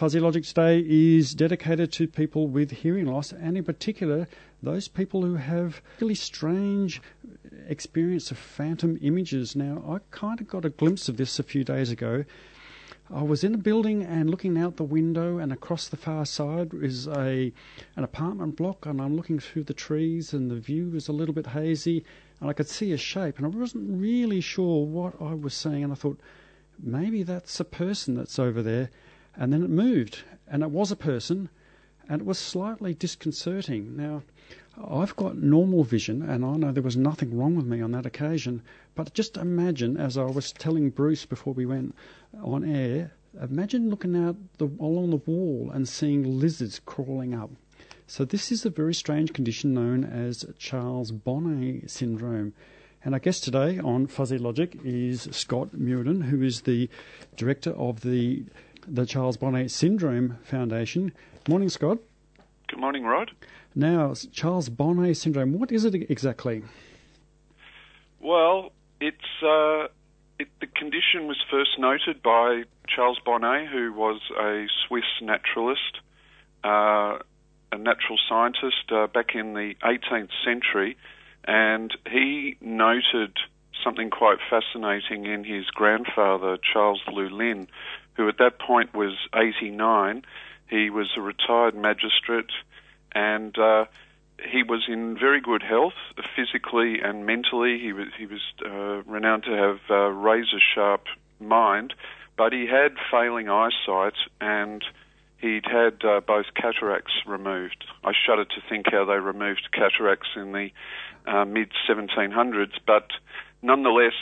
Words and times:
Fuzzy 0.00 0.18
Logic 0.18 0.42
today 0.42 0.82
is 0.88 1.34
dedicated 1.34 1.92
to 1.92 2.08
people 2.08 2.48
with 2.48 2.70
hearing 2.70 3.04
loss, 3.04 3.34
and 3.34 3.58
in 3.58 3.64
particular, 3.64 4.26
those 4.62 4.88
people 4.88 5.20
who 5.20 5.34
have 5.34 5.82
really 6.00 6.14
strange 6.14 7.02
experience 7.68 8.30
of 8.30 8.38
phantom 8.38 8.98
images. 9.02 9.54
Now, 9.54 9.84
I 9.86 9.98
kind 10.10 10.40
of 10.40 10.48
got 10.48 10.64
a 10.64 10.70
glimpse 10.70 11.10
of 11.10 11.18
this 11.18 11.38
a 11.38 11.42
few 11.42 11.64
days 11.64 11.90
ago. 11.90 12.24
I 13.10 13.22
was 13.22 13.44
in 13.44 13.52
a 13.52 13.58
building 13.58 14.02
and 14.02 14.30
looking 14.30 14.56
out 14.56 14.78
the 14.78 14.84
window, 14.84 15.36
and 15.36 15.52
across 15.52 15.86
the 15.86 15.98
far 15.98 16.24
side 16.24 16.72
is 16.72 17.06
a 17.06 17.52
an 17.94 18.02
apartment 18.02 18.56
block, 18.56 18.86
and 18.86 19.02
I'm 19.02 19.16
looking 19.16 19.38
through 19.38 19.64
the 19.64 19.74
trees, 19.74 20.32
and 20.32 20.50
the 20.50 20.56
view 20.56 20.88
was 20.88 21.08
a 21.08 21.12
little 21.12 21.34
bit 21.34 21.48
hazy, 21.48 22.06
and 22.40 22.48
I 22.48 22.54
could 22.54 22.68
see 22.68 22.94
a 22.94 22.96
shape, 22.96 23.36
and 23.36 23.44
I 23.44 23.50
wasn't 23.50 24.00
really 24.00 24.40
sure 24.40 24.86
what 24.86 25.20
I 25.20 25.34
was 25.34 25.52
seeing, 25.52 25.84
and 25.84 25.92
I 25.92 25.96
thought 25.96 26.20
maybe 26.82 27.22
that's 27.22 27.60
a 27.60 27.66
person 27.66 28.14
that's 28.14 28.38
over 28.38 28.62
there, 28.62 28.88
and 29.36 29.52
then 29.52 29.62
it 29.62 29.70
moved, 29.70 30.22
and 30.48 30.62
it 30.62 30.70
was 30.70 30.90
a 30.90 30.96
person, 30.96 31.48
and 32.08 32.22
it 32.22 32.26
was 32.26 32.38
slightly 32.38 32.94
disconcerting. 32.94 33.96
Now, 33.96 34.22
I've 34.82 35.14
got 35.16 35.36
normal 35.36 35.84
vision, 35.84 36.22
and 36.22 36.44
I 36.44 36.56
know 36.56 36.72
there 36.72 36.82
was 36.82 36.96
nothing 36.96 37.36
wrong 37.36 37.54
with 37.54 37.66
me 37.66 37.80
on 37.80 37.92
that 37.92 38.06
occasion. 38.06 38.62
But 38.94 39.14
just 39.14 39.36
imagine, 39.36 39.96
as 39.96 40.16
I 40.16 40.24
was 40.24 40.52
telling 40.52 40.90
Bruce 40.90 41.26
before 41.26 41.52
we 41.52 41.66
went 41.66 41.94
on 42.42 42.64
air, 42.64 43.12
imagine 43.40 43.90
looking 43.90 44.16
out 44.16 44.36
the, 44.58 44.66
along 44.80 45.10
the 45.10 45.16
wall 45.16 45.70
and 45.72 45.88
seeing 45.88 46.40
lizards 46.40 46.80
crawling 46.84 47.34
up. 47.34 47.50
So 48.06 48.24
this 48.24 48.50
is 48.50 48.66
a 48.66 48.70
very 48.70 48.94
strange 48.94 49.32
condition 49.32 49.72
known 49.72 50.04
as 50.04 50.44
Charles 50.58 51.12
Bonnet 51.12 51.90
syndrome. 51.90 52.54
And 53.04 53.14
our 53.14 53.20
guest 53.20 53.44
today 53.44 53.78
on 53.78 54.08
Fuzzy 54.08 54.36
Logic 54.36 54.76
is 54.84 55.28
Scott 55.30 55.70
Muirden, 55.76 56.24
who 56.24 56.42
is 56.42 56.62
the 56.62 56.90
director 57.36 57.70
of 57.70 58.00
the 58.00 58.44
the 58.86 59.06
Charles 59.06 59.36
Bonnet 59.36 59.70
Syndrome 59.70 60.38
Foundation. 60.42 61.12
Morning, 61.48 61.68
Scott. 61.68 61.98
Good 62.68 62.78
morning, 62.78 63.04
Rod. 63.04 63.30
Now, 63.74 64.14
Charles 64.32 64.68
Bonnet 64.68 65.16
syndrome, 65.16 65.58
what 65.58 65.70
is 65.70 65.84
it 65.84 65.94
exactly? 66.10 66.62
Well, 68.20 68.72
it's 69.00 69.16
uh, 69.42 69.88
it, 70.38 70.48
the 70.60 70.66
condition 70.66 71.26
was 71.26 71.36
first 71.50 71.78
noted 71.78 72.22
by 72.22 72.64
Charles 72.88 73.18
Bonnet, 73.24 73.68
who 73.68 73.92
was 73.92 74.20
a 74.38 74.66
Swiss 74.86 75.04
naturalist, 75.22 76.00
uh, 76.64 77.18
a 77.72 77.78
natural 77.78 78.18
scientist 78.28 78.90
uh, 78.90 79.06
back 79.06 79.34
in 79.34 79.54
the 79.54 79.74
18th 79.82 80.30
century, 80.44 80.96
and 81.44 81.96
he 82.10 82.56
noted 82.60 83.36
something 83.82 84.10
quite 84.10 84.38
fascinating 84.50 85.26
in 85.26 85.44
his 85.44 85.66
grandfather, 85.66 86.58
Charles 86.58 87.00
Lullin, 87.10 87.68
who 88.20 88.28
at 88.28 88.36
that 88.36 88.58
point 88.58 88.94
was 88.94 89.16
89. 89.34 90.22
He 90.68 90.90
was 90.90 91.08
a 91.16 91.22
retired 91.22 91.74
magistrate 91.74 92.50
and 93.12 93.56
uh, 93.58 93.86
he 94.46 94.62
was 94.62 94.84
in 94.88 95.18
very 95.18 95.40
good 95.40 95.62
health, 95.62 95.94
physically 96.36 97.00
and 97.02 97.24
mentally. 97.24 97.78
He 97.78 97.94
was 97.94 98.08
he 98.18 98.26
was 98.26 98.40
uh, 98.64 99.10
renowned 99.10 99.44
to 99.44 99.52
have 99.52 99.78
a 99.88 100.12
razor 100.12 100.60
sharp 100.74 101.04
mind, 101.40 101.94
but 102.36 102.52
he 102.52 102.66
had 102.66 102.92
failing 103.10 103.48
eyesight 103.48 104.14
and 104.38 104.84
he'd 105.38 105.64
had 105.64 106.04
uh, 106.04 106.20
both 106.20 106.46
cataracts 106.54 107.12
removed. 107.26 107.84
I 108.04 108.12
shudder 108.12 108.44
to 108.44 108.60
think 108.68 108.86
how 108.90 109.06
they 109.06 109.14
removed 109.14 109.68
cataracts 109.72 110.28
in 110.36 110.52
the 110.52 110.68
uh, 111.26 111.46
mid 111.46 111.70
1700s, 111.88 112.74
but 112.86 113.12
nonetheless, 113.62 114.14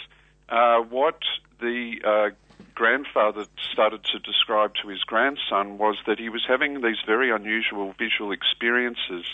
uh, 0.48 0.78
what 0.82 1.18
the 1.60 1.96
uh, 2.04 2.34
grandfather 2.78 3.44
started 3.72 4.04
to 4.04 4.20
describe 4.20 4.72
to 4.80 4.88
his 4.88 5.02
grandson 5.02 5.78
was 5.78 5.96
that 6.06 6.20
he 6.20 6.28
was 6.28 6.44
having 6.46 6.74
these 6.80 7.02
very 7.04 7.28
unusual 7.28 7.92
visual 7.98 8.30
experiences. 8.30 9.24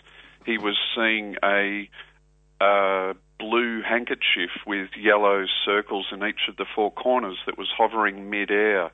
He 0.46 0.56
was 0.56 0.78
seeing 0.96 1.36
a 1.44 1.90
blue 3.38 3.82
handkerchief 3.82 4.50
with 4.66 4.88
yellow 4.98 5.44
circles 5.66 6.06
in 6.10 6.24
each 6.24 6.48
of 6.48 6.56
the 6.56 6.64
four 6.74 6.90
corners 6.90 7.36
that 7.44 7.58
was 7.58 7.68
hovering 7.76 8.30
mid-air. 8.30 8.86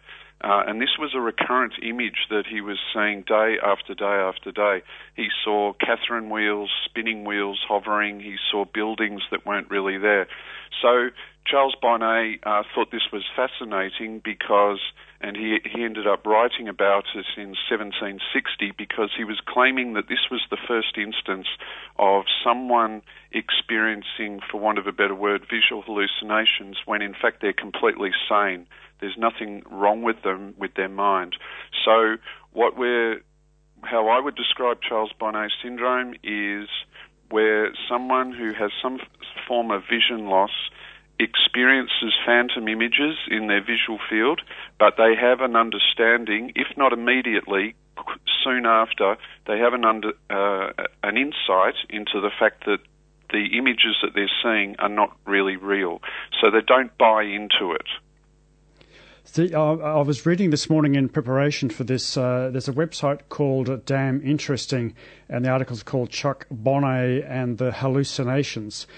Uh, 0.42 0.62
and 0.66 0.80
this 0.80 0.96
was 0.98 1.12
a 1.14 1.20
recurrent 1.20 1.74
image 1.82 2.26
that 2.30 2.46
he 2.50 2.60
was 2.60 2.78
seeing 2.92 3.22
day 3.22 3.56
after 3.62 3.94
day 3.94 4.04
after 4.04 4.50
day. 4.50 4.82
He 5.14 5.28
saw 5.44 5.74
Catherine 5.74 6.28
wheels, 6.28 6.70
spinning 6.86 7.24
wheels 7.24 7.60
hovering. 7.68 8.18
He 8.18 8.36
saw 8.50 8.64
buildings 8.64 9.22
that 9.30 9.46
weren't 9.46 9.70
really 9.70 9.98
there. 9.98 10.26
So 10.82 11.10
Charles 11.46 11.74
Bonnet 11.80 12.40
uh, 12.44 12.62
thought 12.74 12.90
this 12.92 13.08
was 13.12 13.24
fascinating 13.34 14.20
because, 14.22 14.78
and 15.20 15.36
he, 15.36 15.58
he 15.64 15.82
ended 15.84 16.06
up 16.06 16.24
writing 16.26 16.68
about 16.68 17.04
it 17.14 17.26
in 17.36 17.56
1760 17.68 18.72
because 18.76 19.10
he 19.16 19.24
was 19.24 19.40
claiming 19.48 19.94
that 19.94 20.08
this 20.08 20.30
was 20.30 20.42
the 20.50 20.58
first 20.68 20.96
instance 20.96 21.46
of 21.98 22.24
someone 22.44 23.02
experiencing, 23.32 24.40
for 24.50 24.60
want 24.60 24.78
of 24.78 24.86
a 24.86 24.92
better 24.92 25.14
word, 25.14 25.46
visual 25.50 25.82
hallucinations 25.82 26.76
when 26.84 27.02
in 27.02 27.14
fact 27.14 27.40
they're 27.40 27.52
completely 27.52 28.10
sane. 28.28 28.66
There's 29.00 29.16
nothing 29.18 29.62
wrong 29.70 30.02
with 30.02 30.22
them, 30.22 30.54
with 30.58 30.74
their 30.74 30.88
mind. 30.88 31.36
So 31.84 32.16
what 32.52 32.76
we're, 32.76 33.22
how 33.82 34.08
I 34.08 34.20
would 34.20 34.36
describe 34.36 34.82
Charles 34.86 35.12
Bonnet 35.18 35.52
syndrome 35.62 36.14
is 36.22 36.68
where 37.30 37.72
someone 37.88 38.32
who 38.32 38.52
has 38.52 38.70
some 38.82 38.98
form 39.48 39.70
of 39.70 39.82
vision 39.88 40.26
loss 40.26 40.50
experiences 41.20 42.14
phantom 42.24 42.66
images 42.66 43.16
in 43.30 43.46
their 43.46 43.60
visual 43.60 43.98
field, 44.08 44.40
but 44.78 44.94
they 44.96 45.14
have 45.14 45.40
an 45.40 45.54
understanding, 45.54 46.52
if 46.56 46.66
not 46.76 46.92
immediately, 46.92 47.74
soon 48.42 48.64
after, 48.66 49.16
they 49.46 49.58
have 49.58 49.74
an 49.74 49.84
under 49.84 50.12
uh, 50.30 50.72
an 51.02 51.16
insight 51.16 51.74
into 51.88 52.20
the 52.20 52.30
fact 52.38 52.64
that 52.66 52.78
the 53.30 53.56
images 53.56 53.96
that 54.02 54.14
they're 54.14 54.30
seeing 54.42 54.74
are 54.78 54.88
not 54.88 55.16
really 55.26 55.56
real, 55.56 56.00
so 56.40 56.50
they 56.50 56.62
don't 56.66 56.96
buy 56.98 57.22
into 57.22 57.72
it. 57.72 57.86
See, 59.24 59.54
I, 59.54 59.60
I 59.60 60.02
was 60.02 60.26
reading 60.26 60.50
this 60.50 60.68
morning 60.68 60.96
in 60.96 61.08
preparation 61.08 61.70
for 61.70 61.84
this. 61.84 62.16
Uh, 62.16 62.48
there's 62.50 62.68
a 62.68 62.72
website 62.72 63.20
called 63.28 63.84
Damn 63.84 64.20
Interesting, 64.26 64.94
and 65.28 65.44
the 65.44 65.50
article 65.50 65.76
is 65.76 65.84
called 65.84 66.10
Chuck 66.10 66.46
Bonnet 66.50 67.24
and 67.28 67.58
the 67.58 67.70
Hallucinations. 67.70 68.88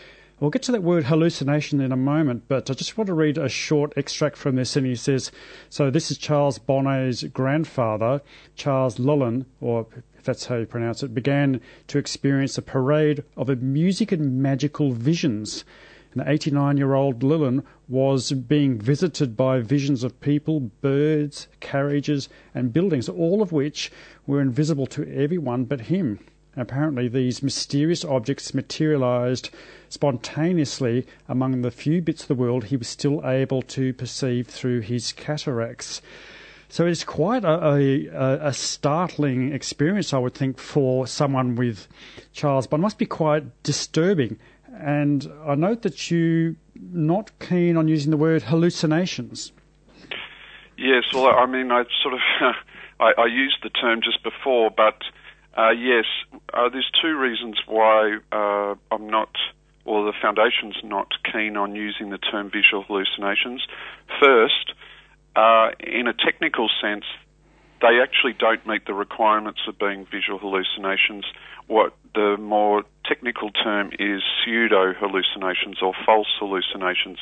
We'll 0.42 0.50
get 0.50 0.62
to 0.62 0.72
that 0.72 0.82
word 0.82 1.04
hallucination 1.04 1.80
in 1.80 1.92
a 1.92 1.96
moment, 1.96 2.48
but 2.48 2.68
I 2.68 2.74
just 2.74 2.98
want 2.98 3.06
to 3.06 3.14
read 3.14 3.38
a 3.38 3.48
short 3.48 3.92
extract 3.96 4.36
from 4.36 4.56
this. 4.56 4.74
And 4.74 4.84
he 4.84 4.96
says, 4.96 5.30
So 5.68 5.88
this 5.88 6.10
is 6.10 6.18
Charles 6.18 6.58
Bonnet's 6.58 7.22
grandfather, 7.22 8.22
Charles 8.56 8.98
Lullin, 8.98 9.46
or 9.60 9.86
if 10.18 10.24
that's 10.24 10.46
how 10.46 10.56
you 10.56 10.66
pronounce 10.66 11.04
it, 11.04 11.14
began 11.14 11.60
to 11.86 11.98
experience 11.98 12.58
a 12.58 12.62
parade 12.62 13.22
of 13.36 13.62
music 13.62 14.10
and 14.10 14.42
magical 14.42 14.90
visions. 14.90 15.64
And 16.12 16.22
the 16.22 16.28
89 16.28 16.76
year 16.76 16.94
old 16.94 17.22
Lullin 17.22 17.62
was 17.88 18.32
being 18.32 18.80
visited 18.80 19.36
by 19.36 19.60
visions 19.60 20.02
of 20.02 20.20
people, 20.20 20.58
birds, 20.58 21.46
carriages, 21.60 22.28
and 22.52 22.72
buildings, 22.72 23.08
all 23.08 23.42
of 23.42 23.52
which 23.52 23.92
were 24.26 24.40
invisible 24.40 24.86
to 24.86 25.08
everyone 25.08 25.66
but 25.66 25.82
him. 25.82 26.18
Apparently, 26.56 27.08
these 27.08 27.42
mysterious 27.42 28.04
objects 28.04 28.52
materialized 28.52 29.50
spontaneously 29.88 31.06
among 31.28 31.62
the 31.62 31.70
few 31.70 32.02
bits 32.02 32.22
of 32.22 32.28
the 32.28 32.34
world 32.34 32.64
he 32.64 32.76
was 32.76 32.88
still 32.88 33.26
able 33.26 33.62
to 33.62 33.94
perceive 33.94 34.46
through 34.48 34.80
his 34.80 35.12
cataracts. 35.12 36.02
So 36.68 36.86
it's 36.86 37.04
quite 37.04 37.44
a, 37.44 38.08
a, 38.14 38.48
a, 38.48 38.52
startling 38.52 39.52
experience, 39.52 40.14
I 40.14 40.18
would 40.18 40.34
think, 40.34 40.58
for 40.58 41.06
someone 41.06 41.54
with 41.54 41.86
Charles, 42.32 42.66
but 42.66 42.76
it 42.76 42.82
must 42.82 42.96
be 42.96 43.04
quite 43.04 43.62
disturbing. 43.62 44.38
And 44.72 45.30
I 45.44 45.54
note 45.54 45.82
that 45.82 46.10
you're 46.10 46.54
not 46.74 47.30
keen 47.40 47.76
on 47.76 47.88
using 47.88 48.10
the 48.10 48.16
word 48.16 48.44
hallucinations. 48.44 49.52
Yes, 50.78 51.04
well, 51.12 51.26
I 51.26 51.44
mean, 51.44 51.70
I 51.70 51.84
sort 52.02 52.14
of 52.14 52.20
I, 53.00 53.12
I 53.18 53.26
used 53.26 53.56
the 53.62 53.68
term 53.70 54.00
just 54.02 54.22
before, 54.22 54.70
but 54.70 55.02
uh, 55.56 55.70
yes, 55.70 56.04
uh, 56.54 56.68
there's 56.70 56.90
two 57.00 57.16
reasons 57.16 57.58
why 57.66 58.18
uh, 58.32 58.74
I'm 58.90 59.08
not, 59.08 59.30
or 59.84 60.04
the 60.04 60.12
foundation's 60.20 60.76
not 60.82 61.08
keen 61.30 61.56
on 61.56 61.74
using 61.74 62.10
the 62.10 62.18
term 62.18 62.50
visual 62.50 62.82
hallucinations. 62.82 63.66
First, 64.20 64.72
uh, 65.36 65.70
in 65.80 66.06
a 66.08 66.14
technical 66.14 66.68
sense, 66.80 67.04
they 67.80 68.00
actually 68.00 68.32
don't 68.32 68.66
meet 68.66 68.86
the 68.86 68.94
requirements 68.94 69.60
of 69.68 69.78
being 69.78 70.06
visual 70.10 70.38
hallucinations. 70.38 71.24
What 71.66 71.94
the 72.14 72.36
more 72.38 72.84
technical 73.04 73.50
term 73.50 73.90
is 73.98 74.22
pseudo 74.44 74.94
hallucinations 74.94 75.82
or 75.82 75.92
false 76.06 76.28
hallucinations. 76.38 77.18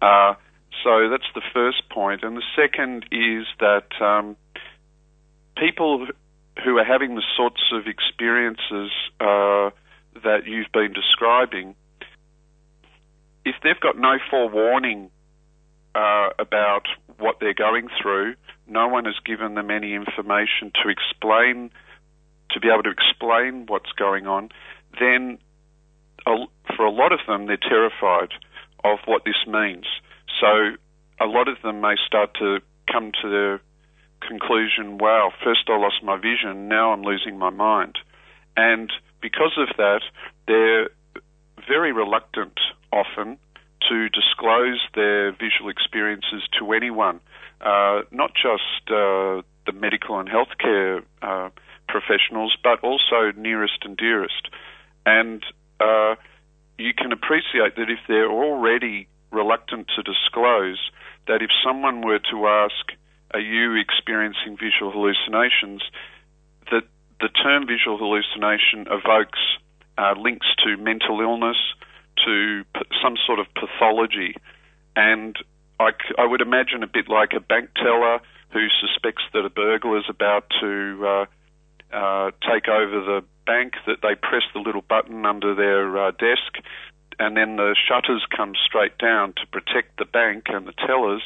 Uh, 0.00 0.34
so 0.82 1.08
that's 1.10 1.30
the 1.34 1.42
first 1.52 1.88
point. 1.90 2.24
And 2.24 2.36
the 2.36 2.42
second 2.56 3.06
is 3.12 3.46
that 3.60 3.88
um, 4.00 4.36
people 5.56 6.06
who 6.64 6.78
are 6.78 6.84
having 6.84 7.14
the 7.14 7.22
sorts 7.36 7.62
of 7.72 7.86
experiences 7.86 8.90
uh, 9.20 9.70
that 10.22 10.46
you've 10.46 10.72
been 10.72 10.92
describing, 10.92 11.74
if 13.44 13.56
they've 13.62 13.80
got 13.80 13.98
no 13.98 14.18
forewarning 14.30 15.10
uh, 15.94 16.30
about 16.38 16.86
what 17.18 17.36
they're 17.40 17.54
going 17.54 17.88
through. 18.00 18.34
No 18.66 18.88
one 18.88 19.04
has 19.04 19.14
given 19.24 19.54
them 19.54 19.70
any 19.70 19.94
information 19.94 20.72
to 20.82 20.88
explain, 20.88 21.70
to 22.50 22.60
be 22.60 22.68
able 22.68 22.82
to 22.84 22.90
explain 22.90 23.66
what's 23.66 23.92
going 23.92 24.26
on. 24.26 24.50
Then, 24.98 25.38
for 26.24 26.84
a 26.84 26.90
lot 26.90 27.12
of 27.12 27.20
them, 27.26 27.46
they're 27.46 27.56
terrified 27.56 28.30
of 28.84 28.98
what 29.06 29.24
this 29.24 29.46
means. 29.46 29.86
So, 30.40 30.76
a 31.20 31.26
lot 31.26 31.48
of 31.48 31.60
them 31.62 31.80
may 31.80 31.94
start 32.06 32.34
to 32.38 32.60
come 32.90 33.12
to 33.22 33.28
the 33.28 33.60
conclusion, 34.26 34.98
wow, 34.98 35.32
first 35.44 35.68
I 35.68 35.78
lost 35.78 36.02
my 36.02 36.16
vision, 36.16 36.68
now 36.68 36.92
I'm 36.92 37.02
losing 37.02 37.38
my 37.38 37.50
mind. 37.50 37.98
And 38.56 38.92
because 39.20 39.56
of 39.56 39.76
that, 39.76 40.02
they're 40.46 40.88
very 41.68 41.92
reluctant 41.92 42.58
often 42.92 43.38
to 43.88 44.08
disclose 44.08 44.80
their 44.94 45.32
visual 45.32 45.68
experiences 45.68 46.42
to 46.58 46.72
anyone, 46.72 47.20
uh, 47.60 48.02
not 48.10 48.32
just 48.34 48.90
uh, 48.90 49.42
the 49.66 49.72
medical 49.74 50.18
and 50.18 50.28
healthcare 50.28 51.02
uh, 51.22 51.50
professionals, 51.88 52.56
but 52.62 52.80
also 52.82 53.32
nearest 53.36 53.78
and 53.84 53.96
dearest. 53.96 54.48
And 55.06 55.42
uh, 55.80 56.14
you 56.78 56.92
can 56.94 57.12
appreciate 57.12 57.76
that 57.76 57.90
if 57.90 57.98
they're 58.08 58.30
already 58.30 59.08
reluctant 59.30 59.88
to 59.96 60.02
disclose, 60.02 60.78
that 61.26 61.42
if 61.42 61.50
someone 61.64 62.02
were 62.02 62.20
to 62.30 62.46
ask, 62.46 62.92
Are 63.34 63.40
you 63.40 63.74
experiencing 63.76 64.56
visual 64.56 64.92
hallucinations? 64.92 65.82
that 66.70 66.84
the 67.20 67.28
term 67.28 67.66
visual 67.66 67.98
hallucination 67.98 68.86
evokes 68.90 69.38
uh, 69.98 70.14
links 70.18 70.46
to 70.64 70.76
mental 70.76 71.20
illness, 71.20 71.56
to 72.24 72.64
p- 72.74 72.82
some 73.02 73.14
sort 73.26 73.38
of 73.38 73.46
pathology. 73.54 74.34
And 74.96 75.36
I, 75.78 75.90
c- 75.92 76.14
I 76.18 76.26
would 76.26 76.40
imagine 76.40 76.82
a 76.82 76.86
bit 76.86 77.08
like 77.08 77.32
a 77.36 77.40
bank 77.40 77.70
teller 77.76 78.20
who 78.50 78.66
suspects 78.80 79.22
that 79.32 79.44
a 79.44 79.50
burglar 79.50 79.98
is 79.98 80.04
about 80.08 80.44
to 80.60 81.06
uh, 81.06 81.96
uh, 81.96 82.30
take 82.40 82.68
over 82.68 83.00
the 83.00 83.24
bank, 83.46 83.74
that 83.86 83.98
they 84.02 84.14
press 84.14 84.42
the 84.54 84.60
little 84.60 84.82
button 84.82 85.26
under 85.26 85.54
their 85.54 86.06
uh, 86.06 86.10
desk, 86.12 86.64
and 87.18 87.36
then 87.36 87.56
the 87.56 87.76
shutters 87.88 88.24
come 88.34 88.52
straight 88.66 88.96
down 88.98 89.34
to 89.34 89.46
protect 89.46 89.98
the 89.98 90.04
bank 90.04 90.44
and 90.48 90.66
the 90.66 90.72
tellers. 90.86 91.22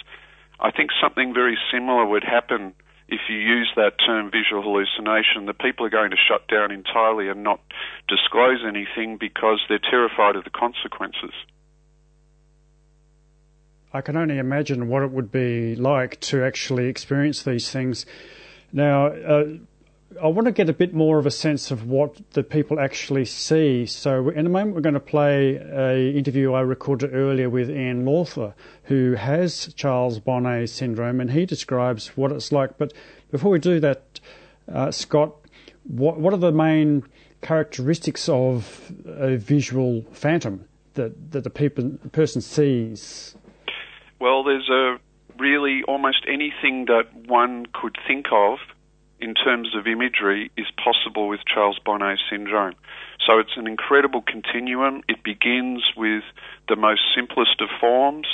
I 0.58 0.70
think 0.70 0.90
something 1.02 1.34
very 1.34 1.58
similar 1.72 2.06
would 2.06 2.24
happen 2.24 2.74
if 3.08 3.20
you 3.28 3.36
use 3.36 3.70
that 3.76 3.92
term 4.04 4.30
visual 4.30 4.62
hallucination, 4.62 5.46
the 5.46 5.54
people 5.54 5.86
are 5.86 5.90
going 5.90 6.10
to 6.10 6.16
shut 6.16 6.48
down 6.48 6.72
entirely 6.72 7.28
and 7.28 7.44
not 7.44 7.60
disclose 8.08 8.64
anything 8.66 9.16
because 9.18 9.60
they're 9.68 9.78
terrified 9.78 10.34
of 10.34 10.44
the 10.44 10.50
consequences. 10.50 11.32
I 13.92 14.00
can 14.00 14.16
only 14.16 14.38
imagine 14.38 14.88
what 14.88 15.02
it 15.02 15.12
would 15.12 15.30
be 15.30 15.76
like 15.76 16.20
to 16.22 16.44
actually 16.44 16.86
experience 16.86 17.42
these 17.44 17.70
things. 17.70 18.04
Now, 18.72 19.06
uh, 19.06 19.44
I 20.22 20.26
want 20.28 20.46
to 20.46 20.52
get 20.52 20.68
a 20.68 20.72
bit 20.72 20.94
more 20.94 21.18
of 21.18 21.26
a 21.26 21.30
sense 21.30 21.70
of 21.70 21.86
what 21.86 22.30
the 22.32 22.42
people 22.42 22.78
actually 22.80 23.24
see. 23.24 23.86
So, 23.86 24.28
in 24.30 24.46
a 24.46 24.48
moment, 24.48 24.74
we're 24.74 24.80
going 24.82 24.94
to 24.94 25.00
play 25.00 25.56
a 25.56 26.16
interview 26.16 26.52
I 26.52 26.60
recorded 26.60 27.14
earlier 27.14 27.50
with 27.50 27.70
Ian 27.70 28.04
Lawther, 28.04 28.54
who 28.84 29.14
has 29.14 29.72
Charles 29.74 30.18
Bonnet 30.18 30.68
syndrome, 30.68 31.20
and 31.20 31.32
he 31.32 31.46
describes 31.46 32.08
what 32.16 32.32
it's 32.32 32.52
like. 32.52 32.78
But 32.78 32.92
before 33.30 33.50
we 33.50 33.58
do 33.58 33.80
that, 33.80 34.20
uh, 34.72 34.90
Scott, 34.90 35.34
what 35.84 36.18
what 36.18 36.32
are 36.32 36.38
the 36.38 36.52
main 36.52 37.04
characteristics 37.42 38.28
of 38.28 38.92
a 39.06 39.36
visual 39.36 40.02
phantom 40.12 40.66
that 40.94 41.32
that 41.32 41.44
the 41.44 41.50
people, 41.50 41.98
person 42.12 42.40
sees? 42.40 43.34
Well, 44.20 44.44
there's 44.44 44.68
a 44.70 44.98
really 45.38 45.82
almost 45.86 46.24
anything 46.26 46.86
that 46.86 47.14
one 47.26 47.66
could 47.72 47.96
think 48.06 48.26
of 48.32 48.58
in 49.20 49.34
terms 49.34 49.74
of 49.76 49.86
imagery 49.86 50.50
is 50.56 50.66
possible 50.82 51.28
with 51.28 51.40
Charles 51.52 51.78
Bonnet 51.84 52.18
syndrome. 52.30 52.74
So 53.26 53.38
it's 53.38 53.56
an 53.56 53.66
incredible 53.66 54.22
continuum. 54.22 55.02
It 55.08 55.22
begins 55.22 55.82
with 55.96 56.22
the 56.68 56.76
most 56.76 57.00
simplest 57.14 57.60
of 57.60 57.68
forms, 57.80 58.26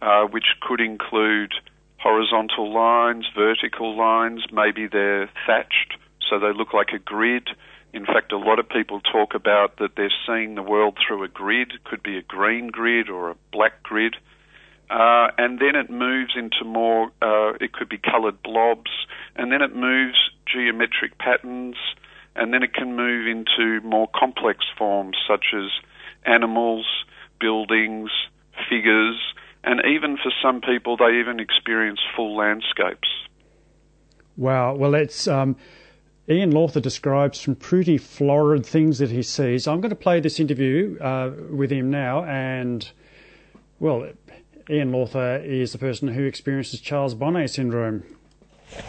uh, 0.00 0.24
which 0.24 0.46
could 0.60 0.80
include 0.80 1.52
horizontal 1.98 2.72
lines, 2.72 3.26
vertical 3.34 3.96
lines, 3.96 4.44
maybe 4.52 4.86
they're 4.86 5.30
thatched, 5.46 5.96
so 6.28 6.38
they 6.38 6.52
look 6.52 6.74
like 6.74 6.90
a 6.94 6.98
grid. 6.98 7.48
In 7.94 8.04
fact, 8.04 8.32
a 8.32 8.36
lot 8.36 8.58
of 8.58 8.68
people 8.68 9.00
talk 9.00 9.34
about 9.34 9.78
that 9.78 9.96
they're 9.96 10.12
seeing 10.26 10.54
the 10.54 10.62
world 10.62 10.98
through 10.98 11.22
a 11.22 11.28
grid. 11.28 11.72
Could 11.84 12.02
be 12.02 12.18
a 12.18 12.22
green 12.22 12.68
grid 12.68 13.08
or 13.08 13.30
a 13.30 13.36
black 13.52 13.82
grid. 13.82 14.16
Uh, 14.90 15.28
and 15.38 15.58
then 15.58 15.74
it 15.76 15.90
moves 15.90 16.32
into 16.36 16.64
more, 16.64 17.10
uh, 17.22 17.52
it 17.60 17.72
could 17.72 17.88
be 17.88 17.98
coloured 17.98 18.42
blobs, 18.42 18.90
and 19.36 19.50
then 19.50 19.62
it 19.62 19.74
moves 19.74 20.18
geometric 20.46 21.18
patterns, 21.18 21.76
and 22.36 22.52
then 22.52 22.62
it 22.62 22.74
can 22.74 22.94
move 22.96 23.26
into 23.26 23.80
more 23.86 24.08
complex 24.14 24.64
forms 24.76 25.16
such 25.26 25.46
as 25.54 25.70
animals, 26.26 26.86
buildings, 27.40 28.10
figures, 28.68 29.20
and 29.64 29.80
even 29.86 30.16
for 30.18 30.30
some 30.42 30.60
people, 30.60 30.96
they 30.96 31.18
even 31.18 31.40
experience 31.40 32.00
full 32.14 32.36
landscapes. 32.36 33.08
Wow. 34.36 34.74
Well, 34.74 34.94
it's. 34.94 35.26
Um, 35.26 35.56
Ian 36.28 36.52
Lawther 36.52 36.80
describes 36.80 37.40
some 37.40 37.54
pretty 37.54 37.98
florid 37.98 38.64
things 38.64 38.98
that 38.98 39.10
he 39.10 39.22
sees. 39.22 39.68
I'm 39.68 39.82
going 39.82 39.90
to 39.90 39.96
play 39.96 40.20
this 40.20 40.40
interview 40.40 40.98
uh, 40.98 41.32
with 41.50 41.70
him 41.70 41.90
now, 41.90 42.24
and 42.24 42.90
well, 43.78 44.08
Ian 44.70 44.92
Lawther 44.92 45.42
is 45.44 45.72
the 45.72 45.78
person 45.78 46.08
who 46.08 46.24
experiences 46.24 46.80
Charles 46.80 47.14
Bonnet 47.14 47.48
syndrome. 47.48 48.02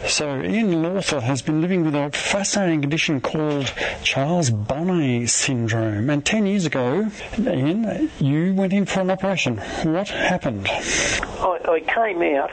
So, 0.06 0.40
Ian 0.42 0.82
Lawther 0.82 1.20
has 1.20 1.42
been 1.42 1.60
living 1.60 1.84
with 1.84 1.94
a 1.94 2.10
fascinating 2.10 2.80
condition 2.80 3.20
called 3.20 3.72
Charles 4.02 4.50
Bonnet 4.50 5.28
syndrome. 5.28 6.10
And 6.10 6.24
10 6.24 6.46
years 6.46 6.66
ago, 6.66 7.06
Ian, 7.38 8.10
you 8.18 8.54
went 8.54 8.72
in 8.72 8.86
for 8.86 9.00
an 9.00 9.10
operation. 9.10 9.58
What 9.58 10.08
happened? 10.08 10.68
I, 10.68 11.58
I 11.68 11.80
came 11.80 12.22
out, 12.22 12.50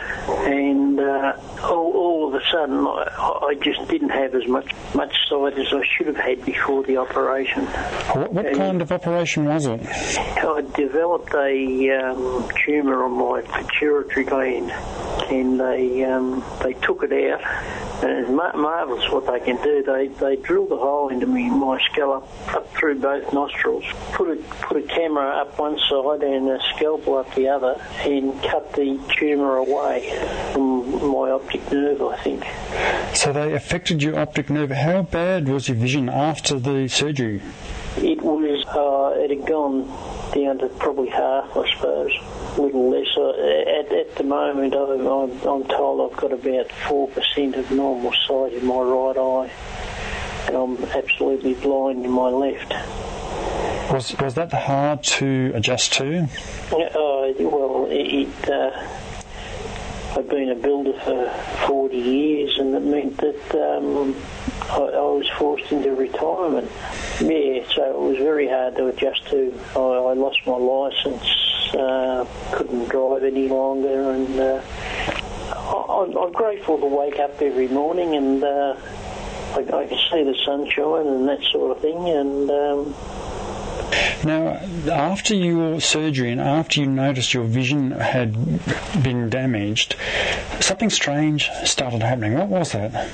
and 0.48 1.00
uh, 1.00 1.34
all, 1.64 1.94
all, 1.94 2.28
of 2.28 2.34
a 2.34 2.46
sudden, 2.52 2.86
I, 2.86 3.40
I, 3.50 3.56
just 3.56 3.88
didn't 3.88 4.10
have 4.10 4.36
as 4.36 4.48
much, 4.48 4.72
much 4.94 5.16
sight 5.30 5.58
as 5.58 5.72
I 5.72 5.86
should 5.86 6.08
have 6.08 6.18
had 6.18 6.44
before 6.46 6.84
the 6.84 6.98
operation. 6.98 7.66
What, 7.66 8.34
what 8.34 8.54
kind 8.54 8.82
of 8.82 8.92
operation 8.92 9.46
was 9.46 9.66
it? 9.68 9.82
I 9.86 10.62
developed 10.76 11.34
a 11.34 11.90
um, 11.92 12.50
tumour 12.66 13.04
on 13.04 13.12
my 13.12 13.42
pituitary 13.42 14.26
gland, 14.26 14.72
and 15.32 15.60
they, 15.60 16.04
um, 16.04 16.44
they 16.62 16.74
took 16.74 17.04
it 17.04 17.14
out. 17.14 17.23
And 17.32 18.12
it's 18.20 18.30
mar- 18.30 18.56
marvellous 18.56 19.10
what 19.12 19.28
they 19.28 19.40
can 19.40 19.62
do. 19.64 19.84
They 19.84 20.08
they 20.08 20.36
drilled 20.36 20.72
a 20.72 20.78
hole 20.78 21.10
into 21.10 21.26
me, 21.26 21.50
my 21.50 21.80
skull 21.92 22.14
up, 22.14 22.56
up 22.56 22.74
through 22.74 23.00
both 23.00 23.32
nostrils, 23.34 23.86
put 24.12 24.30
a 24.30 24.36
put 24.62 24.78
a 24.78 24.82
camera 24.82 25.30
up 25.42 25.58
one 25.58 25.78
side 25.90 26.24
and 26.24 26.50
a 26.50 26.60
scalpel 26.76 27.18
up 27.18 27.34
the 27.36 27.48
other, 27.48 27.82
and 28.00 28.42
cut 28.44 28.74
the 28.74 29.00
tumour 29.18 29.58
away 29.58 30.10
from 30.52 30.92
my 31.12 31.32
optic 31.32 31.72
nerve. 31.72 32.02
I 32.02 32.18
think. 32.18 32.46
So 33.16 33.32
they 33.32 33.54
affected 33.54 34.04
your 34.04 34.20
optic 34.20 34.50
nerve. 34.50 34.72
How 34.72 35.04
bad 35.04 35.48
was 35.48 35.70
your 35.70 35.78
vision 35.78 36.10
after 36.10 36.60
the 36.60 36.88
surgery? 36.88 37.42
It 37.98 38.22
was. 38.22 38.66
Uh, 38.66 39.20
it 39.20 39.30
had 39.30 39.48
gone 39.48 39.88
down 40.34 40.58
to 40.60 40.68
probably 40.80 41.10
half, 41.10 41.56
I 41.56 41.72
suppose 41.74 42.12
a 42.58 42.62
little 42.62 42.90
less. 42.90 43.08
Uh, 43.18 43.30
at, 43.80 43.92
at 43.92 44.16
the 44.16 44.24
moment, 44.24 44.76
I'm, 44.76 45.32
I'm 45.48 45.64
told 45.66 46.12
I've 46.12 46.18
got 46.18 46.32
about 46.32 46.70
4% 46.70 47.58
of 47.58 47.72
normal 47.72 48.14
sight 48.28 48.54
in 48.54 48.66
my 48.66 48.80
right 48.80 49.18
eye, 49.18 49.52
and 50.48 50.56
I'm 50.56 50.84
absolutely 50.86 51.54
blind 51.56 52.06
in 52.06 52.12
my 52.12 52.30
left. 52.30 52.74
Was, 53.92 54.18
was 54.20 54.34
that 54.36 54.52
hard 54.52 55.04
to 55.04 55.52
adjust 55.54 55.94
to? 55.94 56.24
Uh, 56.72 57.34
well, 57.40 57.88
it, 57.90 58.50
uh, 58.50 58.88
I've 60.16 60.30
been 60.30 60.50
a 60.50 60.56
builder 60.56 60.94
for 61.00 61.28
40 61.68 61.98
years, 61.98 62.60
and 62.60 62.76
it 62.76 62.84
meant 62.84 63.18
that 63.18 63.56
um, 63.56 64.16
I, 64.70 64.78
I, 64.78 65.02
was 65.02 65.28
forced 65.40 65.72
into 65.72 65.96
retirement. 65.96 66.70
Yeah, 67.20 67.66
so 67.74 67.84
it 67.84 68.00
was 68.00 68.18
very 68.18 68.48
hard 68.48 68.76
to 68.76 68.90
adjust 68.90 69.26
to. 69.30 69.52
I, 69.76 69.80
I 69.80 70.14
lost 70.14 70.40
my 70.46 70.54
licence, 70.54 71.74
uh, 71.74 72.28
couldn't 72.52 72.90
drive 72.90 73.24
any 73.24 73.48
longer, 73.48 74.12
and 74.12 74.40
uh, 74.40 74.62
I, 75.50 76.06
am 76.06 76.32
grateful 76.32 76.78
to 76.78 76.86
wake 76.86 77.18
up 77.18 77.42
every 77.42 77.68
morning 77.70 78.16
and 78.16 78.44
uh, 78.44 78.76
I, 79.56 79.60
I, 79.62 79.88
can 79.88 79.98
see 80.12 80.24
the 80.24 80.38
sunshine 80.46 81.08
and 81.08 81.28
that 81.28 81.42
sort 81.52 81.76
of 81.76 81.82
thing, 81.82 82.08
and. 82.08 82.52
Um, 82.52 82.96
now, 84.24 84.60
after 84.92 85.36
your 85.36 85.82
surgery 85.82 86.32
and 86.32 86.40
after 86.40 86.80
you 86.80 86.88
noticed 86.88 87.34
your 87.34 87.44
vision 87.44 87.92
had 87.92 88.34
been 89.04 89.30
damaged, 89.30 89.96
something 90.60 90.90
strange 90.90 91.50
started 91.66 92.02
happening. 92.02 92.36
What 92.36 92.48
was 92.48 92.72
that? 92.72 93.12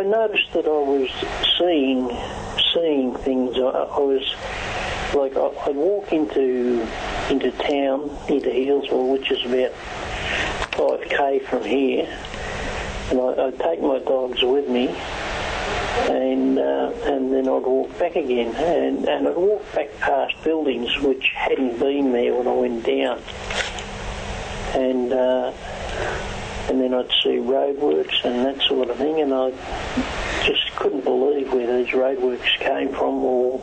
I 0.00 0.02
noticed 0.02 0.52
that 0.52 0.64
I 0.64 0.68
was 0.68 1.10
seeing 1.58 2.16
seeing 2.72 3.14
things. 3.16 3.56
I, 3.56 3.60
I 3.60 3.98
was 3.98 4.34
like 5.14 5.36
I, 5.36 5.68
would 5.68 5.76
walk 5.76 6.12
into 6.12 6.86
into 7.28 7.50
town, 7.50 8.10
into 8.28 8.48
Healesville, 8.48 9.12
which 9.12 9.30
is 9.30 9.44
about 9.44 9.72
5k 10.72 11.44
from 11.46 11.64
here. 11.64 12.08
And 13.10 13.20
I, 13.20 13.46
I'd 13.46 13.58
take 13.58 13.82
my 13.82 13.98
dogs 13.98 14.40
with 14.42 14.68
me, 14.68 14.86
and 16.08 16.58
uh, 16.58 16.92
and 17.04 17.32
then 17.32 17.48
I'd 17.48 17.62
walk 17.62 17.98
back 17.98 18.16
again, 18.16 18.54
and, 18.54 19.08
and 19.08 19.28
I'd 19.28 19.36
walk 19.36 19.64
back 19.74 19.88
past 19.98 20.34
buildings 20.44 20.96
which 21.00 21.30
hadn't 21.34 21.78
been 21.78 22.12
there 22.12 22.34
when 22.34 22.46
I 22.46 22.52
went 22.52 22.84
down, 22.84 23.20
and 24.74 25.12
uh, 25.12 25.52
and 26.68 26.80
then 26.80 26.94
I'd 26.94 27.10
see 27.22 27.38
roadworks 27.38 28.24
and 28.24 28.46
that 28.46 28.62
sort 28.62 28.90
of 28.90 28.96
thing, 28.96 29.20
and 29.20 29.34
I 29.34 29.50
just 30.44 30.74
couldn't 30.76 31.04
believe 31.04 31.52
where 31.52 31.66
these 31.76 31.92
roadworks 31.92 32.58
came 32.58 32.88
from 32.90 33.24
or 33.24 33.60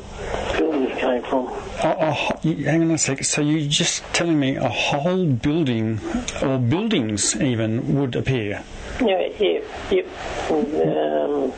buildings 0.58 1.00
came 1.00 1.24
from. 1.24 1.48
Oh, 1.84 1.96
oh, 2.00 2.32
hang 2.44 2.84
on 2.84 2.92
a 2.92 2.98
sec. 2.98 3.24
So 3.24 3.42
you're 3.42 3.68
just 3.68 4.04
telling 4.14 4.40
me 4.40 4.56
a 4.56 4.70
whole 4.70 5.26
building, 5.26 6.00
or 6.42 6.58
buildings 6.60 7.36
even, 7.42 7.96
would 8.00 8.16
appear? 8.16 8.64
Yeah, 9.02 9.28
yeah, 9.40 9.60
yep. 9.90 10.08
Um, 10.52 11.54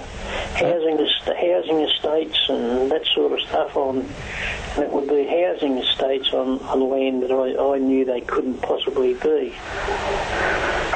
housing, 0.60 0.98
housing 0.98 1.80
estates 1.82 2.50
and 2.50 2.92
that 2.92 3.06
sort 3.14 3.32
of 3.34 3.42
stuff 3.48 3.76
on. 3.76 4.06
And 4.76 4.84
it 4.84 4.92
would 4.92 5.08
be 5.08 5.26
housing 5.26 5.78
estates 5.78 6.34
on, 6.34 6.60
on 6.60 6.90
land 6.90 7.24
that 7.24 7.32
I, 7.32 7.76
I 7.76 7.78
knew 7.80 8.06
they 8.06 8.22
couldn't 8.22 8.62
possibly 8.62 9.14
be. 9.14 9.50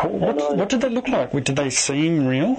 What, 0.03 0.57
what 0.57 0.69
did 0.69 0.81
they 0.81 0.89
look 0.89 1.07
like? 1.07 1.31
Did 1.31 1.55
they 1.55 1.69
seem 1.69 2.27
real? 2.27 2.57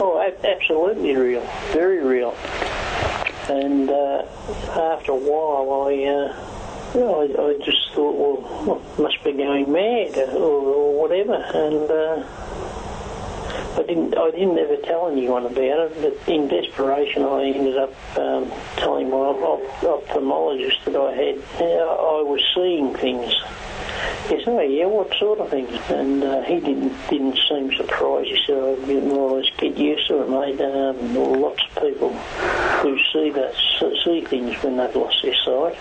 Oh, 0.00 0.20
absolutely 0.42 1.14
real, 1.14 1.46
very 1.72 2.02
real. 2.02 2.34
And 3.48 3.90
uh, 3.90 4.24
after 4.70 5.12
a 5.12 5.16
while, 5.16 5.86
I, 5.86 5.92
uh, 6.04 6.94
you 6.94 7.00
know, 7.00 7.20
I, 7.20 7.24
I 7.24 7.64
just 7.64 7.92
thought, 7.92 8.16
well, 8.16 8.64
well, 8.66 8.82
must 8.98 9.22
be 9.22 9.32
going 9.32 9.70
mad 9.70 10.16
or, 10.16 10.38
or 10.38 11.00
whatever. 11.00 11.34
And 11.34 11.90
uh, 11.90 12.24
I 13.76 13.82
didn't, 13.86 14.16
I 14.16 14.30
didn't 14.30 14.58
ever 14.58 14.76
tell 14.76 15.08
anyone 15.08 15.46
about 15.46 15.58
it. 15.90 16.00
But 16.00 16.32
in 16.32 16.48
desperation, 16.48 17.22
I 17.22 17.44
ended 17.44 17.76
up 17.76 17.92
um, 18.18 18.50
telling 18.76 19.10
my 19.10 19.16
op- 19.16 19.80
ophthalmologist 19.80 20.84
that 20.84 20.96
I 20.96 21.12
had, 21.12 21.38
uh, 21.60 21.64
I 21.64 22.22
was 22.22 22.40
seeing 22.54 22.94
things. 22.94 23.32
He 24.28 24.38
said, 24.42 24.48
oh, 24.48 24.60
yeah, 24.60 24.86
what 24.86 25.12
sort 25.18 25.38
of 25.40 25.50
things? 25.50 25.78
And 25.90 26.24
uh, 26.24 26.42
he 26.42 26.58
didn't 26.60 26.94
didn't 27.08 27.38
seem 27.48 27.74
surprised. 27.74 28.28
He 28.28 28.40
said, 28.46 28.88
more 29.04 29.30
or 29.30 29.40
less 29.40 29.50
get 29.58 29.76
used 29.76 30.08
to 30.08 30.22
it, 30.22 30.30
mate. 30.30 30.60
Um, 30.60 31.14
lots 31.40 31.62
of 31.62 31.82
people 31.82 32.12
who 32.12 32.98
see 33.12 33.30
that 33.30 33.54
see 34.04 34.22
things 34.22 34.54
when 34.62 34.76
they've 34.78 34.96
lost 34.96 35.22
their 35.22 35.34
sight. 35.44 35.76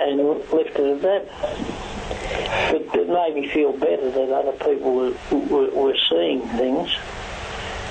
And 0.00 0.18
left 0.52 0.78
it 0.78 0.78
at 0.78 1.02
that. 1.02 1.87
But 2.08 2.94
it 2.94 3.08
made 3.08 3.34
me 3.34 3.48
feel 3.48 3.72
better 3.72 4.10
that 4.10 4.30
other 4.30 4.52
people 4.52 4.94
were, 4.94 5.14
were, 5.30 5.70
were 5.70 5.96
seeing 6.10 6.40
things. 6.56 6.90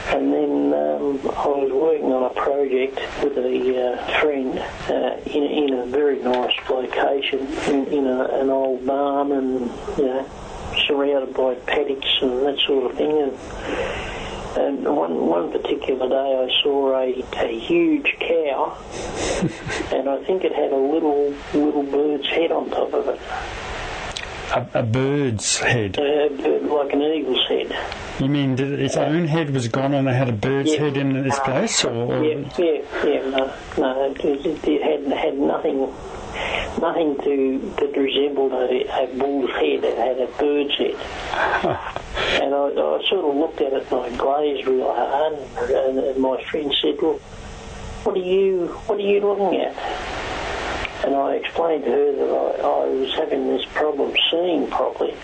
And 0.08 0.32
then 0.34 0.74
um, 0.74 1.20
I 1.36 1.48
was 1.48 1.72
working 1.72 2.14
on 2.14 2.24
a 2.24 2.34
project 2.34 2.96
with 3.22 3.38
a 3.38 3.92
uh, 3.92 4.20
friend 4.22 4.58
uh, 4.90 5.18
in, 5.30 5.44
in 5.44 5.74
a 5.74 5.86
very 5.86 6.20
nice 6.24 6.56
location, 6.70 7.40
in, 7.68 7.88
in 7.88 8.08
a, 8.08 8.24
an 8.40 8.50
old 8.50 8.86
barn, 8.86 9.34
and 9.34 9.60
you 9.98 10.06
know, 10.06 10.30
surrounded 10.88 11.34
by 11.36 11.56
paddocks 11.56 12.20
and 12.22 12.46
that 12.46 12.58
sort 12.66 12.90
of 12.90 12.98
thing. 12.98 13.12
And, 13.22 13.38
and 14.58 14.96
one 14.96 15.28
one 15.28 15.52
particular 15.52 16.08
day, 16.08 16.16
I 16.16 16.64
saw 16.64 16.96
a, 16.96 17.46
a 17.46 17.60
huge 17.60 18.16
cow, 18.20 18.78
and 19.94 20.10
I 20.10 20.24
think 20.24 20.46
it 20.46 20.54
had 20.54 20.72
a 20.72 20.78
little 20.78 21.36
little 21.54 21.84
bird's 21.84 22.28
head 22.28 22.54
on 22.54 22.70
top 22.70 22.94
of 22.94 23.08
it, 23.10 23.20
A, 24.54 24.80
a 24.80 24.84
bird's 24.84 25.58
head. 25.60 26.00
uh, 26.00 26.30
bird 26.30 26.64
like 26.64 26.94
an 26.94 27.02
eagle's 27.02 27.46
head. 27.48 27.76
You 28.20 28.30
mean 28.30 28.56
did 28.56 28.80
its 28.80 28.96
own 28.98 29.28
head 29.28 29.50
was 29.52 29.68
gone 29.68 29.94
and 29.94 30.08
they 30.08 30.14
had 30.14 30.30
a 30.30 30.34
bird's 30.34 30.74
Yeah. 30.74 30.80
head 30.80 30.98
in 30.98 31.16
its 31.26 31.38
place? 31.40 31.84
Or, 31.86 31.92
or 31.92 32.24
Yeah, 32.24 32.50
yeah, 32.58 32.82
yeah. 33.06 33.30
No, 33.30 33.54
no, 33.78 34.12
it, 34.12 34.26
it, 34.46 34.68
it 34.68 34.82
had 34.82 35.18
had 35.18 35.38
nothing, 35.38 35.82
nothing 36.82 37.18
to 37.24 37.74
that 37.80 37.96
resembled 37.98 38.54
a, 38.54 39.04
a 39.04 39.08
bull's 39.18 39.52
head. 39.52 39.84
It 39.84 39.98
had 39.98 40.20
a 40.20 40.28
bird's 40.40 40.76
head. 40.78 41.94
And 42.18 42.54
I, 42.54 42.58
I 42.68 43.02
sort 43.10 43.26
of 43.26 43.36
looked 43.36 43.62
at 43.62 43.74
it 43.74 43.92
and 43.92 44.00
I 44.02 44.16
glazed 44.18 44.68
real 44.68 44.94
hard. 44.94 45.34
And, 45.72 45.98
and 46.00 46.18
my 46.18 46.44
friend 46.46 46.74
said, 46.82 46.96
"Well, 47.02 47.14
what 48.04 48.16
are 48.16 48.20
you, 48.20 48.68
what 48.88 48.98
are 49.00 49.02
you 49.02 49.20
looking 49.22 49.60
at?" 49.62 49.76
And 51.06 51.16
I 51.16 51.36
explained 51.36 51.86
to 51.86 51.92
her 51.92 52.12
that 52.12 52.30
I, 52.30 52.68
I 52.68 52.86
was 52.90 53.14
having 53.14 53.48
this 53.48 53.66
problem 53.74 54.16
seeing 54.32 54.68
properly, 54.70 55.16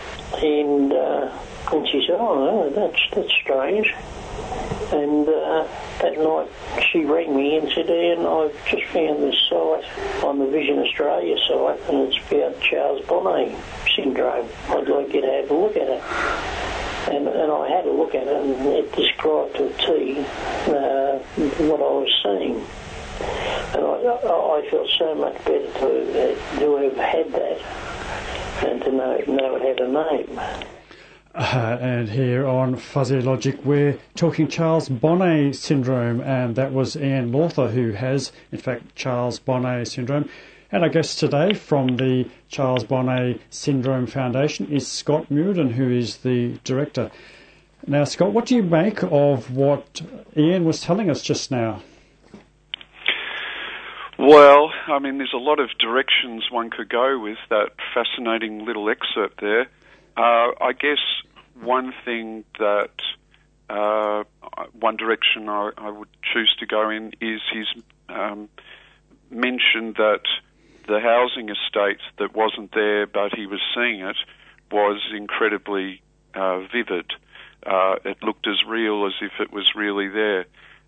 and 0.41 0.93
uh, 0.93 1.31
and 1.71 1.87
she 1.87 2.05
said, 2.05 2.17
"Oh, 2.19 2.35
no, 2.35 2.69
that's 2.69 2.99
that's 3.11 3.31
strange." 3.41 3.93
And 4.93 5.27
uh, 5.27 5.67
that 6.01 6.17
night 6.19 6.49
she 6.91 7.03
rang 7.03 7.35
me 7.35 7.57
and 7.57 7.71
said, 7.73 7.89
Ian, 7.89 8.25
I've 8.25 8.53
just 8.67 8.85
found 8.91 9.23
this 9.23 9.35
site 9.49 10.23
on 10.23 10.39
the 10.39 10.45
Vision 10.47 10.79
Australia 10.79 11.35
site 11.47 11.79
and 11.89 12.07
it's 12.07 12.17
about 12.27 12.59
Charles 12.61 13.05
Bonnet 13.07 13.57
syndrome. 13.95 14.47
I'd 14.69 14.87
like 14.87 15.13
you 15.13 15.21
to 15.21 15.27
have 15.27 15.49
a 15.49 15.53
look 15.53 15.75
at 15.75 15.89
it. 15.89 16.03
And, 17.11 17.27
and 17.27 17.51
I 17.51 17.69
had 17.69 17.85
a 17.85 17.91
look 17.91 18.13
at 18.13 18.27
it 18.27 18.35
and 18.35 18.67
it 18.67 18.91
described 18.95 19.55
to 19.55 19.65
a 19.65 19.73
T 19.73 20.19
uh, 20.67 21.17
what 21.65 21.79
I 21.79 21.93
was 21.97 22.19
seeing. 22.23 22.63
And 23.73 23.85
I, 23.85 24.11
I 24.11 24.67
felt 24.69 24.89
so 24.97 25.15
much 25.15 25.37
better 25.45 25.71
to, 25.79 26.33
uh, 26.33 26.59
to 26.59 26.75
have 26.75 26.97
had 26.97 27.31
that 27.33 27.61
and 28.65 28.81
to 28.81 28.91
know, 28.91 29.17
know 29.27 29.55
it 29.55 29.61
had 29.61 29.79
a 29.79 29.87
name. 29.87 30.39
Uh, 31.35 31.77
and 31.81 32.09
here 32.09 32.45
on 32.45 32.75
Fuzzy 32.75 33.19
Logic, 33.19 33.57
we're 33.65 33.97
talking 34.15 34.47
Charles 34.47 34.87
Bonnet 34.87 35.55
syndrome, 35.55 36.21
and 36.21 36.55
that 36.55 36.71
was 36.71 36.95
Ian 36.95 37.31
Lawther 37.31 37.69
who 37.69 37.93
has, 37.93 38.31
in 38.51 38.59
fact, 38.59 38.95
Charles 38.95 39.39
Bonnet 39.39 39.87
syndrome. 39.87 40.29
And 40.71 40.83
our 40.83 40.89
guest 40.89 41.19
today 41.19 41.53
from 41.53 41.97
the 41.97 42.27
Charles 42.49 42.83
Bonnet 42.83 43.41
Syndrome 43.49 44.05
Foundation 44.07 44.71
is 44.71 44.87
Scott 44.87 45.27
Muirden, 45.31 45.71
who 45.71 45.89
is 45.89 46.17
the 46.17 46.59
director. 46.63 47.09
Now, 47.85 48.03
Scott, 48.05 48.31
what 48.31 48.45
do 48.45 48.55
you 48.55 48.63
make 48.63 49.03
of 49.03 49.55
what 49.55 50.01
Ian 50.37 50.65
was 50.65 50.81
telling 50.81 51.09
us 51.09 51.21
just 51.21 51.51
now? 51.51 51.81
Well, 54.25 54.71
I 54.87 54.99
mean, 54.99 55.17
there's 55.17 55.33
a 55.33 55.37
lot 55.37 55.59
of 55.59 55.69
directions 55.79 56.49
one 56.49 56.69
could 56.69 56.87
go 56.87 57.19
with 57.19 57.37
that 57.49 57.71
fascinating 57.93 58.63
little 58.63 58.89
excerpt 58.89 59.41
there. 59.41 59.67
Uh, 60.15 60.55
I 60.61 60.71
guess 60.79 60.99
one 61.61 61.93
thing 62.05 62.45
that 62.57 62.91
uh, 63.69 64.23
one 64.79 64.95
direction 64.95 65.49
I, 65.49 65.71
I, 65.77 65.89
would 65.89 66.07
choose 66.33 66.55
to 66.59 66.65
go 66.65 66.89
in 66.89 67.11
is 67.19 67.41
he's 67.51 67.83
um, 68.07 68.47
mentioned 69.29 69.95
that 69.97 70.21
the 70.87 71.01
housing 71.01 71.49
estate 71.49 71.99
that 72.17 72.33
wasn't 72.33 72.71
there, 72.73 73.05
but 73.05 73.35
he 73.35 73.45
was 73.45 73.59
seeing 73.75 73.99
it, 73.99 74.15
was 74.71 75.01
incredibly 75.13 76.01
uh, 76.33 76.59
vivid. 76.71 77.11
Uh, 77.65 77.95
it 78.05 78.23
looked 78.23 78.47
as 78.47 78.63
real 78.65 79.05
as 79.05 79.13
if 79.21 79.33
it 79.41 79.51
was 79.51 79.69
really 79.75 80.07
there, 80.07 80.45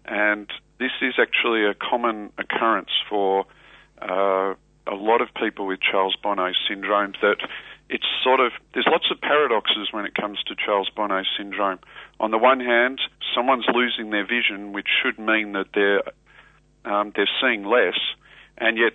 and 0.08 0.48
this 0.80 0.92
is 1.02 1.16
actually 1.20 1.66
a 1.66 1.74
common 1.74 2.32
occurrence 2.38 2.90
for 3.10 3.46
uh, 4.02 4.54
a 4.88 4.96
lot 4.96 5.22
of 5.22 5.30
people 5.34 5.66
with 5.66 5.80
Charles 5.80 6.16
Bonnet 6.22 6.56
syndrome. 6.68 7.14
That 7.22 7.38
it's 7.90 8.06
sort 8.24 8.40
of 8.40 8.52
there's 8.74 8.88
lots 8.90 9.10
of 9.12 9.22
paradoxes 9.22 9.90
when 9.92 10.06
it 10.06 10.14
comes 10.16 10.44
to 10.48 10.56
Charles 10.56 10.90
Bonnet 10.96 11.26
syndrome. 11.38 11.80
On 12.20 12.32
the 12.32 12.38
one 12.38 12.60
hand, 12.60 13.00
someone's 13.34 13.66
losing 13.74 14.10
their 14.12 14.26
vision, 14.26 14.74
which 14.74 14.88
should 15.02 15.20
mean 15.20 15.54
that 15.54 15.68
they're 15.74 16.02
um, 16.86 17.14
they're 17.16 17.30
seeing 17.42 17.64
less, 17.64 17.98
and 18.58 18.78
yet 18.78 18.94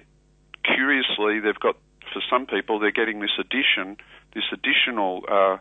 curiously 0.65 1.41
they've 1.41 1.59
got 1.59 1.77
for 2.13 2.23
some 2.31 2.47
people 2.47 2.79
they're 2.79 2.91
getting 2.91 3.21
this 3.21 3.39
addition, 3.39 3.97
this 4.35 4.45
additional 4.53 5.23
uh, 5.31 5.57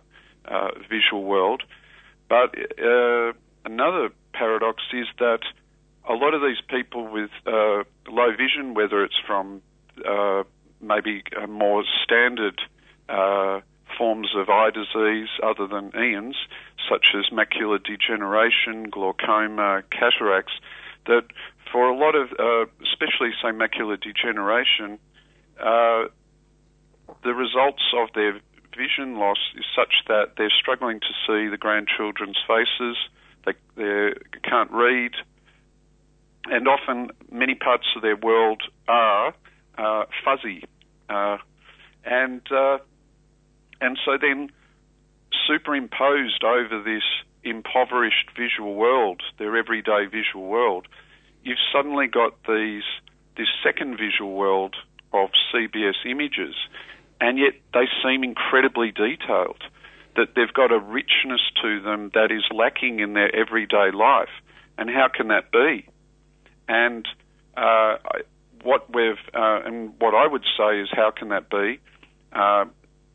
uh, 0.46 0.70
visual 0.90 1.24
world. 1.24 1.64
But 2.28 2.56
uh, 2.80 3.34
another 3.66 4.10
paradox 4.34 4.84
is 4.94 5.08
that 5.20 5.40
a 6.08 6.14
lot 6.14 6.34
of 6.34 6.42
these 6.42 6.62
people 6.68 7.08
with 7.08 7.30
uh, 7.46 7.84
low 8.08 8.32
vision, 8.36 8.74
whether 8.74 9.04
it's 9.04 9.20
from 9.26 9.62
uh, 10.08 10.44
maybe 10.82 11.24
more 11.48 11.84
standard 12.04 12.60
uh, 13.08 13.62
forms 13.98 14.30
of 14.36 14.50
eye 14.50 14.72
disease 14.72 15.30
other 15.44 15.68
than 15.68 15.92
Ian's, 15.96 16.38
such 16.90 17.08
as 17.16 17.26
macular 17.32 17.84
degeneration, 17.84 18.90
glaucoma, 18.90 19.84
cataracts, 19.92 20.54
that 21.06 21.26
for 21.72 21.90
a 21.90 21.98
lot 21.98 22.16
of, 22.16 22.30
uh, 22.40 22.66
especially 22.84 23.32
say 23.42 23.50
macular 23.50 24.00
degeneration, 24.00 24.98
uh, 25.60 26.06
the 27.24 27.34
results 27.34 27.84
of 27.96 28.10
their 28.16 28.40
vision 28.76 29.18
loss 29.18 29.40
is 29.58 29.66
such 29.76 30.06
that 30.08 30.34
they're 30.38 30.54
struggling 30.58 31.00
to 31.00 31.14
see 31.28 31.50
the 31.50 31.58
grandchildren's 31.58 32.38
faces, 32.48 32.98
they, 33.46 33.54
they 33.76 34.12
can't 34.44 34.72
read, 34.72 35.12
and 36.46 36.68
often 36.68 37.10
many 37.32 37.56
parts 37.56 37.86
of 37.96 38.02
their 38.02 38.16
world 38.16 38.62
are 38.88 39.34
uh, 39.78 40.06
fuzzy. 40.24 40.64
uh, 41.10 41.38
and 42.06 42.42
uh, 42.52 42.78
and 43.82 43.98
so 44.04 44.18
then 44.20 44.50
superimposed 45.48 46.44
over 46.44 46.82
this 46.84 47.04
impoverished 47.44 48.30
visual 48.38 48.76
world, 48.76 49.22
their 49.38 49.56
everyday 49.56 50.06
visual 50.06 50.48
world, 50.48 50.88
you've 51.44 51.58
suddenly 51.74 52.08
got 52.08 52.34
these 52.48 52.84
this 53.38 53.48
second 53.64 53.98
visual 53.98 54.34
world 54.34 54.76
of 55.14 55.30
CBS 55.54 56.06
images, 56.06 56.56
and 57.22 57.38
yet 57.38 57.54
they 57.74 57.86
seem 58.04 58.24
incredibly 58.24 58.92
detailed. 58.92 59.64
That 60.20 60.36
they've 60.36 60.54
got 60.54 60.74
a 60.74 60.80
richness 60.80 61.40
to 61.62 61.80
them 61.80 62.12
that 62.14 62.30
is 62.30 62.44
lacking 62.52 63.00
in 63.00 63.14
their 63.14 63.34
everyday 63.34 63.92
life. 63.94 64.36
And 64.78 64.90
how 64.90 65.08
can 65.08 65.30
that 65.30 65.50
be? 65.50 65.88
And 66.68 67.08
uh, 67.56 67.96
what 68.62 68.94
we've 68.94 69.24
uh, 69.34 69.62
and 69.66 69.94
what 69.98 70.14
I 70.14 70.28
would 70.28 70.44
say 70.58 70.82
is, 70.82 70.90
how 70.92 71.12
can 71.12 71.30
that 71.30 71.50
be? 71.50 71.80
Uh, 72.34 72.66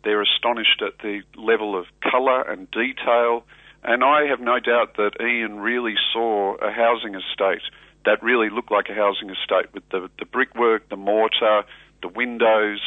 they're 0.02 0.22
astonished 0.22 0.80
at 0.80 0.94
the 1.02 1.20
level 1.36 1.78
of 1.78 1.84
colour 2.10 2.40
and 2.40 2.70
detail, 2.70 3.44
and 3.82 4.02
I 4.02 4.26
have 4.30 4.40
no 4.40 4.58
doubt 4.60 4.96
that 4.96 5.12
Ian 5.20 5.60
really 5.60 5.96
saw 6.12 6.54
a 6.56 6.70
housing 6.70 7.14
estate 7.14 7.62
that 8.06 8.22
really 8.22 8.48
looked 8.48 8.70
like 8.70 8.88
a 8.88 8.94
housing 8.94 9.28
estate 9.28 9.72
with 9.74 9.86
the, 9.90 10.10
the 10.18 10.24
brickwork, 10.24 10.88
the 10.88 10.96
mortar, 10.96 11.64
the 12.00 12.08
windows, 12.08 12.80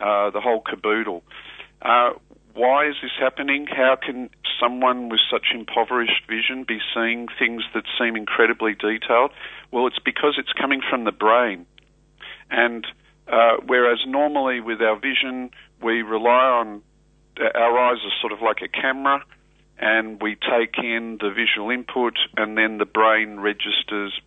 uh, 0.00 0.30
the 0.30 0.40
whole 0.40 0.60
caboodle. 0.60 1.22
Uh, 2.50 2.60
why 2.60 2.88
is 2.88 2.94
this 3.02 3.12
happening? 3.18 3.66
How 3.66 3.96
can 3.96 4.30
someone 4.60 5.08
with 5.08 5.20
such 5.30 5.48
impoverished 5.54 6.26
vision 6.28 6.64
be 6.64 6.78
seeing 6.94 7.28
things 7.38 7.62
that 7.74 7.84
seem 7.98 8.16
incredibly 8.16 8.74
detailed? 8.74 9.32
Well, 9.70 9.86
it's 9.86 9.98
because 9.98 10.34
it's 10.38 10.52
coming 10.52 10.80
from 10.88 11.04
the 11.04 11.12
brain. 11.12 11.66
And 12.50 12.86
uh, 13.28 13.56
whereas 13.66 13.98
normally 14.06 14.60
with 14.60 14.80
our 14.80 14.98
vision, 14.98 15.50
we 15.82 16.02
rely 16.02 16.46
on 16.60 16.82
our 17.54 17.78
eyes 17.78 17.98
are 18.04 18.20
sort 18.20 18.32
of 18.32 18.42
like 18.42 18.60
a 18.62 18.68
camera, 18.68 19.24
and 19.78 20.20
we 20.20 20.36
take 20.36 20.76
in 20.78 21.18
the 21.20 21.30
visual 21.30 21.70
input, 21.70 22.14
and 22.36 22.58
then 22.58 22.78
the 22.78 22.84
brain 22.84 23.40
registers 23.40 24.20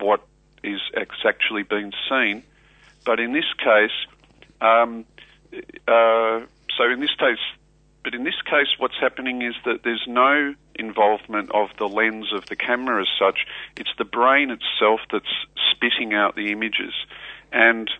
what 0.00 0.26
is 0.62 0.80
actually 1.24 1.62
being 1.62 1.92
seen. 2.10 2.42
But 3.06 3.20
in 3.20 3.32
this 3.32 3.46
case, 3.56 3.92
um, 4.60 5.06
uh, 5.86 6.40
so 6.76 6.90
in 6.92 7.00
this 7.00 7.14
case, 7.18 7.38
but 8.08 8.14
in 8.14 8.24
this 8.24 8.40
case, 8.40 8.68
what's 8.78 8.98
happening 8.98 9.42
is 9.42 9.54
that 9.66 9.82
there's 9.84 10.06
no 10.08 10.54
involvement 10.74 11.50
of 11.52 11.68
the 11.76 11.86
lens 11.86 12.32
of 12.32 12.46
the 12.46 12.56
camera 12.56 13.02
as 13.02 13.08
such. 13.18 13.46
It's 13.76 13.92
the 13.98 14.06
brain 14.06 14.50
itself 14.50 15.00
that's 15.12 15.26
spitting 15.72 16.14
out 16.14 16.34
the 16.34 16.50
images, 16.50 16.94
and 17.52 17.90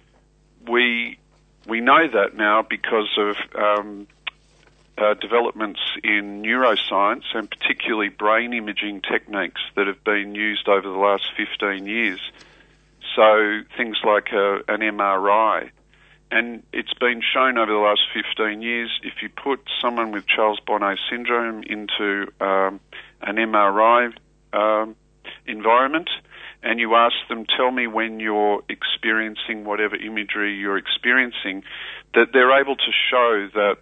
we 0.66 1.18
we 1.66 1.82
know 1.82 2.08
that 2.08 2.34
now 2.34 2.62
because 2.62 3.18
of 3.18 3.36
um, 3.54 4.06
uh, 4.96 5.12
developments 5.12 5.80
in 6.02 6.40
neuroscience 6.40 7.24
and 7.34 7.50
particularly 7.50 8.08
brain 8.08 8.54
imaging 8.54 9.02
techniques 9.02 9.60
that 9.76 9.88
have 9.88 10.02
been 10.04 10.34
used 10.34 10.70
over 10.70 10.88
the 10.88 10.96
last 10.96 11.24
15 11.36 11.84
years. 11.84 12.20
So 13.14 13.60
things 13.76 13.98
like 14.02 14.32
a, 14.32 14.62
an 14.68 14.80
MRI. 14.80 15.68
And 16.30 16.62
it's 16.72 16.92
been 16.94 17.22
shown 17.22 17.56
over 17.56 17.72
the 17.72 17.78
last 17.78 18.02
15 18.12 18.60
years 18.60 18.90
if 19.02 19.22
you 19.22 19.30
put 19.30 19.60
someone 19.80 20.12
with 20.12 20.26
Charles 20.26 20.60
Bonnet 20.66 20.98
syndrome 21.10 21.62
into 21.62 22.30
um, 22.40 22.80
an 23.22 23.36
MRI 23.36 24.12
um, 24.52 24.94
environment, 25.46 26.10
and 26.62 26.80
you 26.80 26.94
ask 26.96 27.14
them, 27.28 27.46
tell 27.56 27.70
me 27.70 27.86
when 27.86 28.20
you're 28.20 28.62
experiencing 28.68 29.64
whatever 29.64 29.96
imagery 29.96 30.54
you're 30.54 30.76
experiencing, 30.76 31.62
that 32.14 32.28
they're 32.32 32.60
able 32.60 32.76
to 32.76 32.92
show 33.10 33.48
that 33.54 33.76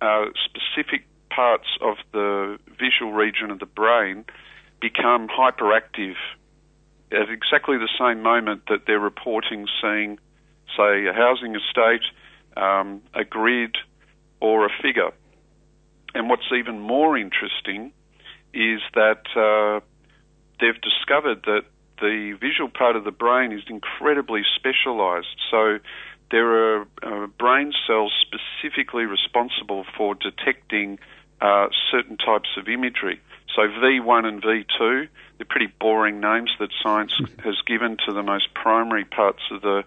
uh, 0.00 0.26
specific 0.44 1.06
parts 1.30 1.68
of 1.82 1.96
the 2.12 2.58
visual 2.78 3.12
region 3.12 3.50
of 3.50 3.58
the 3.58 3.66
brain 3.66 4.24
become 4.80 5.28
hyperactive 5.28 6.14
at 7.12 7.30
exactly 7.30 7.76
the 7.78 7.88
same 7.98 8.22
moment 8.22 8.62
that 8.68 8.86
they're 8.86 8.98
reporting 8.98 9.66
seeing, 9.80 10.18
say, 10.76 11.06
a 11.06 11.12
housing 11.12 11.54
estate, 11.56 12.04
um, 12.56 13.02
a 13.14 13.24
grid, 13.24 13.76
or 14.40 14.66
a 14.66 14.70
figure. 14.82 15.10
And 16.14 16.28
what's 16.28 16.50
even 16.56 16.80
more 16.80 17.16
interesting 17.16 17.92
is 18.54 18.80
that 18.94 19.22
uh, 19.36 19.80
they've 20.60 20.80
discovered 20.80 21.42
that 21.44 21.62
the 22.00 22.36
visual 22.40 22.70
part 22.70 22.96
of 22.96 23.04
the 23.04 23.10
brain 23.10 23.52
is 23.52 23.62
incredibly 23.68 24.42
specialized. 24.54 25.36
So 25.50 25.78
there 26.30 26.80
are 26.80 26.86
uh, 27.02 27.26
brain 27.38 27.72
cells 27.86 28.12
specifically 28.20 29.04
responsible 29.04 29.84
for 29.96 30.14
detecting 30.14 30.98
uh, 31.40 31.68
certain 31.90 32.16
types 32.16 32.48
of 32.56 32.68
imagery. 32.68 33.20
So 33.54 33.62
V1 33.62 34.24
and 34.24 34.42
V2, 34.42 35.08
they're 35.38 35.46
pretty 35.48 35.72
boring 35.80 36.20
names 36.20 36.50
that 36.58 36.70
science 36.82 37.12
has 37.44 37.56
given 37.66 37.96
to 38.06 38.12
the 38.12 38.22
most 38.22 38.52
primary 38.54 39.04
parts 39.04 39.42
of 39.50 39.62
the 39.62 39.84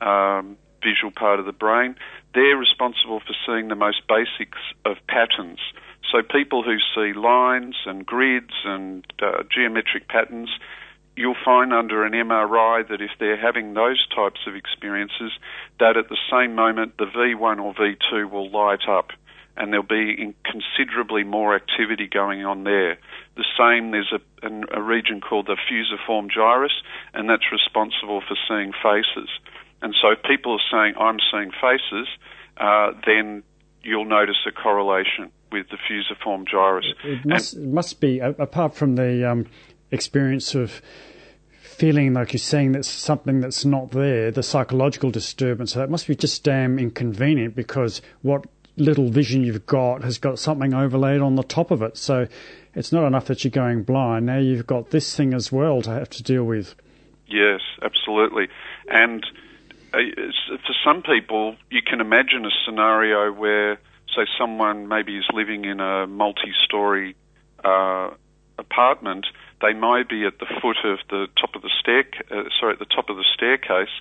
um, 0.00 0.56
visual 0.82 1.12
part 1.12 1.40
of 1.40 1.46
the 1.46 1.52
brain. 1.52 1.94
They're 2.34 2.56
responsible 2.56 3.20
for 3.20 3.34
seeing 3.46 3.68
the 3.68 3.74
most 3.74 4.02
basics 4.08 4.58
of 4.84 4.96
patterns. 5.08 5.60
So 6.10 6.22
people 6.22 6.62
who 6.62 6.78
see 6.94 7.12
lines 7.18 7.76
and 7.86 8.04
grids 8.04 8.54
and 8.64 9.04
uh, 9.22 9.42
geometric 9.54 10.08
patterns, 10.08 10.50
you'll 11.16 11.36
find 11.44 11.72
under 11.72 12.04
an 12.04 12.12
MRI 12.12 12.88
that 12.88 13.00
if 13.00 13.10
they're 13.18 13.40
having 13.40 13.74
those 13.74 14.04
types 14.14 14.40
of 14.46 14.54
experiences, 14.54 15.32
that 15.78 15.96
at 15.96 16.08
the 16.08 16.18
same 16.30 16.54
moment 16.54 16.96
the 16.98 17.06
V1 17.06 17.60
or 17.60 17.74
V2 17.74 18.30
will 18.30 18.50
light 18.50 18.88
up 18.88 19.10
and 19.56 19.72
there'll 19.72 19.86
be 19.86 20.34
considerably 20.44 21.22
more 21.22 21.54
activity 21.54 22.08
going 22.10 22.44
on 22.44 22.64
there. 22.64 22.96
The 23.36 23.44
same, 23.58 23.90
there's 23.90 24.12
a, 24.12 24.48
a, 24.72 24.80
region 24.80 25.20
called 25.20 25.46
the 25.46 25.56
fusiform 25.68 26.28
gyrus, 26.34 26.72
and 27.12 27.28
that's 27.28 27.52
responsible 27.52 28.22
for 28.26 28.36
seeing 28.48 28.72
faces. 28.72 29.28
And 29.82 29.94
so 30.00 30.10
if 30.10 30.22
people 30.22 30.52
are 30.52 30.70
saying, 30.70 30.94
I'm 30.98 31.18
seeing 31.32 31.50
faces, 31.50 32.08
uh, 32.56 32.92
then 33.06 33.42
you'll 33.82 34.04
notice 34.04 34.36
a 34.46 34.52
correlation 34.52 35.30
with 35.50 35.68
the 35.70 35.78
fusiform 35.88 36.44
gyrus. 36.50 36.86
It 37.02 37.24
must, 37.24 37.54
it 37.54 37.68
must 37.68 38.00
be, 38.00 38.20
apart 38.20 38.74
from 38.74 38.96
the 38.96 39.28
um, 39.28 39.46
experience 39.90 40.54
of 40.54 40.80
feeling 41.60 42.12
like 42.12 42.32
you're 42.34 42.38
seeing 42.38 42.72
that's 42.72 42.88
something 42.88 43.40
that's 43.40 43.64
not 43.64 43.90
there, 43.92 44.30
the 44.30 44.42
psychological 44.42 45.10
disturbance, 45.10 45.72
that 45.72 45.90
must 45.90 46.06
be 46.06 46.14
just 46.14 46.44
damn 46.44 46.78
inconvenient 46.78 47.56
because 47.56 48.02
what 48.22 48.44
little 48.76 49.08
vision 49.08 49.42
you've 49.42 49.66
got 49.66 50.04
has 50.04 50.18
got 50.18 50.38
something 50.38 50.74
overlaid 50.74 51.20
on 51.20 51.36
the 51.36 51.42
top 51.42 51.70
of 51.70 51.82
it. 51.82 51.96
So 51.96 52.26
it's 52.74 52.92
not 52.92 53.06
enough 53.06 53.26
that 53.26 53.44
you're 53.44 53.50
going 53.50 53.82
blind. 53.82 54.26
Now 54.26 54.38
you've 54.38 54.66
got 54.66 54.90
this 54.90 55.16
thing 55.16 55.34
as 55.34 55.50
well 55.50 55.82
to 55.82 55.90
have 55.90 56.10
to 56.10 56.22
deal 56.22 56.44
with. 56.44 56.74
Yes, 57.26 57.60
absolutely. 57.82 58.48
And 58.88 59.24
for 59.90 60.74
some 60.84 61.02
people, 61.02 61.56
you 61.70 61.82
can 61.82 62.00
imagine 62.00 62.44
a 62.44 62.50
scenario 62.64 63.32
where, 63.32 63.76
say, 64.14 64.26
someone 64.38 64.88
maybe 64.88 65.16
is 65.16 65.24
living 65.32 65.64
in 65.64 65.80
a 65.80 66.06
multi-story 66.06 67.16
uh, 67.64 68.10
apartment. 68.58 69.26
They 69.60 69.74
might 69.74 70.08
be 70.08 70.24
at 70.24 70.38
the 70.38 70.46
foot 70.60 70.78
of 70.84 70.98
the 71.10 71.26
top 71.40 71.54
of 71.54 71.62
the 71.62 71.70
stair, 71.80 72.04
uh, 72.30 72.48
sorry, 72.58 72.74
at 72.74 72.78
the 72.78 72.86
top 72.86 73.10
of 73.10 73.16
the 73.16 73.24
staircase, 73.34 73.92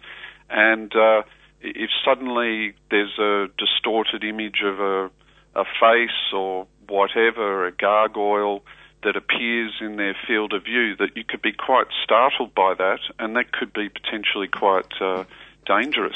and 0.49 0.95
uh, 0.95 1.23
if 1.61 1.89
suddenly 2.05 2.73
there's 2.89 3.17
a 3.19 3.47
distorted 3.57 4.23
image 4.23 4.61
of 4.63 4.79
a, 4.79 5.09
a 5.55 5.65
face 5.79 6.33
or 6.33 6.67
whatever, 6.87 7.67
a 7.67 7.71
gargoyle 7.71 8.63
that 9.03 9.15
appears 9.15 9.73
in 9.81 9.95
their 9.95 10.15
field 10.27 10.53
of 10.53 10.63
view, 10.63 10.95
that 10.97 11.15
you 11.15 11.23
could 11.23 11.41
be 11.41 11.53
quite 11.53 11.87
startled 12.03 12.53
by 12.53 12.73
that, 12.73 12.99
and 13.17 13.35
that 13.35 13.51
could 13.51 13.71
be 13.73 13.89
potentially 13.89 14.47
quite 14.47 14.91
uh, 15.01 15.23
dangerous. 15.69 16.15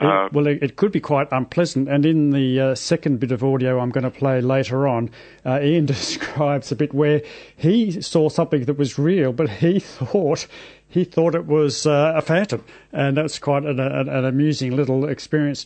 Uh, 0.00 0.28
well, 0.32 0.46
it, 0.46 0.76
could 0.76 0.92
be 0.92 1.00
quite 1.00 1.28
unpleasant. 1.32 1.88
And 1.88 2.04
in 2.04 2.30
the 2.30 2.60
uh, 2.60 2.74
second 2.74 3.20
bit 3.20 3.32
of 3.32 3.42
audio 3.42 3.78
I'm 3.78 3.90
going 3.90 4.04
to 4.04 4.10
play 4.10 4.40
later 4.40 4.86
on, 4.86 5.10
uh, 5.44 5.60
Ian 5.62 5.86
describes 5.96 6.70
a 6.72 6.76
bit 6.76 6.92
where 6.92 7.22
he 7.56 8.00
saw 8.00 8.28
something 8.28 8.64
that 8.64 8.78
was 8.78 8.98
real, 8.98 9.32
but 9.32 9.48
he 9.48 9.78
thought 9.80 10.46
he 10.88 11.04
thought 11.04 11.34
it 11.34 11.46
was 11.46 11.86
uh, 11.86 12.12
a 12.14 12.20
phantom, 12.20 12.62
and 12.92 13.16
that's 13.16 13.38
quite 13.38 13.64
an, 13.64 13.80
an, 13.80 14.10
an, 14.10 14.24
amusing 14.26 14.76
little 14.76 15.08
experience. 15.08 15.64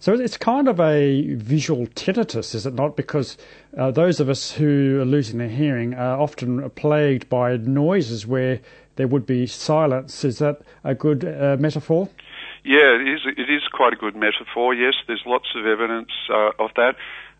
So 0.00 0.14
it's 0.14 0.36
kind 0.36 0.66
of 0.66 0.80
a 0.80 1.34
visual 1.34 1.86
tinnitus, 1.86 2.56
is 2.56 2.66
it 2.66 2.74
not? 2.74 2.96
Because 2.96 3.38
uh, 3.78 3.92
those 3.92 4.18
of 4.18 4.28
us 4.28 4.50
who 4.50 5.00
are 5.00 5.04
losing 5.04 5.38
their 5.38 5.48
hearing 5.48 5.94
are 5.94 6.20
often 6.20 6.68
plagued 6.70 7.28
by 7.28 7.56
noises 7.56 8.26
where 8.26 8.60
there 8.96 9.06
would 9.06 9.26
be 9.26 9.46
silence. 9.46 10.24
Is 10.24 10.38
that 10.38 10.62
a 10.82 10.94
good 10.94 11.24
uh, 11.24 11.56
metaphor? 11.60 12.08
Yeah, 12.64 12.96
it 12.96 13.06
is. 13.06 13.20
It 13.26 13.50
is 13.50 13.62
quite 13.72 13.92
a 13.92 13.96
good 13.96 14.16
metaphor. 14.16 14.74
Yes, 14.74 14.94
there's 15.06 15.22
lots 15.26 15.48
of 15.54 15.66
evidence 15.66 16.10
uh, 16.30 16.50
of 16.58 16.70
that. 16.76 16.96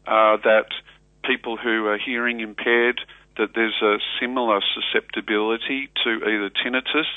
Uh, 0.06 0.36
that 0.44 0.66
people 1.24 1.56
who 1.56 1.86
are 1.86 1.96
hearing 1.96 2.40
impaired, 2.40 3.00
that 3.38 3.50
there's 3.54 3.80
a 3.82 3.96
similar 4.20 4.60
susceptibility 4.74 5.88
to 6.04 6.10
either 6.28 6.50
tinnitus 6.50 7.08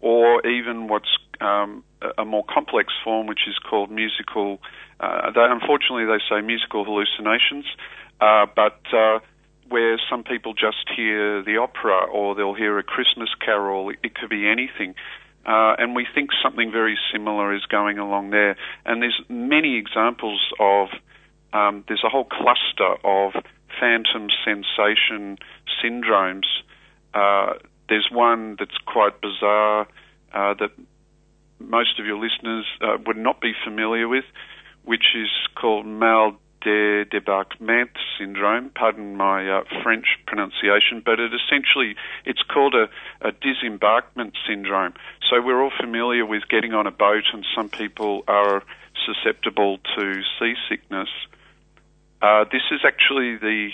or 0.00 0.46
even 0.46 0.86
what's 0.86 1.18
um, 1.40 1.82
a 2.16 2.24
more 2.24 2.44
complex 2.48 2.92
form, 3.02 3.26
which 3.26 3.48
is 3.48 3.58
called 3.58 3.90
musical. 3.90 4.60
Uh, 5.00 5.32
they, 5.32 5.40
unfortunately, 5.42 6.04
they 6.04 6.22
say 6.30 6.40
musical 6.40 6.84
hallucinations, 6.84 7.64
uh, 8.20 8.46
but 8.54 8.80
uh, 8.94 9.18
where 9.68 9.98
some 10.08 10.22
people 10.22 10.54
just 10.54 10.88
hear 10.94 11.42
the 11.42 11.56
opera 11.56 12.06
or 12.12 12.36
they'll 12.36 12.54
hear 12.54 12.78
a 12.78 12.84
Christmas 12.84 13.30
carol. 13.44 13.90
It 13.90 14.14
could 14.14 14.30
be 14.30 14.46
anything. 14.46 14.94
Uh, 15.46 15.76
and 15.78 15.94
we 15.94 16.04
think 16.12 16.30
something 16.42 16.72
very 16.72 16.98
similar 17.12 17.54
is 17.54 17.64
going 17.66 17.98
along 17.98 18.30
there. 18.30 18.56
And 18.84 19.00
there's 19.00 19.20
many 19.28 19.78
examples 19.78 20.40
of, 20.58 20.88
um, 21.52 21.84
there's 21.86 22.02
a 22.04 22.08
whole 22.08 22.24
cluster 22.24 22.96
of 23.04 23.32
phantom 23.78 24.28
sensation 24.44 25.38
syndromes. 25.82 26.46
Uh, 27.14 27.54
there's 27.88 28.08
one 28.10 28.56
that's 28.58 28.76
quite 28.86 29.20
bizarre 29.20 29.86
uh, 30.32 30.54
that 30.54 30.70
most 31.60 32.00
of 32.00 32.06
your 32.06 32.18
listeners 32.18 32.66
uh, 32.80 32.96
would 33.06 33.16
not 33.16 33.40
be 33.40 33.52
familiar 33.64 34.08
with, 34.08 34.24
which 34.84 35.14
is 35.14 35.28
called 35.54 35.86
mal 35.86 36.36
de 36.66 37.04
débarquement 37.04 37.88
syndrome. 38.18 38.70
Pardon 38.70 39.16
my 39.16 39.48
uh, 39.48 39.62
French 39.84 40.18
pronunciation, 40.26 41.00
but 41.04 41.20
it 41.20 41.30
essentially 41.32 41.94
it's 42.24 42.42
called 42.42 42.74
a, 42.74 42.88
a, 43.20 43.30
disembarkment 43.30 44.32
syndrome. 44.48 44.92
So 45.30 45.40
we're 45.40 45.62
all 45.62 45.70
familiar 45.80 46.26
with 46.26 46.42
getting 46.48 46.74
on 46.74 46.88
a 46.88 46.90
boat, 46.90 47.22
and 47.32 47.46
some 47.54 47.68
people 47.68 48.24
are 48.26 48.64
susceptible 49.06 49.78
to 49.96 50.22
seasickness. 50.40 51.08
Uh, 52.20 52.44
this 52.50 52.62
is 52.72 52.80
actually 52.84 53.36
the 53.36 53.70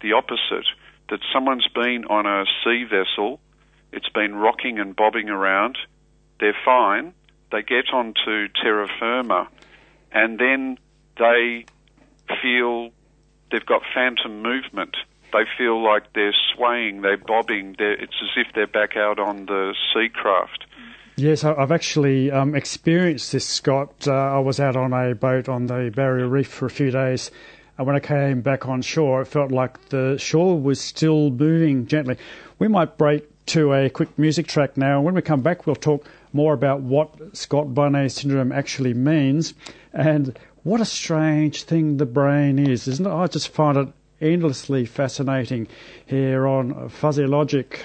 the 0.00 0.12
opposite. 0.12 0.68
That 1.10 1.20
someone's 1.32 1.66
been 1.74 2.04
on 2.04 2.26
a 2.26 2.44
sea 2.62 2.84
vessel, 2.84 3.40
it's 3.90 4.10
been 4.10 4.36
rocking 4.36 4.78
and 4.78 4.94
bobbing 4.94 5.28
around. 5.28 5.76
They're 6.38 6.56
fine. 6.64 7.14
They 7.50 7.62
get 7.62 7.86
onto 7.92 8.46
terra 8.62 8.86
firma, 9.00 9.48
and 10.12 10.38
then 10.38 10.78
they 11.18 11.64
feel 12.42 12.90
they've 13.50 13.64
got 13.64 13.82
phantom 13.94 14.42
movement. 14.42 14.96
They 15.32 15.44
feel 15.56 15.82
like 15.82 16.12
they're 16.14 16.34
swaying, 16.54 17.02
they're 17.02 17.18
bobbing. 17.18 17.76
They're, 17.78 17.92
it's 17.92 18.14
as 18.22 18.30
if 18.36 18.54
they're 18.54 18.66
back 18.66 18.96
out 18.96 19.18
on 19.18 19.46
the 19.46 19.74
sea 19.92 20.08
craft. 20.08 20.64
Yes, 21.16 21.42
I've 21.42 21.72
actually 21.72 22.30
um, 22.30 22.54
experienced 22.54 23.32
this, 23.32 23.44
Scott. 23.44 24.06
Uh, 24.06 24.12
I 24.12 24.38
was 24.38 24.60
out 24.60 24.76
on 24.76 24.92
a 24.92 25.14
boat 25.14 25.48
on 25.48 25.66
the 25.66 25.92
Barrier 25.94 26.28
Reef 26.28 26.46
for 26.46 26.66
a 26.66 26.70
few 26.70 26.92
days, 26.92 27.32
and 27.76 27.86
when 27.86 27.96
I 27.96 28.00
came 28.00 28.40
back 28.40 28.68
on 28.68 28.82
shore, 28.82 29.22
it 29.22 29.26
felt 29.26 29.50
like 29.50 29.88
the 29.88 30.16
shore 30.18 30.60
was 30.60 30.80
still 30.80 31.30
moving 31.30 31.86
gently. 31.88 32.16
We 32.60 32.68
might 32.68 32.96
break 32.96 33.28
to 33.46 33.72
a 33.72 33.90
quick 33.90 34.16
music 34.16 34.46
track 34.46 34.76
now. 34.76 35.00
When 35.00 35.14
we 35.14 35.22
come 35.22 35.40
back, 35.40 35.66
we'll 35.66 35.76
talk 35.76 36.06
more 36.32 36.54
about 36.54 36.82
what 36.82 37.36
Scott 37.36 37.74
Bonnet 37.74 38.10
syndrome 38.10 38.52
actually 38.52 38.94
means 38.94 39.54
and 39.92 40.38
what 40.64 40.80
a 40.80 40.84
strange 40.84 41.62
thing 41.62 41.96
the 41.96 42.06
brain 42.06 42.58
is, 42.58 42.88
isn't 42.88 43.06
it? 43.06 43.10
I 43.10 43.26
just 43.26 43.48
find 43.48 43.76
it 43.76 43.88
endlessly 44.20 44.84
fascinating 44.84 45.68
here 46.06 46.46
on 46.46 46.88
Fuzzy 46.88 47.26
Logic. 47.26 47.84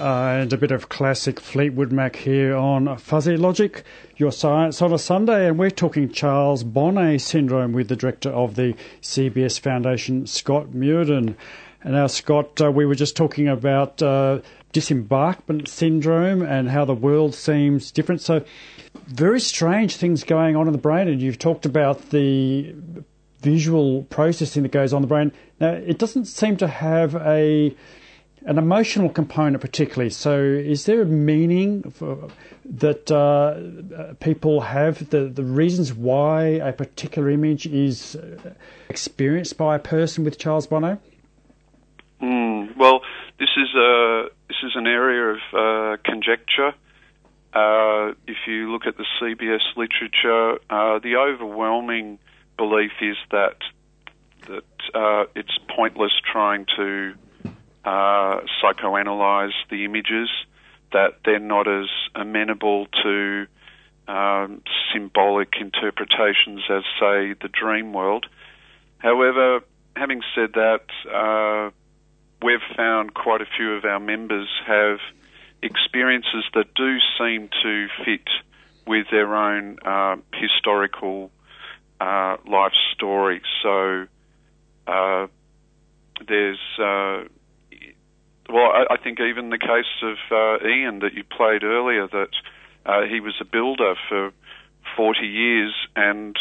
Uh, 0.00 0.38
and 0.40 0.50
a 0.50 0.56
bit 0.56 0.70
of 0.70 0.88
classic 0.88 1.38
Fleetwood 1.38 1.92
Mac 1.92 2.16
here 2.16 2.56
on 2.56 2.96
Fuzzy 2.96 3.36
Logic, 3.36 3.84
your 4.16 4.32
science 4.32 4.80
on 4.80 4.94
a 4.94 4.98
Sunday, 4.98 5.46
and 5.46 5.58
we're 5.58 5.68
talking 5.68 6.08
Charles 6.08 6.64
Bonnet 6.64 7.20
syndrome 7.20 7.74
with 7.74 7.88
the 7.88 7.96
director 7.96 8.30
of 8.30 8.54
the 8.54 8.74
CBS 9.02 9.60
Foundation, 9.60 10.26
Scott 10.26 10.68
Muirden. 10.68 11.34
And 11.82 11.92
now, 11.92 12.06
Scott, 12.06 12.62
uh, 12.62 12.70
we 12.70 12.86
were 12.86 12.94
just 12.94 13.14
talking 13.14 13.46
about 13.48 14.00
uh, 14.00 14.40
disembarkment 14.72 15.68
syndrome 15.68 16.42
and 16.42 16.70
how 16.70 16.84
the 16.84 16.94
world 16.94 17.34
seems 17.34 17.90
different. 17.90 18.20
So, 18.20 18.44
very 19.06 19.40
strange 19.40 19.96
things 19.96 20.24
going 20.24 20.56
on 20.56 20.66
in 20.66 20.72
the 20.72 20.78
brain. 20.78 21.08
And 21.08 21.20
you've 21.20 21.38
talked 21.38 21.66
about 21.66 22.10
the 22.10 22.74
visual 23.40 24.02
processing 24.04 24.62
that 24.62 24.72
goes 24.72 24.92
on 24.92 24.98
in 24.98 25.02
the 25.02 25.08
brain. 25.08 25.32
Now, 25.60 25.72
it 25.72 25.98
doesn't 25.98 26.26
seem 26.26 26.56
to 26.58 26.68
have 26.68 27.14
a 27.16 27.74
an 28.46 28.56
emotional 28.56 29.10
component 29.10 29.60
particularly. 29.60 30.10
So, 30.10 30.40
is 30.40 30.86
there 30.86 31.02
a 31.02 31.06
meaning 31.06 31.90
for, 31.90 32.28
that 32.64 33.10
uh, 33.10 34.14
people 34.20 34.62
have 34.62 35.10
the 35.10 35.24
the 35.24 35.44
reasons 35.44 35.92
why 35.92 36.44
a 36.44 36.72
particular 36.72 37.30
image 37.30 37.66
is 37.66 38.16
experienced 38.88 39.58
by 39.58 39.76
a 39.76 39.78
person 39.78 40.24
with 40.24 40.38
Charles 40.38 40.66
Bonnet? 40.66 41.00
Mm, 42.22 42.76
well, 42.76 43.00
this 43.38 43.48
is 43.56 43.74
a 43.74 44.26
this 44.48 44.58
is 44.62 44.72
an 44.74 44.86
area 44.86 45.34
of 45.34 45.38
uh, 45.54 45.96
conjecture. 46.04 46.74
Uh, 47.52 48.12
if 48.26 48.36
you 48.46 48.70
look 48.70 48.86
at 48.86 48.96
the 48.96 49.06
CBS 49.20 49.60
literature, 49.76 50.58
uh, 50.70 50.98
the 51.00 51.16
overwhelming 51.16 52.18
belief 52.56 52.92
is 53.00 53.16
that 53.30 53.56
that 54.48 54.94
uh, 54.94 55.24
it's 55.34 55.56
pointless 55.74 56.12
trying 56.30 56.66
to 56.76 57.14
uh, 57.84 58.40
psychoanalyze 58.62 59.52
the 59.70 59.84
images, 59.84 60.28
that 60.92 61.18
they're 61.24 61.38
not 61.38 61.66
as 61.66 61.86
amenable 62.14 62.86
to 63.02 63.46
um, 64.08 64.62
symbolic 64.92 65.54
interpretations 65.60 66.62
as, 66.68 66.82
say, 66.98 67.34
the 67.40 67.48
dream 67.52 67.92
world. 67.92 68.26
However, 68.98 69.60
having 69.96 70.20
said 70.34 70.50
that, 70.54 70.84
uh, 71.08 71.70
we've 72.42 72.58
found 72.76 73.14
quite 73.14 73.40
a 73.40 73.46
few 73.56 73.74
of 73.74 73.84
our 73.84 74.00
members 74.00 74.48
have 74.66 74.98
experiences 75.62 76.44
that 76.54 76.72
do 76.74 76.96
seem 77.18 77.48
to 77.62 77.86
fit 78.04 78.28
with 78.86 79.06
their 79.10 79.34
own 79.34 79.76
uh, 79.84 80.16
historical 80.34 81.30
uh, 82.00 82.36
life 82.48 82.72
story. 82.94 83.42
So 83.62 84.06
uh, 84.86 85.26
there's, 86.26 86.58
uh, 86.78 87.28
well, 88.48 88.72
I, 88.72 88.94
I, 88.94 88.96
think 89.02 89.20
even 89.20 89.50
the 89.50 89.58
case 89.58 90.02
of 90.02 90.16
uh, 90.30 90.66
Ian 90.66 91.00
that 91.00 91.12
you 91.14 91.24
played 91.24 91.62
earlier, 91.62 92.08
that 92.08 92.30
uh, 92.86 93.02
he 93.02 93.20
was 93.20 93.34
a 93.40 93.44
builder 93.44 93.94
for 94.08 94.32
40 94.96 95.26
years 95.26 95.74
and 95.94 96.36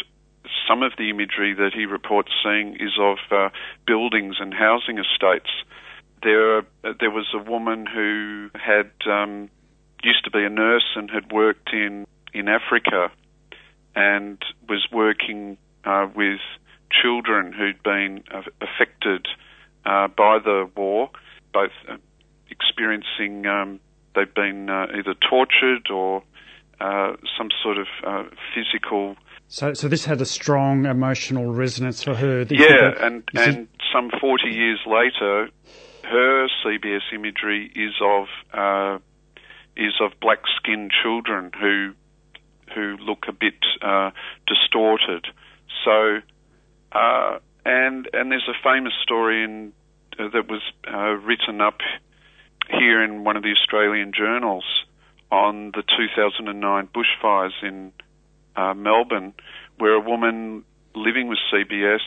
some 0.68 0.82
of 0.82 0.94
the 0.98 1.10
imagery 1.10 1.54
that 1.54 1.72
he 1.74 1.86
reports 1.86 2.32
seeing 2.42 2.76
is 2.76 2.98
of 3.00 3.18
buildings 3.86 4.38
and 4.40 4.54
housing 4.54 4.98
estates 4.98 5.50
there 6.24 6.64
there 7.00 7.12
was 7.12 7.28
a 7.34 7.50
woman 7.50 7.86
who 7.86 8.50
had 8.54 8.92
um, 9.10 9.50
used 10.04 10.24
to 10.26 10.32
be 10.32 10.44
a 10.44 10.50
nurse 10.50 10.96
and 10.96 11.10
had 11.10 11.32
worked 11.32 11.70
in 11.74 12.06
in 12.34 12.48
Africa 12.48 13.12
and 13.96 14.38
was 14.68 14.88
working 14.92 15.58
uh, 15.84 16.08
with 16.16 16.40
children 16.92 17.54
who'd 17.54 17.82
been 17.84 18.24
affected 18.62 19.28
uh, 19.86 20.08
by 20.08 20.40
the 20.44 20.70
war, 20.76 21.10
both 21.54 21.72
uh, 21.90 21.98
experiencing 22.50 23.46
um, 23.46 23.80
they'd 24.16 24.34
been 24.34 24.70
uh, 24.70 24.88
either 24.98 25.16
tortured 25.30 25.90
or 25.92 26.24
uh, 26.80 27.14
some 27.38 27.50
sort 27.62 27.78
of 27.78 27.88
uh, 28.06 28.24
physical. 28.54 29.16
So, 29.48 29.74
so 29.74 29.88
this 29.88 30.06
had 30.06 30.22
a 30.22 30.26
strong 30.26 30.86
emotional 30.86 31.52
resonance 31.54 32.04
for 32.04 32.14
her. 32.16 32.46
Yeah, 32.50 32.94
and 33.02 33.24
and 33.34 33.68
some 33.92 34.12
forty 34.22 34.50
years 34.50 34.80
later, 34.86 35.50
her 36.10 36.48
CBS 36.64 37.14
imagery 37.14 37.72
is 37.76 37.94
of 38.02 38.28
uh, 38.54 39.00
is 39.78 39.94
of 40.02 40.20
black 40.20 40.40
skinned 40.58 40.92
children 41.04 41.52
who 41.60 41.94
who 42.74 42.98
look 42.98 43.26
a 43.28 43.32
bit 43.32 43.56
uh, 43.82 44.12
distorted. 44.48 45.26
So, 45.86 46.20
uh, 46.92 47.40
and 47.66 48.10
and 48.14 48.32
there's 48.32 48.50
a 48.50 48.64
famous 48.64 48.94
story 49.04 49.44
in, 49.44 49.74
uh, 50.18 50.30
that 50.34 50.50
was 50.50 50.62
uh, 50.92 51.16
written 51.26 51.62
up 51.62 51.80
here 52.70 53.04
in 53.04 53.24
one 53.24 53.38
of 53.38 53.44
the 53.44 53.52
Australian 53.52 54.12
journals 54.16 54.66
on 55.32 55.72
the 55.72 55.84
2009 55.84 56.88
bushfires 56.88 57.52
in 57.62 57.92
uh, 58.56 58.74
Melbourne, 58.74 59.34
where 59.78 59.94
a 59.94 60.00
woman 60.00 60.64
living 60.96 61.28
with 61.28 61.38
CBS, 61.54 62.02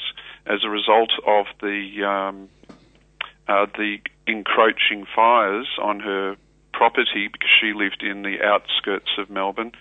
as 0.45 0.61
a 0.65 0.69
result 0.69 1.11
of 1.27 1.47
the 1.61 2.05
um, 2.05 2.49
uh, 3.49 3.67
the 3.77 3.99
encroaching 4.27 5.07
fires 5.15 5.69
on 5.81 6.01
her 6.01 6.37
property 6.73 7.29
because 7.31 7.51
she 7.61 7.73
lived 7.75 8.03
in 8.03 8.23
the 8.23 8.43
outskirts 8.43 9.11
of 9.19 9.31
Melbourne. 9.31 9.73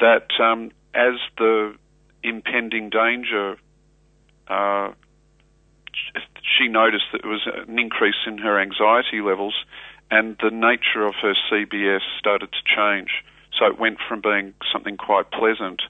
That 0.00 0.28
um, 0.40 0.70
as 0.94 1.14
the 1.38 1.74
impending 2.22 2.90
danger, 2.90 3.56
uh, 4.48 4.92
she 6.58 6.68
noticed 6.68 7.04
that 7.12 7.22
there 7.22 7.30
was 7.30 7.46
an 7.46 7.78
increase 7.78 8.26
in 8.26 8.38
her 8.38 8.60
anxiety 8.60 9.20
levels, 9.20 9.54
and 10.10 10.36
the 10.42 10.50
nature 10.50 11.06
of 11.06 11.14
her 11.22 11.34
CBS 11.50 12.00
started 12.18 12.50
to 12.52 12.62
change. 12.76 13.24
So 13.58 13.66
it 13.66 13.78
went 13.78 13.98
from 14.08 14.20
being 14.20 14.54
something 14.72 14.96
quite 14.96 15.30
pleasant 15.30 15.82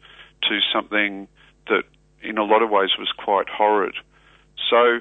to 0.48 0.58
something 0.72 1.28
that, 1.68 1.84
in 2.22 2.38
a 2.38 2.44
lot 2.44 2.62
of 2.62 2.70
ways, 2.70 2.90
was 2.98 3.10
quite 3.16 3.48
horrid. 3.48 3.94
So 4.70 5.00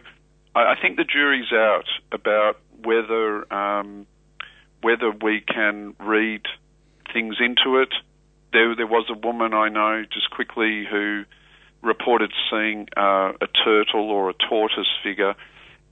I, 0.55 0.73
I 0.73 0.75
think 0.81 0.97
the 0.97 1.03
jury's 1.03 1.51
out 1.51 1.85
about 2.11 2.57
whether 2.83 3.51
um, 3.53 4.05
whether 4.81 5.11
we 5.11 5.41
can 5.41 5.95
read 5.99 6.41
things 7.13 7.35
into 7.39 7.77
it. 7.79 7.93
There, 8.51 8.75
there 8.75 8.87
was 8.87 9.05
a 9.09 9.17
woman 9.17 9.53
I 9.53 9.69
know 9.69 10.03
just 10.11 10.29
quickly 10.29 10.85
who 10.89 11.23
reported 11.81 12.31
seeing 12.49 12.87
uh, 12.95 13.33
a 13.41 13.47
turtle 13.63 14.09
or 14.09 14.29
a 14.29 14.33
tortoise 14.33 14.91
figure, 15.03 15.35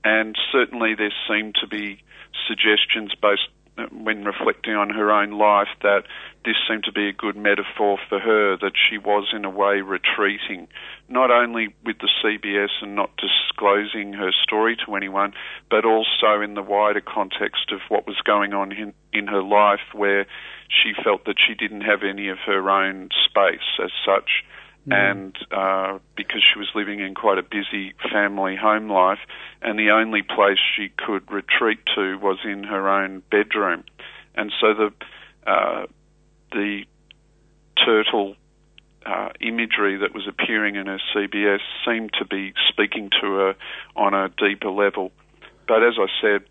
and 0.04 0.36
certainly 0.52 0.94
there 0.94 1.12
seemed 1.28 1.56
to 1.60 1.66
be 1.66 2.02
suggestions 2.46 3.14
based 3.20 3.48
when 3.90 4.24
reflecting 4.24 4.74
on 4.74 4.90
her 4.90 5.10
own 5.10 5.30
life 5.30 5.68
that 5.82 6.04
this 6.44 6.56
seemed 6.68 6.84
to 6.84 6.92
be 6.92 7.08
a 7.08 7.12
good 7.12 7.36
metaphor 7.36 7.98
for 8.08 8.18
her 8.18 8.56
that 8.58 8.72
she 8.76 8.98
was 8.98 9.28
in 9.32 9.44
a 9.44 9.50
way 9.50 9.80
retreating 9.80 10.68
not 11.08 11.30
only 11.30 11.74
with 11.84 11.96
the 11.98 12.08
CBS 12.22 12.68
and 12.82 12.94
not 12.94 13.10
disclosing 13.16 14.12
her 14.12 14.30
story 14.42 14.76
to 14.84 14.94
anyone 14.94 15.32
but 15.70 15.84
also 15.86 16.40
in 16.42 16.54
the 16.54 16.62
wider 16.62 17.00
context 17.00 17.72
of 17.72 17.80
what 17.88 18.06
was 18.06 18.16
going 18.24 18.52
on 18.52 18.72
in, 18.72 18.92
in 19.12 19.26
her 19.26 19.42
life 19.42 19.80
where 19.94 20.26
she 20.68 20.92
felt 21.02 21.24
that 21.24 21.36
she 21.38 21.54
didn't 21.54 21.82
have 21.82 22.02
any 22.02 22.28
of 22.28 22.38
her 22.44 22.70
own 22.70 23.08
space 23.24 23.78
as 23.82 23.90
such. 24.04 24.44
And 24.90 25.36
uh, 25.52 25.98
because 26.16 26.42
she 26.52 26.58
was 26.58 26.68
living 26.74 27.00
in 27.00 27.14
quite 27.14 27.38
a 27.38 27.42
busy 27.42 27.94
family 28.12 28.56
home 28.56 28.90
life, 28.90 29.20
and 29.60 29.78
the 29.78 29.90
only 29.90 30.22
place 30.22 30.58
she 30.76 30.90
could 30.96 31.30
retreat 31.30 31.78
to 31.94 32.18
was 32.18 32.38
in 32.44 32.64
her 32.64 32.88
own 32.88 33.22
bedroom, 33.30 33.84
and 34.34 34.52
so 34.60 34.74
the 34.74 35.50
uh, 35.50 35.86
the 36.50 36.82
turtle 37.84 38.34
uh, 39.06 39.30
imagery 39.40 39.98
that 39.98 40.14
was 40.14 40.26
appearing 40.28 40.76
in 40.76 40.86
her 40.86 41.00
CBS 41.14 41.60
seemed 41.86 42.10
to 42.18 42.24
be 42.24 42.52
speaking 42.68 43.10
to 43.20 43.26
her 43.34 43.54
on 43.96 44.14
a 44.14 44.28
deeper 44.30 44.70
level. 44.70 45.12
But 45.66 45.82
as 45.82 45.94
I 45.98 46.06
said, 46.20 46.42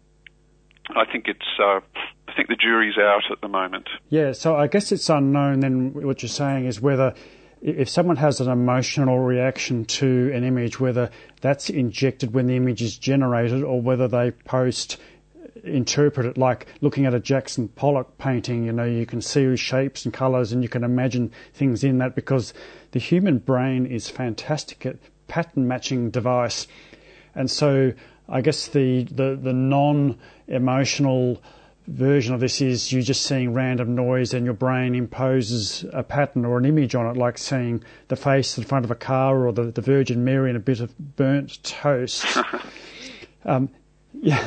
I 0.96 1.06
think 1.10 1.28
it's 1.28 1.40
uh, 1.60 1.80
I 2.28 2.34
think 2.36 2.48
the 2.48 2.56
jury's 2.56 2.98
out 2.98 3.24
at 3.30 3.42
the 3.42 3.48
moment. 3.48 3.90
Yeah, 4.10 4.32
so 4.32 4.56
I 4.56 4.68
guess 4.68 4.92
it's 4.92 5.10
unknown. 5.10 5.60
Then 5.60 5.94
what 5.94 6.22
you're 6.22 6.30
saying 6.30 6.66
is 6.66 6.80
whether 6.80 7.14
if 7.62 7.90
someone 7.90 8.18
has 8.18 8.42
an 8.42 8.50
emotional 8.50 9.20
reaction 9.20 9.86
to 9.86 10.32
an 10.34 10.44
image, 10.44 10.80
whether 10.80 11.12
that's 11.42 11.70
injected 11.70 12.34
when 12.34 12.48
the 12.48 12.56
image 12.56 12.82
is 12.82 12.98
generated 12.98 13.64
or 13.64 13.82
whether 13.82 14.08
they 14.08 14.32
post 14.32 14.98
interpret 15.64 16.26
it 16.26 16.38
like 16.38 16.66
looking 16.82 17.06
at 17.06 17.14
a 17.14 17.20
Jackson 17.20 17.68
Pollock 17.68 18.18
painting, 18.18 18.66
you 18.66 18.72
know, 18.72 18.84
you 18.84 19.06
can 19.06 19.22
see 19.22 19.56
shapes 19.56 20.06
and 20.06 20.14
colours 20.14 20.52
and 20.52 20.64
you 20.64 20.70
can 20.70 20.84
imagine 20.84 21.32
things 21.54 21.84
in 21.84 22.00
that 22.00 22.16
because 22.16 22.54
the 22.92 23.00
human 23.00 23.38
brain 23.38 23.86
is 23.86 24.10
fantastic 24.10 24.86
at 24.86 24.98
pattern 25.28 25.68
matching 25.68 26.10
device. 26.10 26.68
And 27.36 27.50
so 27.50 27.94
I 28.28 28.42
guess 28.42 28.68
the, 28.68 29.04
the, 29.04 29.38
the 29.42 29.54
non 29.54 30.18
emotional 30.48 31.42
version 31.88 32.34
of 32.34 32.40
this 32.40 32.62
is 32.62 32.92
you're 32.92 33.02
just 33.02 33.24
seeing 33.24 33.54
random 33.54 33.96
noise 33.96 34.34
and 34.34 34.46
your 34.46 34.54
brain 34.54 34.96
imposes 34.96 35.86
a 35.94 36.04
pattern 36.04 36.46
or 36.46 36.58
an 36.58 36.66
image 36.66 36.96
on 36.96 37.08
it, 37.08 37.18
like 37.18 37.38
seeing 37.38 37.84
the 38.08 38.16
face 38.16 38.58
in 38.58 38.64
front 38.64 38.86
of 38.86 38.92
a 38.92 38.96
car 38.96 39.46
or 39.46 39.52
the, 39.52 39.64
the 39.64 39.82
Virgin 39.82 40.24
Mary 40.24 40.50
in 40.50 40.56
a 40.56 40.60
bit 40.60 40.80
of 40.80 40.98
burnt 41.16 41.62
toast. 41.64 42.26
um, 43.46 43.70
yeah, 44.14 44.46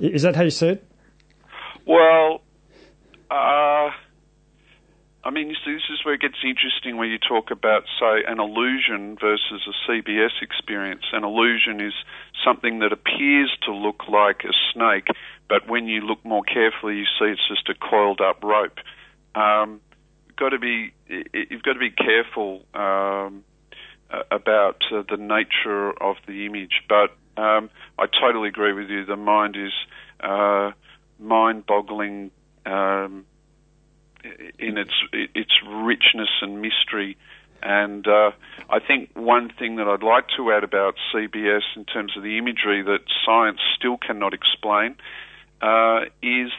is 0.00 0.22
that 0.22 0.36
how 0.36 0.42
you 0.42 0.50
see 0.50 0.68
it? 0.68 0.84
Well, 1.86 2.42
uh, 3.30 3.90
I 5.24 5.30
mean, 5.30 5.48
this, 5.48 5.58
this 5.64 5.82
is 5.92 6.04
where 6.04 6.14
it 6.14 6.20
gets 6.20 6.38
interesting 6.44 6.96
when 6.96 7.08
you 7.08 7.18
talk 7.18 7.50
about, 7.52 7.84
say, 8.00 8.24
an 8.26 8.40
illusion 8.40 9.16
versus 9.20 9.62
a 9.68 9.90
CBS 9.90 10.42
experience. 10.42 11.04
An 11.12 11.22
illusion 11.22 11.80
is 11.80 11.92
something 12.44 12.80
that 12.80 12.92
appears 12.92 13.56
to 13.62 13.72
look 13.72 14.08
like 14.08 14.42
a 14.44 14.52
snake, 14.72 15.06
but 15.48 15.68
when 15.68 15.86
you 15.86 16.00
look 16.00 16.24
more 16.24 16.42
carefully, 16.42 16.96
you 16.96 17.04
see 17.18 17.26
it's 17.26 17.48
just 17.48 17.68
a 17.68 17.74
coiled 17.74 18.20
up 18.20 18.42
rope. 18.42 18.78
Um, 19.36 19.80
got 20.36 20.50
to 20.50 20.58
be 20.58 20.92
you've 21.06 21.62
got 21.62 21.74
to 21.74 21.78
be 21.78 21.90
careful 21.90 22.64
um, 22.74 23.44
about 24.30 24.82
uh, 24.92 25.02
the 25.08 25.16
nature 25.16 25.92
of 26.02 26.16
the 26.26 26.46
image, 26.46 26.82
but 26.88 27.10
um, 27.40 27.70
I 27.98 28.06
totally 28.06 28.48
agree 28.48 28.72
with 28.72 28.90
you. 28.90 29.04
The 29.04 29.16
mind 29.16 29.56
is 29.56 29.72
uh, 30.20 30.72
mind-boggling 31.18 32.30
um, 32.66 33.24
in 34.58 34.78
its 34.78 34.94
its 35.12 35.52
richness 35.66 36.28
and 36.40 36.60
mystery. 36.60 37.16
And 37.62 38.06
uh, 38.08 38.32
I 38.68 38.80
think 38.80 39.10
one 39.14 39.50
thing 39.56 39.76
that 39.76 39.86
I'd 39.86 40.02
like 40.02 40.26
to 40.36 40.50
add 40.52 40.64
about 40.64 40.96
CBS 41.14 41.62
in 41.76 41.84
terms 41.84 42.16
of 42.16 42.24
the 42.24 42.36
imagery 42.36 42.82
that 42.82 43.00
science 43.24 43.60
still 43.76 43.96
cannot 43.96 44.34
explain 44.34 44.96
uh, 45.60 46.06
is 46.22 46.50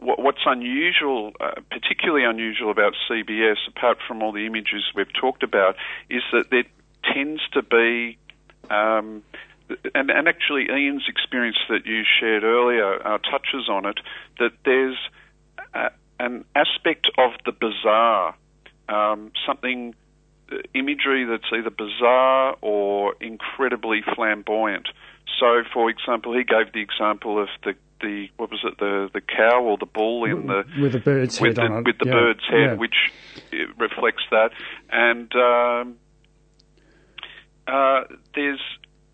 what, 0.00 0.20
what's 0.20 0.42
unusual, 0.44 1.32
uh, 1.40 1.52
particularly 1.70 2.24
unusual 2.26 2.70
about 2.70 2.92
CBS, 3.10 3.56
apart 3.68 3.98
from 4.06 4.22
all 4.22 4.32
the 4.32 4.44
images 4.44 4.82
we've 4.94 5.12
talked 5.18 5.42
about, 5.42 5.76
is 6.10 6.22
that 6.32 6.50
there 6.50 6.64
tends 7.10 7.40
to 7.52 7.62
be 7.62 8.18
um, 8.70 9.22
and, 9.94 10.10
and, 10.10 10.28
actually 10.28 10.66
Ian's 10.70 11.04
experience 11.08 11.56
that 11.68 11.86
you 11.86 12.02
shared 12.20 12.44
earlier 12.44 13.06
uh, 13.06 13.18
touches 13.18 13.68
on 13.68 13.86
it, 13.86 13.98
that 14.38 14.52
there's 14.64 14.96
a, 15.74 15.90
an 16.20 16.44
aspect 16.54 17.08
of 17.18 17.32
the 17.44 17.52
bizarre, 17.52 18.34
um, 18.88 19.32
something, 19.46 19.94
uh, 20.52 20.56
imagery 20.74 21.24
that's 21.24 21.50
either 21.52 21.70
bizarre 21.70 22.56
or 22.60 23.14
incredibly 23.20 24.02
flamboyant. 24.14 24.88
So, 25.40 25.62
for 25.72 25.90
example, 25.90 26.36
he 26.36 26.44
gave 26.44 26.72
the 26.72 26.80
example 26.80 27.40
of 27.42 27.48
the 27.64 27.74
the 28.00 28.28
what 28.36 28.50
was 28.50 28.60
it 28.64 28.78
the 28.78 29.08
the 29.14 29.20
cow 29.20 29.62
or 29.62 29.78
the 29.78 29.86
bull 29.86 30.24
in 30.24 30.46
the 30.46 30.64
with 30.80 30.92
the 30.92 30.98
bird's 30.98 31.40
with 31.40 31.56
head 31.56 31.56
the, 31.56 31.72
on 31.72 31.78
it. 31.78 31.86
with 31.86 31.98
the 31.98 32.06
yeah. 32.06 32.12
bird's 32.12 32.44
head, 32.48 32.60
yeah. 32.60 32.74
which 32.74 33.12
reflects 33.78 34.22
that, 34.30 34.50
and 34.90 35.32
um, 35.34 35.96
uh, 37.66 38.04
there's 38.34 38.60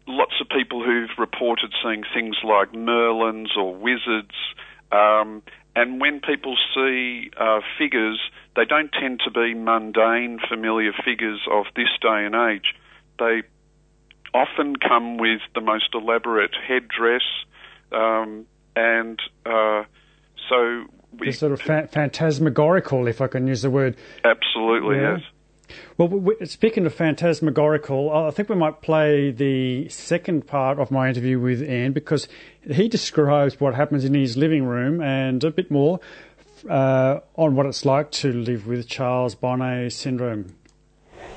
lots 0.07 0.35
of 0.41 0.49
people 0.49 0.85
who've 0.85 1.11
reported 1.19 1.73
seeing 1.83 2.03
things 2.15 2.37
like 2.43 2.73
merlins 2.73 3.57
or 3.57 3.75
wizards. 3.75 4.35
Um, 4.91 5.43
and 5.77 6.01
when 6.01 6.21
people 6.21 6.57
see 6.75 7.31
uh, 7.39 7.61
figures, 7.79 8.21
they 8.57 8.65
don't 8.65 8.91
tend 8.93 9.21
to 9.25 9.31
be 9.31 9.55
mundane, 9.55 10.39
familiar 10.49 10.93
figures 11.05 11.41
of 11.51 11.67
this 11.77 11.89
day 12.03 12.27
and 12.27 12.35
age. 12.35 12.75
They 13.19 13.43
often 14.35 14.77
come 14.77 15.19
with 15.19 15.41
the 15.55 15.61
most 15.61 15.95
elaborate 15.95 16.55
headdress, 16.67 17.23
um, 17.93 18.47
and 18.75 19.21
uh, 19.47 19.85
so 20.49 20.85
we, 21.19 21.33
sort 21.33 21.53
of 21.53 21.61
fa- 21.61 21.89
phantasmagorical, 21.91 23.07
if 23.07 23.21
I 23.21 23.27
can 23.27 23.47
use 23.47 23.63
the 23.63 23.71
word. 23.71 23.97
Absolutely, 24.25 24.97
yeah. 24.97 25.19
yes. 25.19 25.23
Well, 26.01 26.09
we, 26.09 26.47
speaking 26.47 26.87
of 26.87 26.95
phantasmagorical, 26.95 28.11
I 28.11 28.31
think 28.31 28.49
we 28.49 28.57
might 28.57 28.81
play 28.81 29.33
the 29.33 29.87
second 29.91 30.47
part 30.47 30.79
of 30.79 30.91
my 30.91 31.11
interview 31.11 31.39
with 31.39 31.63
Ian 31.63 31.93
because 31.93 32.27
he 32.67 32.89
describes 32.89 33.61
what 33.61 33.75
happens 33.75 34.07
in 34.07 34.15
his 34.15 34.35
living 34.35 34.65
room 34.65 35.03
and 35.03 35.45
a 35.45 35.51
bit 35.51 35.71
more 35.71 36.01
uh, 36.71 37.21
on 37.37 37.55
what 37.55 37.67
it's 37.67 37.85
like 37.85 38.11
to 38.13 38.33
live 38.33 38.67
with 38.67 38.89
Charles 38.89 39.35
Bonnet 39.35 39.91
syndrome. 39.91 40.55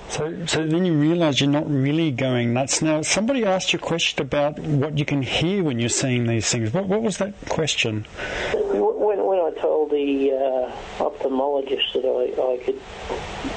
So, 0.08 0.45
so 0.45 0.65
then 0.65 0.86
you 0.86 0.93
realise 0.93 1.41
you're 1.41 1.49
not 1.49 1.69
really 1.69 2.12
going 2.12 2.54
nuts. 2.54 2.82
Now, 2.82 3.02
somebody 3.02 3.43
asked 3.43 3.73
you 3.73 3.80
a 3.80 3.82
question 3.82 4.21
about 4.21 4.60
what 4.60 4.97
you 4.97 5.04
can 5.04 5.23
hear 5.23 5.62
when 5.62 5.78
you're 5.80 5.89
seeing 5.89 6.26
these 6.26 6.49
things. 6.49 6.71
What, 6.71 6.88
what 6.88 7.02
was 7.02 7.17
that 7.17 7.34
question? 7.49 8.06
Told 9.59 9.91
the 9.91 10.31
uh, 10.31 11.03
ophthalmologist 11.03 11.93
that 11.93 12.05
I, 12.05 12.53
I 12.53 12.57
could, 12.63 12.81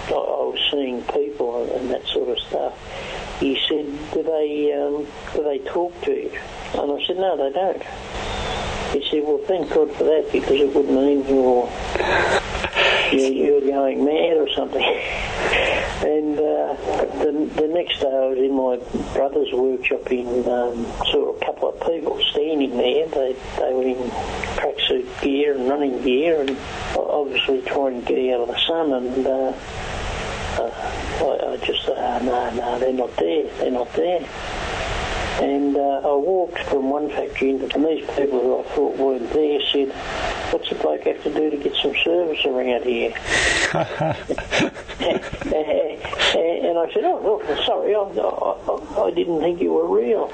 I, 0.09 0.13
was 0.13 0.69
seeing 0.71 1.03
people 1.03 1.65
and, 1.65 1.73
and, 1.73 1.91
that 1.91 2.07
sort 2.07 2.29
of 2.29 2.39
stuff, 2.39 2.79
he 3.41 3.59
said, 3.69 3.87
"Do 4.13 4.23
they, 4.23 4.73
um, 4.73 5.07
do 5.35 5.43
they 5.43 5.59
talk 5.59 6.01
to 6.03 6.13
you?" 6.13 6.31
And 6.75 6.93
I 6.93 7.07
said, 7.07 7.17
"No, 7.17 7.37
they 7.37 7.53
don't." 7.53 7.83
He 8.93 9.11
said, 9.11 9.25
"Well, 9.25 9.39
thank 9.47 9.73
God 9.73 9.91
for 9.93 10.05
that 10.05 10.29
because 10.33 10.61
it 10.61 10.75
would 10.75 10.89
mean 10.89 11.27
you're 11.29 11.69
you're, 13.13 13.61
going 13.61 14.05
mad 14.05 14.37
or 14.37 14.49
something." 14.51 14.83
And 15.97 16.39
uh, 16.39 16.77
the, 17.25 17.51
the 17.57 17.69
next 17.69 18.01
day 18.01 18.07
I 18.07 18.29
was 18.29 18.39
in 18.39 18.55
my 18.55 18.77
brother's 19.15 19.51
workshop 19.51 20.13
in 20.13 20.27
um, 20.47 20.85
saw 21.11 21.35
a 21.35 21.45
couple 21.45 21.71
of 21.71 21.81
people 21.81 22.21
standing 22.31 22.77
there. 22.77 23.09
They, 23.09 23.35
they 23.57 23.73
were 23.73 23.83
in 23.83 24.11
gear 25.21 25.55
and 25.55 25.69
running 25.69 26.03
gear 26.03 26.41
and 26.41 26.57
obviously 26.97 27.63
trying 27.63 28.03
to 28.03 28.09
get 28.09 28.35
out 28.35 28.43
of 28.43 28.49
the 28.49 28.59
sun. 28.67 28.93
And 28.93 29.27
uh, 29.27 29.53
uh, 30.59 30.71
I, 31.21 31.53
I 31.53 31.57
just 31.59 31.85
said, 31.85 31.97
oh, 31.97 32.19
no, 32.25 32.51
no, 32.55 32.79
they're 32.79 32.93
not 32.93 33.15
there. 33.17 33.45
They're 33.59 33.71
not 33.71 33.93
there. 33.95 34.29
And 35.41 35.77
uh, 35.77 36.01
I 36.03 36.15
walked 36.15 36.59
from 36.61 36.89
one 36.89 37.11
factory 37.11 37.51
into 37.51 37.75
and 37.75 37.85
these 37.85 38.07
people 38.17 38.41
who 38.41 38.61
I 38.61 38.63
thought 38.75 38.97
weren't 38.97 39.31
there 39.35 39.61
said, 39.71 39.93
what's 40.51 40.71
the 40.71 40.77
bloke 40.77 41.03
have 41.03 41.23
to 41.25 41.35
do 41.35 41.51
to 41.51 41.57
get 41.59 41.75
some 41.83 41.95
service 42.03 42.43
around 42.47 42.85
here? 42.85 43.13
and, 43.75 45.21
and 46.67 46.79
I 46.79 46.91
said, 46.95 47.05
oh, 47.05 47.21
look, 47.23 47.59
sorry, 47.67 47.95
I, 47.95 48.01
I, 48.01 49.07
I, 49.07 49.11
didn't 49.11 49.41
think 49.41 49.61
you 49.61 49.75
were 49.75 49.87
real. 49.87 50.33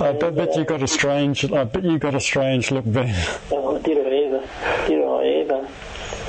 I 0.00 0.12
bet, 0.12 0.34
bet 0.34 0.56
you 0.56 0.64
got 0.64 0.82
a 0.82 0.88
strange. 0.88 1.44
I 1.52 1.64
bet 1.64 1.84
you 1.84 1.98
got 1.98 2.14
a 2.14 2.20
strange 2.20 2.70
look, 2.70 2.84
Ben. 2.86 3.14
Oh, 3.50 3.78
did 3.78 3.98
I 3.98 4.10
ever? 4.26 4.88
Did 4.88 5.02
I 5.04 5.26
ever? 5.40 5.68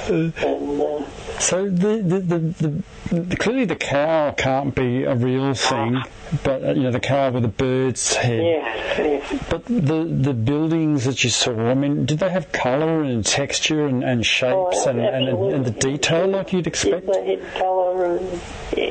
And 0.09 0.81
uh, 0.81 1.05
So 1.39 1.69
the 1.69 1.97
the, 2.01 2.19
the, 2.19 2.83
the 3.15 3.35
clearly 3.37 3.65
the 3.65 3.75
cow 3.75 4.31
can't 4.31 4.73
be 4.73 5.03
a 5.03 5.13
real 5.15 5.53
thing, 5.53 6.01
but 6.43 6.63
uh, 6.63 6.71
you 6.73 6.83
know 6.83 6.91
the 6.91 6.99
cow 6.99 7.29
with 7.29 7.43
the 7.43 7.49
bird's 7.49 8.15
head. 8.15 8.43
yeah, 8.43 9.01
yeah. 9.01 9.39
But 9.49 9.65
the 9.65 10.03
the 10.09 10.33
buildings 10.33 11.05
that 11.05 11.23
you 11.23 11.29
saw, 11.29 11.53
I 11.69 11.75
mean, 11.75 12.05
did 12.05 12.17
they 12.19 12.29
have 12.31 12.51
colour 12.51 13.03
and 13.03 13.23
texture 13.23 13.85
and, 13.85 14.03
and 14.03 14.25
shapes 14.25 14.85
Oh, 14.85 14.89
and, 14.89 14.99
and, 14.99 15.27
and 15.53 15.65
the 15.65 15.71
detail 15.71 16.27
like 16.27 16.51
you'd 16.51 16.65
Yeah, 16.65 16.69
expect? 16.69 17.05
they 17.05 17.35
had 17.37 17.53
colour 17.53 18.17
and 18.17 18.41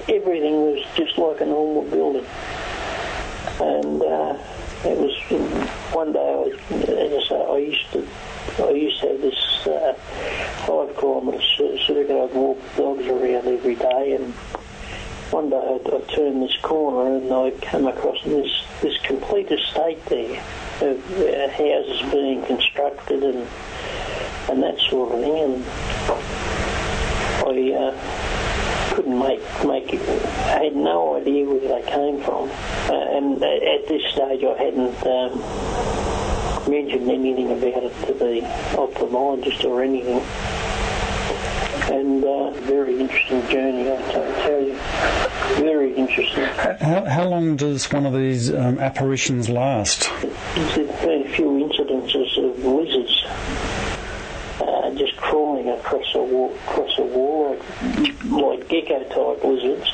everything 0.09 0.55
was 0.73 0.87
just 0.95 1.19
like 1.19 1.41
a 1.41 1.47
normal 1.47 1.83
building. 1.91 2.25
And 3.61 4.03
uh, 4.03 4.37
it 4.85 4.97
was 4.97 5.15
one 5.93 6.13
day, 6.13 6.19
I, 6.19 6.75
as 6.75 7.31
I 7.31 7.35
I 7.37 7.59
used 7.59 7.93
to, 7.93 8.07
I 8.65 8.71
used 8.71 9.01
to 9.01 9.09
have 9.09 9.21
this 9.21 9.67
uh, 9.67 9.93
five 10.67 10.97
kilometre 10.97 11.43
cir- 11.57 11.79
circuit. 11.79 12.11
I'd 12.11 12.35
walk 12.35 12.59
dogs 12.77 13.07
around 13.07 13.47
every 13.47 13.75
day, 13.75 14.15
and 14.15 14.33
one 15.33 15.51
day 15.51 15.57
I'd, 15.57 15.93
I'd 15.93 16.09
turn 16.09 16.41
this 16.41 16.57
corner 16.63 17.17
and 17.17 17.33
I 17.33 17.51
came 17.61 17.87
across 17.87 18.23
this 18.25 18.65
this 18.81 18.97
complete 19.03 19.51
estate 19.51 20.05
there 20.07 20.43
of 20.81 21.21
uh, 21.21 21.49
houses 21.51 22.03
being 22.11 22.43
constructed 22.47 23.23
and 23.23 23.47
and 24.49 24.63
that 24.63 24.79
sort 24.89 25.13
of 25.13 25.21
thing, 25.21 25.37
and 25.39 25.65
I. 27.47 27.73
Uh, 27.77 28.50
couldn't 28.91 29.19
make 29.19 29.41
make 29.65 29.93
it. 29.93 30.27
I 30.27 30.65
had 30.65 30.77
no 30.77 31.17
idea 31.17 31.47
where 31.47 31.61
they 31.61 31.91
came 31.91 32.23
from, 32.23 32.51
uh, 32.51 33.17
and 33.17 33.43
at 33.43 33.87
this 33.89 34.03
stage 34.13 34.45
I 34.45 34.57
hadn't 34.63 35.07
um, 35.07 36.71
mentioned 36.71 37.11
anything 37.11 37.51
about 37.53 37.85
it 37.85 38.07
to 38.07 38.15
the 38.15 38.41
ophthalmologist 38.77 39.65
or 39.65 39.83
anything. 39.83 40.21
And 41.91 42.23
uh, 42.23 42.51
very 42.61 43.01
interesting 43.01 43.47
journey, 43.49 43.91
I 43.91 43.97
tell 44.43 44.61
you. 44.61 44.75
Very 45.61 45.95
interesting. 45.97 46.45
How, 46.45 47.05
how 47.05 47.25
long 47.29 47.57
does 47.57 47.91
one 47.91 48.07
of 48.07 48.13
these 48.13 48.53
um, 48.53 48.79
apparitions 48.79 49.49
last? 49.49 50.09
There's 50.55 50.77
been 50.77 51.27
a 51.27 51.29
few 51.31 51.47
incidences 51.47 52.39
of 52.39 52.65
lizards 52.65 53.25
uh, 54.61 54.91
just 54.95 55.17
crawling 55.31 55.69
across 55.69 56.15
a 56.15 56.23
wall, 56.23 56.53
across 56.67 56.99
a 56.99 57.03
wall, 57.03 57.57
like, 57.57 58.25
like 58.25 58.69
gecko-type 58.69 59.45
lizards, 59.45 59.89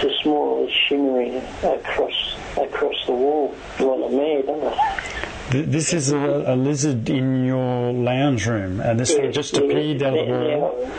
just 0.00 0.26
more 0.26 0.58
or 0.58 0.68
shimmering 0.88 1.36
across 1.62 2.36
across 2.58 3.06
the 3.06 3.12
wall, 3.12 3.54
like 3.78 4.10
a 4.10 4.14
mad, 4.14 4.48
aren't? 4.48 5.70
This 5.70 5.92
is 5.92 6.10
a, 6.10 6.18
a 6.18 6.56
lizard 6.56 7.08
in 7.08 7.44
your 7.44 7.92
lounge 7.92 8.46
room, 8.46 8.80
and 8.80 8.98
this 8.98 9.16
one 9.16 9.32
just 9.32 9.54
Yeah, 9.54 9.60
appeared 9.60 10.02
out 10.02 10.18
of 10.18 10.26
the 10.26 10.32
wall. 10.58 10.90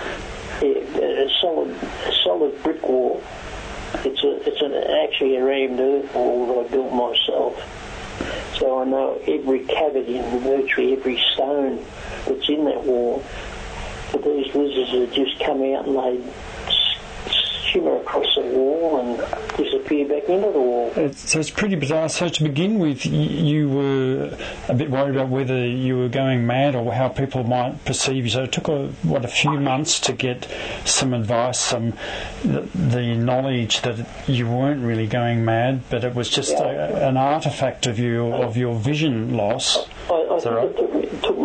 yeah, 0.62 1.26
a 1.26 1.30
solid, 1.42 1.70
a 1.72 2.12
solid 2.24 2.64
brick 2.64 2.88
wall. 2.88 3.22
It's 4.06 4.24
a, 4.24 4.48
it's 4.48 4.62
an 4.62 4.74
actually 5.04 5.36
a 5.36 5.44
rammed 5.44 5.80
earth 5.80 6.14
wall 6.16 6.48
that 6.64 6.68
I 6.68 6.72
built 6.72 6.94
myself. 6.94 7.62
So 8.58 8.82
I 8.82 8.86
know 8.86 9.20
every 9.28 9.60
cavity 9.66 10.18
and 10.18 10.42
virtually 10.42 10.94
every 10.94 11.22
stone 11.34 11.86
that's 12.26 12.48
in 12.50 12.66
that 12.66 12.84
wall. 12.84 13.24
But 14.12 14.24
these 14.24 14.54
lizards 14.56 14.92
would 14.94 15.14
just 15.14 15.40
come 15.40 15.62
out 15.74 15.86
and 15.88 15.96
they'd 15.98 16.34
shimmer 17.72 17.98
across 17.98 18.34
the 18.36 18.42
wall 18.44 19.00
and 19.02 19.58
disappear 19.58 20.08
back 20.08 20.24
into 20.30 20.50
the 20.54 20.60
wall. 20.60 20.90
It's, 20.96 21.30
so 21.32 21.40
it's 21.42 21.50
pretty 21.50 21.76
bizarre. 21.76 22.08
So 22.08 22.30
to 22.30 22.44
begin 22.44 22.80
with, 22.80 23.06
y- 23.06 23.12
you 23.12 23.68
were 23.70 24.38
a 24.70 24.74
bit 24.74 24.90
worried 24.90 25.16
about 25.18 25.28
whether 25.28 25.68
you 25.68 25.98
were 25.98 26.08
going 26.08 26.48
mad 26.48 26.76
or 26.76 26.94
how 26.94 27.10
people 27.10 27.44
might 27.44 27.84
perceive 27.84 28.24
you. 28.24 28.30
So 28.30 28.44
it 28.44 28.54
took 28.54 28.70
a, 28.70 28.88
what 29.04 29.26
a 29.26 29.28
few 29.28 29.60
months 29.60 30.00
to 30.02 30.14
get 30.14 30.48
some 30.86 31.14
advice, 31.14 31.60
some 31.60 31.92
the, 32.46 32.62
the 32.74 33.16
knowledge 33.16 33.82
that 33.82 34.08
you 34.30 34.48
weren't 34.48 34.86
really 34.86 35.08
going 35.08 35.44
mad, 35.44 35.82
but 35.90 36.06
it 36.06 36.16
was 36.16 36.30
just 36.30 36.54
a, 36.54 37.06
an 37.06 37.18
artifact 37.18 37.86
of 37.86 38.00
your 38.00 38.34
of 38.34 38.56
your 38.56 38.76
vision 38.76 39.36
loss. 39.36 39.90
I, 40.10 40.14
I 40.14 40.36
Is 40.38 40.44
that 40.46 40.54
think 40.54 40.56
right? 40.56 40.66
it, 40.70 40.78
took 40.78 40.96
it 41.14 41.24
took 41.24 41.37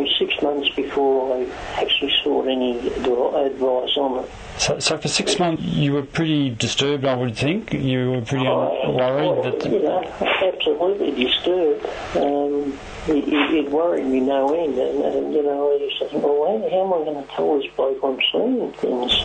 months 0.43 0.69
before 0.71 1.37
I 1.37 1.47
actually 1.81 2.13
sought 2.23 2.47
any 2.47 2.79
advice 2.79 3.97
on 3.97 4.25
it. 4.25 4.31
So, 4.59 4.79
so 4.79 4.99
for 4.99 5.09
six 5.09 5.39
months, 5.39 5.63
you 5.63 5.93
were 5.93 6.03
pretty 6.03 6.51
disturbed. 6.51 7.05
I 7.05 7.15
would 7.15 7.37
think 7.37 7.73
you 7.73 8.11
were 8.13 8.21
pretty 8.21 8.47
Oh, 8.47 8.93
worried 8.93 9.29
well, 9.29 9.43
that. 9.43 9.65
you 9.65 9.83
know, 9.83 10.03
absolutely 10.21 11.25
disturbed. 11.25 11.87
Um, 12.17 12.79
it, 13.09 13.27
it, 13.29 13.55
it 13.67 13.71
worried 13.71 14.07
me 14.07 14.21
no 14.21 14.55
end, 14.55 14.79
and, 14.79 15.03
and 15.05 15.33
you 15.35 15.43
know, 15.43 15.73
I 15.73 15.83
used 15.83 15.99
to 16.01 16.09
think, 16.09 16.23
well, 16.23 16.47
how, 16.47 16.69
how 16.71 16.85
am 16.87 16.93
I 17.03 17.05
going 17.13 17.27
to 17.27 17.33
tell 17.35 17.59
this 17.59 17.67
bloke 17.75 17.99
I'm 18.05 18.19
seeing 18.31 18.73
things? 18.75 19.25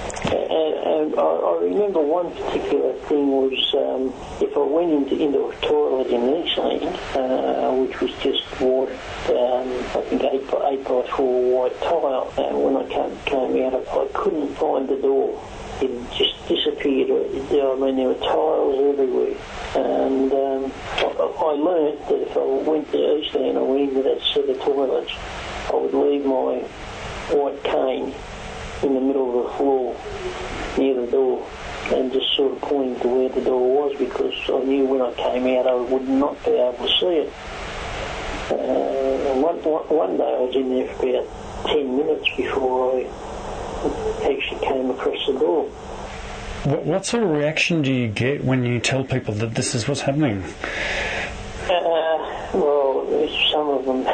And, 0.00 0.74
and 1.10 1.18
I, 1.18 1.58
remember 1.60 2.00
one 2.00 2.30
particular 2.32 2.92
thing 3.08 3.28
was 3.28 3.74
um, 3.74 4.12
if 4.40 4.56
I 4.56 4.60
went 4.60 4.92
into, 4.92 5.22
into 5.22 5.48
a 5.48 5.54
toilet 5.56 6.08
in 6.08 6.44
Eastland, 6.44 6.84
uh, 7.14 7.72
which 7.74 8.00
was 8.00 8.12
just 8.22 8.44
white, 8.60 8.92
um, 9.30 9.68
I 9.96 10.04
think 10.08 10.22
eight 10.24 10.50
by 10.50 10.70
eight 10.70 10.84
by 10.84 11.02
four 11.16 11.62
white 11.62 11.80
tile, 11.80 12.32
and 12.38 12.62
when 12.62 12.76
I 12.76 12.84
came, 12.88 13.18
came 13.24 13.64
out, 13.64 13.74
I 13.74 14.08
couldn't 14.14 14.54
find 14.56 14.88
the 14.88 14.96
door. 14.96 15.42
It 15.80 15.90
just 16.12 16.46
disappeared. 16.46 17.10
I 17.10 17.74
mean, 17.76 17.96
there 17.96 18.08
were 18.08 18.14
tiles 18.14 18.94
everywhere. 18.94 19.36
And 19.76 20.32
um, 20.32 20.72
I, 20.96 21.34
I 21.38 21.52
learned 21.52 21.98
that 22.08 22.22
if 22.22 22.36
I 22.36 22.44
went 22.68 22.90
to 22.92 23.18
Eastland, 23.18 23.58
I 23.58 23.62
went 23.62 23.90
into 23.90 24.02
that 24.02 24.20
set 24.22 24.48
of 24.48 24.60
toilets, 24.60 25.12
I 25.68 25.74
would 25.74 25.94
leave 25.94 26.24
my 26.24 26.64
white 27.30 27.62
cane 27.62 28.14
in 28.82 28.94
the 28.94 29.00
middle 29.00 29.40
of 29.40 29.50
the 29.50 29.56
floor 29.56 29.96
near 30.78 30.94
the 30.94 31.10
door 31.10 31.46
and 31.92 32.12
just 32.12 32.36
sort 32.36 32.52
of 32.52 32.60
pointing 32.60 33.00
to 33.00 33.08
where 33.08 33.28
the 33.28 33.40
door 33.40 33.88
was 33.88 33.98
because 33.98 34.34
I 34.48 34.64
knew 34.64 34.84
when 34.84 35.00
I 35.00 35.12
came 35.14 35.46
out 35.56 35.66
I 35.66 35.74
would 35.74 36.08
not 36.08 36.42
be 36.44 36.50
able 36.52 36.86
to 36.86 36.98
see 37.00 37.26
it. 37.26 37.32
Uh, 38.50 39.34
one, 39.40 39.56
one 39.56 40.16
day 40.16 40.24
I 40.24 40.40
was 40.40 40.54
in 40.54 40.70
there 40.70 40.88
for 40.94 41.08
about 41.08 41.66
10 41.66 41.96
minutes 41.96 42.28
before 42.36 42.96
I 42.96 43.06
actually 44.24 44.66
came 44.66 44.90
across 44.90 45.26
the 45.26 45.38
door. 45.38 45.64
What, 46.64 46.84
what 46.84 47.06
sort 47.06 47.22
of 47.22 47.30
reaction 47.30 47.82
do 47.82 47.92
you 47.92 48.08
get 48.08 48.44
when 48.44 48.64
you 48.64 48.80
tell 48.80 49.04
people 49.04 49.34
that 49.34 49.54
this 49.54 49.74
is 49.74 49.88
what's 49.88 50.00
happening? 50.02 50.42
Uh, 51.64 52.48
well, 52.54 53.06
some 53.52 53.68
of 53.68 53.84
them 53.84 54.04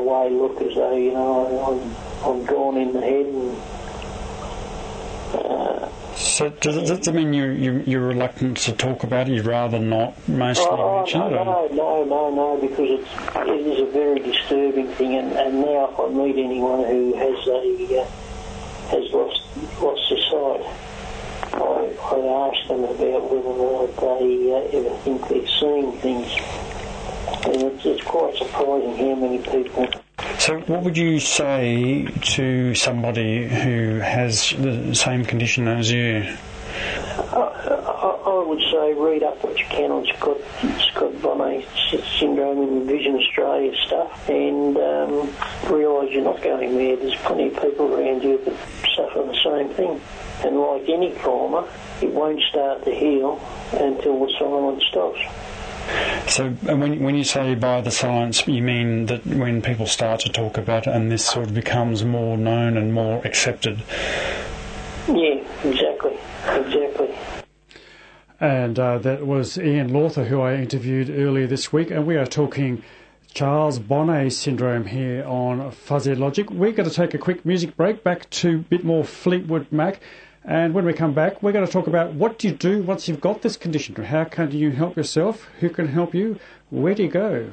away 0.00 0.30
look 0.30 0.60
as 0.62 0.74
though, 0.74 0.96
you 0.96 1.12
know, 1.12 1.46
I'm, 2.24 2.30
I'm 2.40 2.44
gone 2.46 2.76
in 2.76 2.92
the 2.92 3.00
head 3.00 3.26
and 3.26 3.56
uh, 5.34 5.88
So 6.16 6.48
does 6.50 6.76
it, 6.76 6.86
does 6.86 7.06
it 7.08 7.14
mean 7.14 7.32
you're, 7.32 7.52
you're, 7.52 7.80
you're 7.82 8.06
reluctant 8.06 8.56
to 8.58 8.72
talk 8.72 9.04
about 9.04 9.28
it? 9.28 9.34
You'd 9.34 9.46
rather 9.46 9.78
not 9.78 10.14
mostly 10.28 10.66
Oh, 10.68 10.98
mention 10.98 11.20
no, 11.20 11.26
it? 11.26 11.32
no, 11.32 11.68
no, 11.72 12.04
no, 12.04 12.30
no, 12.34 12.56
because 12.60 13.00
it's, 13.00 13.08
it 13.36 13.66
is 13.66 13.80
a 13.80 13.90
very 13.92 14.18
disturbing 14.20 14.88
thing, 14.94 15.14
and, 15.14 15.32
and 15.32 15.60
now 15.60 15.90
if 15.92 16.00
I 16.00 16.08
meet 16.08 16.36
anyone 16.36 16.84
who 16.84 17.14
has 17.14 17.46
a 17.46 18.00
uh, 18.00 18.06
has 18.90 19.12
lost 19.12 19.40
lost 19.80 20.10
their 20.10 20.18
sight, 20.18 20.66
I, 21.52 21.94
I 22.02 22.48
ask 22.50 22.68
them 22.68 22.82
about 22.84 23.30
whether 23.30 23.48
or 23.48 23.86
not 23.86 23.96
they 23.96 24.52
uh, 24.52 24.78
ever 24.78 24.96
think 25.04 25.28
they're 25.28 25.46
seeing 25.60 25.92
things, 25.98 26.32
it's, 27.46 27.84
it's 27.86 28.02
quite 28.02 28.36
surprising 28.36 28.96
how 28.96 29.14
many 29.14 29.38
people. 29.38 29.88
So 30.38 30.58
what 30.60 30.82
would 30.82 30.96
you 30.96 31.20
say 31.20 32.06
to 32.34 32.74
somebody 32.74 33.48
who 33.48 33.98
has 33.98 34.50
the 34.58 34.94
same 34.94 35.24
condition 35.24 35.68
as 35.68 35.90
you? 35.90 36.36
I, 37.32 37.36
I, 37.36 38.20
I 38.26 38.44
would 38.46 38.60
say 38.70 38.94
read 38.94 39.22
up 39.22 39.42
what 39.42 39.58
you 39.58 39.64
can 39.66 39.90
on 39.90 40.06
Scott 40.16 40.38
Scott 40.92 41.20
Bonnet 41.20 41.66
sy- 41.90 42.02
syndrome 42.18 42.62
and 42.62 42.86
Vision 42.86 43.16
Australia 43.16 43.72
stuff, 43.86 44.28
and 44.28 44.76
um, 44.76 45.34
realise 45.70 46.12
you're 46.12 46.24
not 46.24 46.40
going 46.42 46.76
there. 46.76 46.96
There's 46.96 47.16
plenty 47.16 47.48
of 47.48 47.54
people 47.54 47.92
around 47.92 48.22
you 48.22 48.38
that 48.44 48.54
suffer 48.96 49.22
the 49.22 49.38
same 49.44 49.68
thing, 49.74 50.00
and 50.44 50.58
like 50.58 50.88
any 50.88 51.12
trauma, 51.18 51.68
it 52.00 52.10
won't 52.10 52.40
start 52.42 52.84
to 52.84 52.94
heal 52.94 53.40
until 53.72 54.24
the 54.26 54.32
silence 54.38 54.84
stops. 54.88 55.20
So 56.28 56.54
and 56.68 56.80
when, 56.80 57.00
when 57.00 57.14
you 57.16 57.24
say 57.24 57.54
by 57.54 57.80
the 57.80 57.90
science, 57.90 58.46
you 58.46 58.62
mean 58.62 59.06
that 59.06 59.26
when 59.26 59.62
people 59.62 59.86
start 59.86 60.20
to 60.20 60.28
talk 60.28 60.56
about 60.56 60.86
it 60.86 60.94
and 60.94 61.10
this 61.10 61.24
sort 61.24 61.48
of 61.48 61.54
becomes 61.54 62.04
more 62.04 62.36
known 62.36 62.76
and 62.76 62.92
more 62.92 63.20
accepted? 63.24 63.82
Yeah, 65.08 65.42
exactly, 65.64 66.16
exactly. 66.46 67.14
And 68.38 68.78
uh, 68.78 68.98
that 68.98 69.26
was 69.26 69.58
Ian 69.58 69.92
Lawther, 69.92 70.24
who 70.24 70.40
I 70.40 70.54
interviewed 70.54 71.10
earlier 71.10 71.46
this 71.46 71.72
week, 71.72 71.90
and 71.90 72.06
we 72.06 72.16
are 72.16 72.26
talking 72.26 72.82
Charles 73.34 73.78
Bonnet 73.78 74.30
syndrome 74.30 74.86
here 74.86 75.24
on 75.26 75.70
Fuzzy 75.72 76.14
Logic. 76.14 76.48
We're 76.50 76.72
going 76.72 76.88
to 76.88 76.94
take 76.94 77.12
a 77.12 77.18
quick 77.18 77.44
music 77.44 77.76
break 77.76 78.02
back 78.02 78.30
to 78.30 78.56
a 78.56 78.58
bit 78.58 78.84
more 78.84 79.04
Fleetwood 79.04 79.70
Mac. 79.70 80.00
And 80.44 80.72
when 80.72 80.86
we 80.86 80.92
come 80.94 81.12
back, 81.12 81.42
we're 81.42 81.52
going 81.52 81.66
to 81.66 81.72
talk 81.72 81.86
about 81.86 82.14
what 82.14 82.38
do 82.38 82.48
you 82.48 82.54
do 82.54 82.82
once 82.82 83.08
you've 83.08 83.20
got 83.20 83.42
this 83.42 83.56
condition? 83.56 83.94
How 83.94 84.24
can 84.24 84.52
you 84.52 84.70
help 84.70 84.96
yourself? 84.96 85.46
Who 85.60 85.68
can 85.68 85.88
help 85.88 86.14
you? 86.14 86.38
Where 86.70 86.94
do 86.94 87.02
you 87.02 87.10
go? 87.10 87.50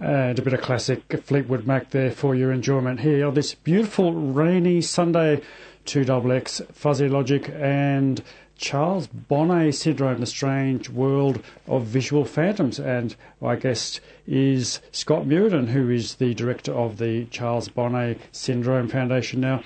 And 0.00 0.38
a 0.38 0.42
bit 0.42 0.52
of 0.52 0.60
classic 0.60 1.22
Fleetwood 1.24 1.64
Mac 1.64 1.90
there 1.90 2.10
for 2.10 2.34
your 2.34 2.50
enjoyment 2.50 3.00
here 3.00 3.28
on 3.28 3.34
this 3.34 3.54
beautiful 3.54 4.12
rainy 4.12 4.80
Sunday. 4.80 5.42
2XX, 5.86 6.72
Fuzzy 6.72 7.08
Logic, 7.08 7.50
and 7.56 8.22
Charles 8.62 9.08
Bonnet 9.08 9.72
syndrome, 9.72 10.20
the 10.20 10.26
strange 10.26 10.88
world 10.88 11.42
of 11.66 11.84
visual 11.84 12.24
phantoms. 12.24 12.78
And 12.78 13.14
my 13.40 13.56
guest 13.56 14.00
is 14.24 14.80
Scott 14.92 15.24
Muirden, 15.26 15.70
who 15.70 15.90
is 15.90 16.14
the 16.14 16.32
director 16.32 16.72
of 16.72 16.98
the 16.98 17.24
Charles 17.26 17.68
Bonnet 17.68 18.20
Syndrome 18.30 18.86
Foundation. 18.86 19.40
Now, 19.40 19.62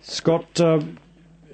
Scott, 0.00 0.58
uh, 0.58 0.80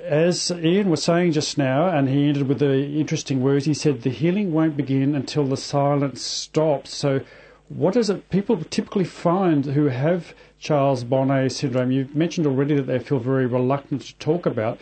as 0.01 0.53
Ian 0.53 0.91
was 0.91 1.03
saying 1.03 1.33
just 1.33 1.59
now, 1.59 1.89
and 1.89 2.09
he 2.09 2.29
ended 2.29 2.49
with 2.49 2.61
the 2.61 2.87
interesting 2.87 3.43
words, 3.43 3.65
he 3.65 3.75
said 3.75 4.03
the 4.03 4.11
healing 4.11 4.53
won't 4.53 4.77
begin 4.77 5.17
until 5.17 5.45
the 5.45 5.57
silence 5.57 6.23
stops. 6.23 6.95
So, 6.95 7.21
what 7.69 7.97
is 7.97 8.09
it 8.09 8.31
people 8.31 8.63
typically 8.71 9.05
find 9.05 9.67
who 9.67 9.87
have 9.87 10.35
Charles 10.61 11.03
Bonnet 11.03 11.51
syndrome? 11.51 11.91
You've 11.91 12.15
mentioned 12.15 12.47
already 12.47 12.77
that 12.77 12.87
they 12.87 13.01
feel 13.01 13.19
very 13.19 13.47
reluctant 13.47 14.03
to 14.03 14.15
talk 14.15 14.47
about. 14.47 14.79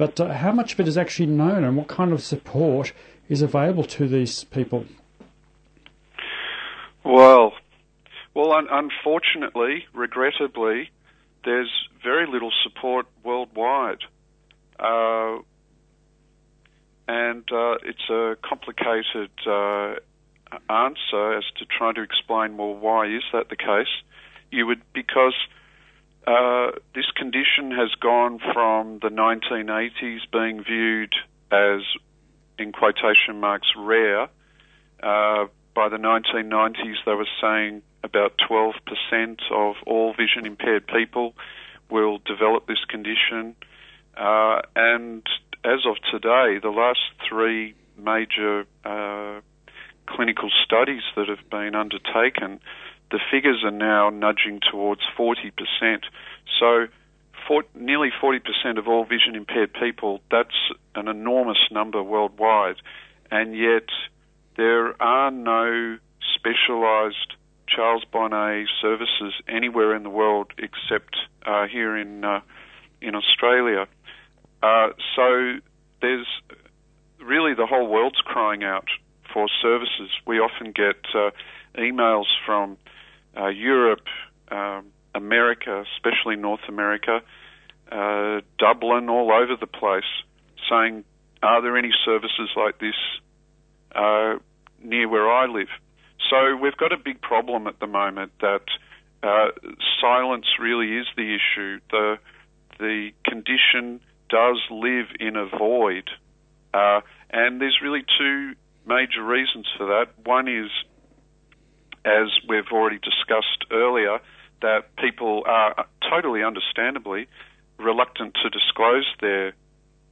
But 0.00 0.18
uh, 0.18 0.32
how 0.32 0.50
much 0.50 0.72
of 0.72 0.80
it 0.80 0.88
is 0.88 0.96
actually 0.96 1.26
known 1.26 1.62
and 1.62 1.76
what 1.76 1.86
kind 1.86 2.10
of 2.10 2.22
support 2.22 2.94
is 3.28 3.42
available 3.42 3.84
to 3.84 4.08
these 4.08 4.44
people? 4.44 4.86
Well, 7.04 7.52
well, 8.32 8.52
un- 8.52 8.68
unfortunately, 8.70 9.84
regrettably, 9.92 10.88
there's 11.44 11.70
very 12.02 12.26
little 12.26 12.50
support 12.62 13.08
worldwide. 13.22 13.98
Uh, 14.78 15.40
and 17.06 17.44
uh, 17.52 17.74
it's 17.84 18.08
a 18.08 18.38
complicated 18.42 19.30
uh, 19.46 19.96
answer 20.70 21.36
as 21.36 21.44
to 21.58 21.66
trying 21.66 21.96
to 21.96 22.02
explain, 22.02 22.56
well, 22.56 22.74
why 22.74 23.06
is 23.06 23.24
that 23.34 23.50
the 23.50 23.56
case? 23.56 23.92
You 24.50 24.66
would, 24.66 24.80
because 24.94 25.34
uh, 26.26 26.70
this 26.94 27.10
condition 27.16 27.70
has 27.70 27.90
gone 28.00 28.40
from 28.52 28.98
the 29.00 29.08
1980s 29.08 30.20
being 30.32 30.64
viewed 30.64 31.14
as, 31.52 31.82
in 32.58 32.72
quotation 32.72 33.38
marks, 33.40 33.68
rare. 33.76 34.24
Uh, 35.02 35.46
by 35.74 35.88
the 35.88 35.96
1990s, 35.96 36.96
they 37.06 37.14
were 37.14 37.28
saying 37.40 37.82
about 38.02 38.32
12% 38.50 38.72
of 39.52 39.76
all 39.86 40.12
vision 40.14 40.46
impaired 40.46 40.86
people 40.86 41.34
will 41.90 42.18
develop 42.18 42.66
this 42.66 42.84
condition. 42.88 43.54
Uh, 44.16 44.62
and 44.74 45.22
as 45.64 45.80
of 45.86 45.96
today, 46.10 46.58
the 46.60 46.70
last 46.70 47.00
three 47.28 47.74
major 47.96 48.64
uh, 48.84 49.40
clinical 50.06 50.50
studies 50.64 51.02
that 51.16 51.28
have 51.28 51.48
been 51.50 51.74
undertaken 51.74 52.60
the 53.10 53.20
figures 53.30 53.62
are 53.64 53.70
now 53.70 54.10
nudging 54.10 54.60
towards 54.70 55.02
40%. 55.18 55.52
So, 56.58 56.86
for, 57.46 57.64
nearly 57.74 58.10
40% 58.22 58.78
of 58.78 58.86
all 58.86 59.04
vision 59.04 59.34
impaired 59.34 59.72
people, 59.72 60.20
that's 60.30 60.54
an 60.94 61.08
enormous 61.08 61.58
number 61.70 62.02
worldwide. 62.02 62.76
And 63.30 63.56
yet, 63.56 63.88
there 64.56 65.00
are 65.02 65.30
no 65.30 65.98
specialised 66.34 67.34
Charles 67.66 68.04
Bonnet 68.12 68.68
services 68.80 69.34
anywhere 69.48 69.94
in 69.94 70.02
the 70.02 70.10
world 70.10 70.52
except 70.58 71.16
uh, 71.46 71.66
here 71.66 71.96
in 71.96 72.24
uh, 72.24 72.40
in 73.00 73.14
Australia. 73.14 73.86
Uh, 74.62 74.88
so 75.16 75.54
there's 76.02 76.26
really 77.20 77.54
the 77.54 77.66
whole 77.66 77.86
world's 77.86 78.20
crying 78.24 78.64
out 78.64 78.88
for 79.32 79.46
services. 79.62 80.10
We 80.26 80.38
often 80.38 80.72
get 80.72 80.96
uh, 81.14 81.30
emails 81.78 82.26
from 82.44 82.76
uh, 83.36 83.48
Europe, 83.48 84.06
um, 84.50 84.86
America, 85.14 85.84
especially 85.96 86.36
North 86.36 86.60
America, 86.68 87.20
uh, 87.90 88.40
Dublin, 88.58 89.08
all 89.08 89.32
over 89.32 89.56
the 89.58 89.66
place, 89.66 90.04
saying, 90.68 91.04
"Are 91.42 91.62
there 91.62 91.76
any 91.76 91.92
services 92.04 92.50
like 92.56 92.78
this 92.78 92.94
uh, 93.94 94.36
near 94.82 95.08
where 95.08 95.30
I 95.30 95.46
live?" 95.46 95.68
So 96.28 96.56
we've 96.56 96.76
got 96.76 96.92
a 96.92 96.96
big 96.96 97.20
problem 97.20 97.66
at 97.66 97.80
the 97.80 97.86
moment 97.86 98.32
that 98.40 98.62
uh, 99.22 99.48
silence 100.00 100.46
really 100.60 100.96
is 100.96 101.06
the 101.16 101.34
issue. 101.34 101.80
The 101.90 102.18
the 102.78 103.10
condition 103.24 104.00
does 104.28 104.58
live 104.70 105.06
in 105.18 105.36
a 105.36 105.46
void, 105.46 106.08
uh, 106.72 107.00
and 107.30 107.60
there's 107.60 107.80
really 107.82 108.04
two 108.18 108.54
major 108.86 109.22
reasons 109.22 109.66
for 109.76 109.86
that. 109.86 110.06
One 110.24 110.48
is 110.48 110.70
as 112.04 112.28
we've 112.48 112.70
already 112.72 112.98
discussed 112.98 113.64
earlier, 113.70 114.18
that 114.62 114.96
people 114.96 115.42
are 115.46 115.86
totally 116.08 116.42
understandably 116.42 117.26
reluctant 117.78 118.36
to 118.42 118.50
disclose 118.50 119.06
their 119.20 119.54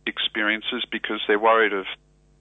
experiences 0.07 0.85
because 0.91 1.21
they're 1.27 1.39
worried 1.39 1.73
of 1.73 1.87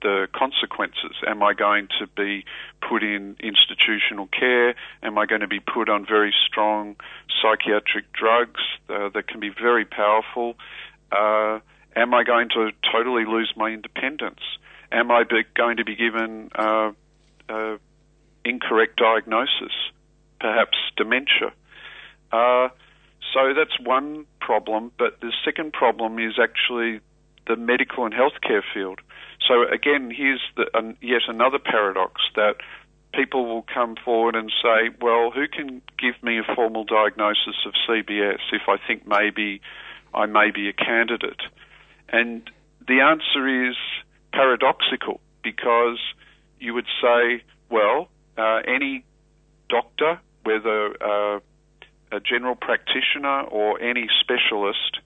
the 0.00 0.28
consequences. 0.34 1.16
Am 1.26 1.42
I 1.42 1.54
going 1.54 1.88
to 1.98 2.06
be 2.06 2.44
put 2.88 3.02
in 3.02 3.36
institutional 3.40 4.28
care? 4.28 4.74
Am 5.02 5.18
I 5.18 5.26
going 5.26 5.40
to 5.40 5.48
be 5.48 5.60
put 5.60 5.88
on 5.88 6.06
very 6.06 6.32
strong 6.46 6.96
psychiatric 7.42 8.12
drugs 8.12 8.60
uh, 8.88 9.08
that 9.14 9.26
can 9.28 9.40
be 9.40 9.50
very 9.50 9.84
powerful? 9.84 10.54
Uh, 11.10 11.58
am 11.96 12.14
I 12.14 12.22
going 12.24 12.48
to 12.50 12.70
totally 12.90 13.24
lose 13.24 13.52
my 13.56 13.70
independence? 13.70 14.40
Am 14.92 15.10
I 15.10 15.24
be, 15.24 15.42
going 15.54 15.78
to 15.78 15.84
be 15.84 15.96
given 15.96 16.50
uh, 16.54 16.92
uh 17.48 17.76
incorrect 18.48 18.96
diagnosis, 18.96 19.72
perhaps 20.40 20.76
dementia. 20.96 21.52
Uh, 22.32 22.68
so 23.32 23.52
that's 23.54 23.78
one 23.80 24.26
problem, 24.40 24.90
but 24.98 25.20
the 25.20 25.32
second 25.44 25.72
problem 25.72 26.18
is 26.18 26.34
actually 26.40 27.00
the 27.46 27.56
medical 27.56 28.04
and 28.04 28.14
healthcare 28.14 28.62
field. 28.74 29.00
So 29.46 29.66
again, 29.68 30.10
here's 30.14 30.42
the, 30.56 30.66
yet 31.00 31.22
another 31.28 31.58
paradox 31.58 32.20
that 32.36 32.56
people 33.14 33.46
will 33.46 33.64
come 33.72 33.96
forward 34.04 34.34
and 34.36 34.52
say, 34.62 34.94
well, 35.00 35.30
who 35.30 35.48
can 35.48 35.80
give 35.98 36.22
me 36.22 36.38
a 36.38 36.54
formal 36.54 36.84
diagnosis 36.84 37.56
of 37.66 37.72
CBS 37.88 38.40
if 38.52 38.62
I 38.68 38.76
think 38.86 39.06
maybe 39.06 39.60
I 40.14 40.26
may 40.26 40.50
be 40.50 40.68
a 40.68 40.72
candidate? 40.72 41.40
And 42.10 42.50
the 42.86 43.00
answer 43.00 43.68
is 43.68 43.76
paradoxical 44.32 45.20
because 45.42 45.98
you 46.58 46.74
would 46.74 46.86
say, 47.00 47.42
well, 47.70 48.08
uh, 48.38 48.60
any 48.66 49.04
doctor, 49.68 50.20
whether 50.44 50.94
uh, 51.02 51.40
a 52.12 52.20
general 52.20 52.54
practitioner 52.54 53.42
or 53.42 53.80
any 53.80 54.06
specialist, 54.20 54.98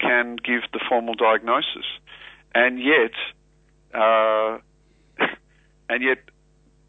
can 0.00 0.36
give 0.36 0.62
the 0.72 0.80
formal 0.88 1.14
diagnosis, 1.14 1.84
and 2.54 2.80
yet, 2.80 3.12
uh, 3.94 4.58
and 5.88 6.02
yet, 6.02 6.18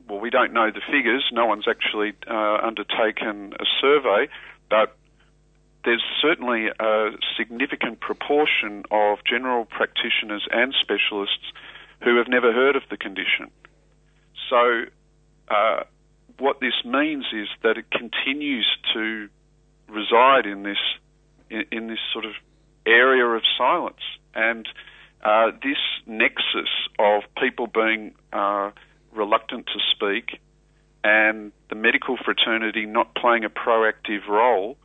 well, 0.07 0.19
we 0.19 0.29
don't 0.29 0.53
know 0.53 0.71
the 0.71 0.81
figures. 0.91 1.25
No 1.31 1.45
one's 1.45 1.67
actually 1.67 2.13
uh, 2.27 2.57
undertaken 2.63 3.53
a 3.59 3.65
survey, 3.81 4.29
but 4.69 4.97
there's 5.83 6.03
certainly 6.21 6.67
a 6.79 7.09
significant 7.37 7.99
proportion 7.99 8.83
of 8.91 9.19
general 9.29 9.65
practitioners 9.65 10.47
and 10.51 10.73
specialists 10.79 11.51
who 12.03 12.17
have 12.17 12.27
never 12.27 12.51
heard 12.53 12.75
of 12.75 12.83
the 12.89 12.97
condition. 12.97 13.49
So 14.49 14.85
uh, 15.47 15.83
what 16.39 16.59
this 16.59 16.73
means 16.85 17.25
is 17.33 17.47
that 17.63 17.77
it 17.77 17.85
continues 17.91 18.67
to 18.93 19.29
reside 19.87 20.45
in 20.45 20.63
this 20.63 20.77
in, 21.49 21.65
in 21.71 21.87
this 21.87 21.99
sort 22.13 22.25
of 22.25 22.31
area 22.85 23.25
of 23.25 23.43
silence, 23.57 24.01
and 24.33 24.67
uh, 25.23 25.51
this 25.63 25.77
nexus 26.05 26.69
of 26.97 27.23
people 27.39 27.67
being 27.67 28.13
uh, 28.33 28.71
reluctant 29.13 29.67
to 29.67 29.79
speak 29.93 30.39
and 31.03 31.51
the 31.69 31.75
medical 31.75 32.17
fraternity 32.17 32.85
not 32.85 33.15
playing 33.15 33.43
a 33.43 33.49
proactive 33.49 34.27
role 34.27 34.77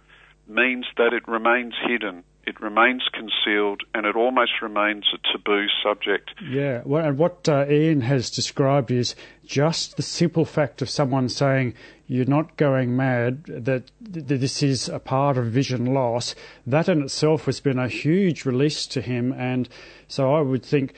means 0.49 0.87
that 0.97 1.13
it 1.13 1.27
remains 1.29 1.75
hidden 1.87 2.25
it 2.47 2.61
remains 2.61 3.03
concealed 3.13 3.83
and 3.93 4.07
it 4.07 4.15
almost 4.15 4.63
remains 4.63 5.05
a 5.13 5.19
taboo 5.33 5.67
subject. 5.83 6.31
Yeah, 6.49 6.83
well, 6.85 7.05
and 7.05 7.19
what 7.19 7.49
uh, 7.49 7.67
Ian 7.69 8.03
has 8.03 8.31
described 8.31 8.91
is 8.91 9.17
just 9.45 9.97
the 9.97 10.03
simple 10.03 10.45
fact 10.45 10.81
of 10.81 10.89
someone 10.89 11.29
saying 11.29 11.75
you're 12.07 12.25
not 12.25 12.57
going 12.57 12.97
mad, 12.97 13.45
that 13.49 13.91
this 14.01 14.63
is 14.63 14.89
a 14.89 15.01
part 15.01 15.37
of 15.37 15.47
vision 15.47 15.87
loss, 15.87 16.37
that 16.65 16.89
in 16.89 17.03
itself 17.03 17.47
has 17.47 17.59
been 17.59 17.81
a 17.81 17.89
huge 17.89 18.45
release 18.45 18.87
to 18.87 19.01
him. 19.01 19.33
And 19.33 19.69
so 20.07 20.33
I 20.33 20.41
would 20.41 20.65
think 20.65 20.95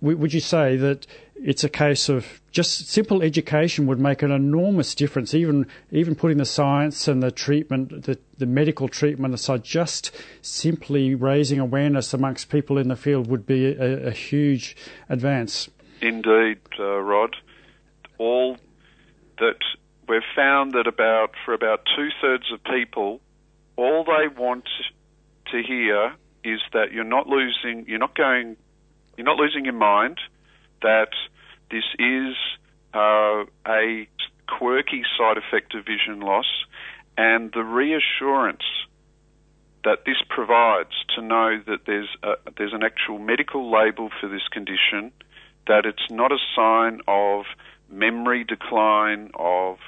would 0.00 0.32
you 0.32 0.40
say 0.40 0.76
that 0.76 1.06
it's 1.34 1.64
a 1.64 1.68
case 1.68 2.08
of 2.08 2.40
just 2.50 2.88
simple 2.88 3.22
education 3.22 3.86
would 3.86 3.98
make 3.98 4.22
an 4.22 4.30
enormous 4.30 4.94
difference, 4.94 5.34
even 5.34 5.66
even 5.90 6.14
putting 6.14 6.38
the 6.38 6.44
science 6.44 7.08
and 7.08 7.22
the 7.22 7.30
treatment, 7.30 8.04
the, 8.04 8.18
the 8.38 8.46
medical 8.46 8.88
treatment 8.88 9.34
aside, 9.34 9.64
just 9.64 10.10
simply 10.42 11.14
raising 11.14 11.58
awareness 11.58 12.12
amongst 12.14 12.50
people 12.50 12.78
in 12.78 12.88
the 12.88 12.96
field 12.96 13.28
would 13.28 13.46
be 13.46 13.66
a, 13.66 14.08
a 14.08 14.10
huge 14.10 14.76
advance. 15.08 15.68
Indeed, 16.00 16.58
uh, 16.78 16.98
Rod. 16.98 17.36
All 18.18 18.56
that 19.38 19.58
we've 20.08 20.22
found 20.34 20.72
that 20.72 20.86
about 20.86 21.32
for 21.44 21.54
about 21.54 21.86
two 21.96 22.08
thirds 22.20 22.50
of 22.52 22.62
people, 22.64 23.20
all 23.76 24.04
they 24.04 24.28
want 24.28 24.68
to 25.52 25.62
hear 25.62 26.14
is 26.44 26.60
that 26.72 26.92
you're 26.92 27.04
not 27.04 27.28
losing, 27.28 27.84
you're 27.86 27.98
not 27.98 28.16
going, 28.16 28.56
you're 29.18 29.26
not 29.26 29.36
losing 29.36 29.64
your 29.66 29.74
mind. 29.74 30.18
That 30.80 31.10
this 31.70 31.84
is 31.98 32.34
uh, 32.94 33.44
a 33.66 34.08
quirky 34.46 35.02
side 35.18 35.36
effect 35.36 35.74
of 35.74 35.84
vision 35.84 36.20
loss, 36.20 36.46
and 37.16 37.52
the 37.52 37.64
reassurance 37.64 38.62
that 39.84 40.04
this 40.06 40.16
provides 40.28 40.92
to 41.14 41.22
know 41.22 41.60
that 41.66 41.80
there's 41.86 42.08
a, 42.22 42.32
there's 42.56 42.72
an 42.72 42.82
actual 42.82 43.18
medical 43.18 43.70
label 43.70 44.08
for 44.20 44.28
this 44.28 44.46
condition, 44.50 45.12
that 45.66 45.84
it's 45.84 46.10
not 46.10 46.32
a 46.32 46.38
sign 46.54 47.00
of 47.06 47.44
memory 47.90 48.44
decline, 48.44 49.30
of 49.34 49.78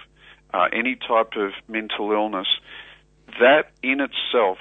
uh, 0.53 0.66
any 0.72 0.97
type 0.97 1.33
of 1.37 1.53
mental 1.68 2.11
illness, 2.12 2.49
that 3.39 3.70
in 3.83 4.01
itself 4.01 4.59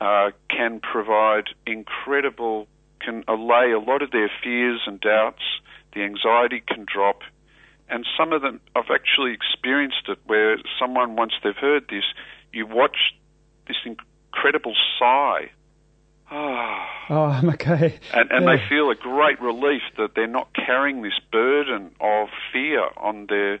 uh, 0.00 0.30
can 0.48 0.80
provide 0.80 1.44
incredible, 1.66 2.66
can 3.00 3.24
allay 3.28 3.72
a 3.72 3.78
lot 3.78 4.02
of 4.02 4.10
their 4.10 4.30
fears 4.42 4.80
and 4.86 5.00
doubts. 5.00 5.42
The 5.94 6.02
anxiety 6.02 6.62
can 6.66 6.86
drop. 6.92 7.20
And 7.88 8.04
some 8.18 8.32
of 8.32 8.42
them, 8.42 8.60
I've 8.74 8.90
actually 8.90 9.32
experienced 9.32 10.08
it 10.08 10.18
where 10.26 10.56
someone, 10.78 11.16
once 11.16 11.32
they've 11.42 11.56
heard 11.56 11.84
this, 11.88 12.04
you 12.52 12.66
watch 12.66 12.96
this 13.68 13.76
incredible 13.84 14.74
sigh. 14.98 15.50
Oh, 16.30 16.86
oh 17.10 17.24
I'm 17.24 17.48
okay. 17.50 17.98
And, 18.12 18.30
and 18.32 18.44
yeah. 18.44 18.56
they 18.56 18.68
feel 18.68 18.90
a 18.90 18.96
great 18.96 19.40
relief 19.40 19.82
that 19.96 20.14
they're 20.16 20.26
not 20.26 20.48
carrying 20.54 21.02
this 21.02 21.18
burden 21.30 21.92
of 22.00 22.28
fear 22.52 22.88
on 22.96 23.26
their 23.28 23.60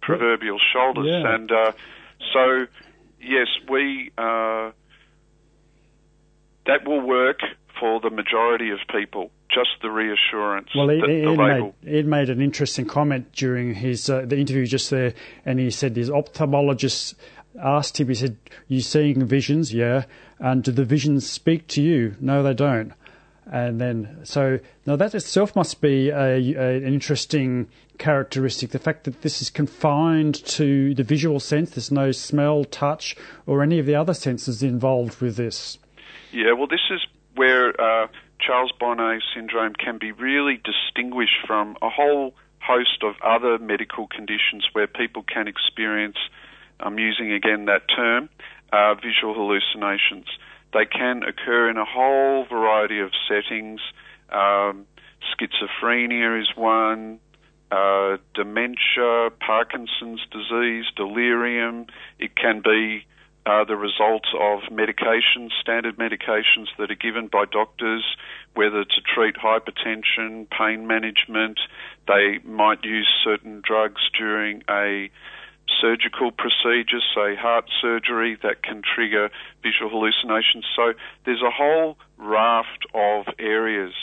proverbial 0.00 0.58
shoulders. 0.72 1.06
Yeah. 1.08 1.34
And 1.34 1.50
uh, 1.50 1.72
so, 2.32 2.66
yes, 3.20 3.48
we 3.68 4.12
uh, 4.16 4.70
that 6.66 6.86
will 6.86 7.00
work 7.00 7.40
for 7.78 8.00
the 8.00 8.10
majority 8.10 8.70
of 8.70 8.78
people. 8.90 9.30
Just 9.48 9.80
the 9.82 9.90
reassurance. 9.90 10.68
Well, 10.74 10.90
Ed, 10.90 11.04
Ed, 11.04 11.36
made, 11.36 11.72
Ed 11.86 12.06
made 12.06 12.30
an 12.30 12.40
interesting 12.40 12.84
comment 12.84 13.32
during 13.32 13.74
his 13.74 14.10
uh, 14.10 14.24
the 14.26 14.36
interview 14.36 14.66
just 14.66 14.90
there, 14.90 15.14
and 15.46 15.58
he 15.58 15.70
said 15.70 15.96
his 15.96 16.10
ophthalmologist 16.10 17.14
asked 17.62 17.98
him. 17.98 18.08
He 18.08 18.14
said, 18.14 18.36
"You 18.68 18.80
seeing 18.80 19.24
visions? 19.24 19.72
Yeah. 19.72 20.04
And 20.38 20.62
do 20.62 20.70
the 20.70 20.84
visions 20.84 21.28
speak 21.28 21.66
to 21.68 21.82
you? 21.82 22.14
No, 22.20 22.42
they 22.42 22.54
don't." 22.54 22.92
And 23.50 23.80
then, 23.80 24.18
so 24.24 24.58
now 24.84 24.96
that 24.96 25.14
itself 25.14 25.56
must 25.56 25.80
be 25.80 26.10
a, 26.10 26.36
a, 26.36 26.76
an 26.76 26.84
interesting 26.84 27.68
characteristic. 27.96 28.70
The 28.70 28.78
fact 28.78 29.04
that 29.04 29.22
this 29.22 29.40
is 29.40 29.48
confined 29.48 30.34
to 30.46 30.94
the 30.94 31.02
visual 31.02 31.40
sense. 31.40 31.70
There's 31.70 31.90
no 31.90 32.12
smell, 32.12 32.64
touch, 32.64 33.16
or 33.46 33.62
any 33.62 33.78
of 33.78 33.86
the 33.86 33.94
other 33.94 34.14
senses 34.14 34.62
involved 34.62 35.22
with 35.22 35.36
this. 35.36 35.78
Yeah, 36.30 36.52
well, 36.52 36.66
this 36.66 36.90
is 36.90 37.00
where 37.38 37.68
uh, 37.80 38.08
Charles 38.40 38.72
Bonnet 38.80 39.22
syndrome 39.32 39.74
can 39.74 39.96
be 39.98 40.10
really 40.10 40.60
distinguished 40.64 41.38
from 41.46 41.76
a 41.80 41.88
whole 41.88 42.34
host 42.60 43.04
of 43.04 43.14
other 43.22 43.58
medical 43.58 44.08
conditions 44.08 44.66
where 44.72 44.88
people 44.88 45.22
can 45.22 45.46
experience, 45.46 46.16
I'm 46.80 46.98
using 46.98 47.32
again 47.32 47.66
that 47.66 47.82
term, 47.94 48.28
uh, 48.72 48.94
visual 48.96 49.34
hallucinations. 49.34 50.26
They 50.74 50.84
can 50.84 51.22
occur 51.22 51.70
in 51.70 51.76
a 51.76 51.84
whole 51.84 52.44
variety 52.44 52.98
of 52.98 53.12
settings. 53.28 53.80
Um, 54.30 54.86
schizophrenia 55.30 56.42
is 56.42 56.48
one, 56.56 57.20
uh, 57.70 58.16
dementia, 58.34 59.30
Parkinson's 59.38 60.26
disease, 60.32 60.86
delirium. 60.96 61.86
It 62.18 62.34
can 62.34 62.62
be 62.64 63.06
uh, 63.48 63.64
the 63.64 63.76
result 63.76 64.26
of 64.38 64.60
medications, 64.70 65.50
standard 65.60 65.96
medications 65.96 66.66
that 66.78 66.90
are 66.90 67.00
given 67.00 67.28
by 67.28 67.44
doctors, 67.50 68.04
whether 68.54 68.84
to 68.84 69.00
treat 69.14 69.36
hypertension, 69.36 70.46
pain 70.50 70.86
management. 70.86 71.58
They 72.06 72.38
might 72.44 72.84
use 72.84 73.08
certain 73.24 73.62
drugs 73.64 74.02
during 74.16 74.62
a 74.68 75.10
surgical 75.80 76.30
procedure, 76.30 77.00
say 77.14 77.36
heart 77.36 77.70
surgery, 77.80 78.36
that 78.42 78.62
can 78.62 78.82
trigger 78.82 79.30
visual 79.62 79.90
hallucinations. 79.90 80.66
So 80.76 80.92
there's 81.24 81.42
a 81.42 81.50
whole 81.50 81.96
raft 82.18 82.86
of 82.94 83.26
areas 83.38 83.94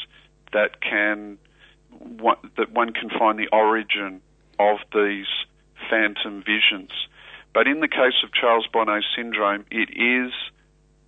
that 0.53 0.81
can 0.81 1.37
that 2.57 2.71
one 2.71 2.91
can 2.91 3.09
find 3.09 3.39
the 3.39 3.47
origin 3.53 4.21
of 4.59 4.79
these 4.93 5.27
phantom 5.89 6.43
visions. 6.43 6.91
But 7.55 7.67
in 7.67 7.79
the 7.79 7.87
case 7.87 8.19
of 8.21 8.33
Charles 8.33 8.67
Bonnet 8.67 9.05
syndrome, 9.15 9.63
it 9.71 9.89
is, 9.95 10.33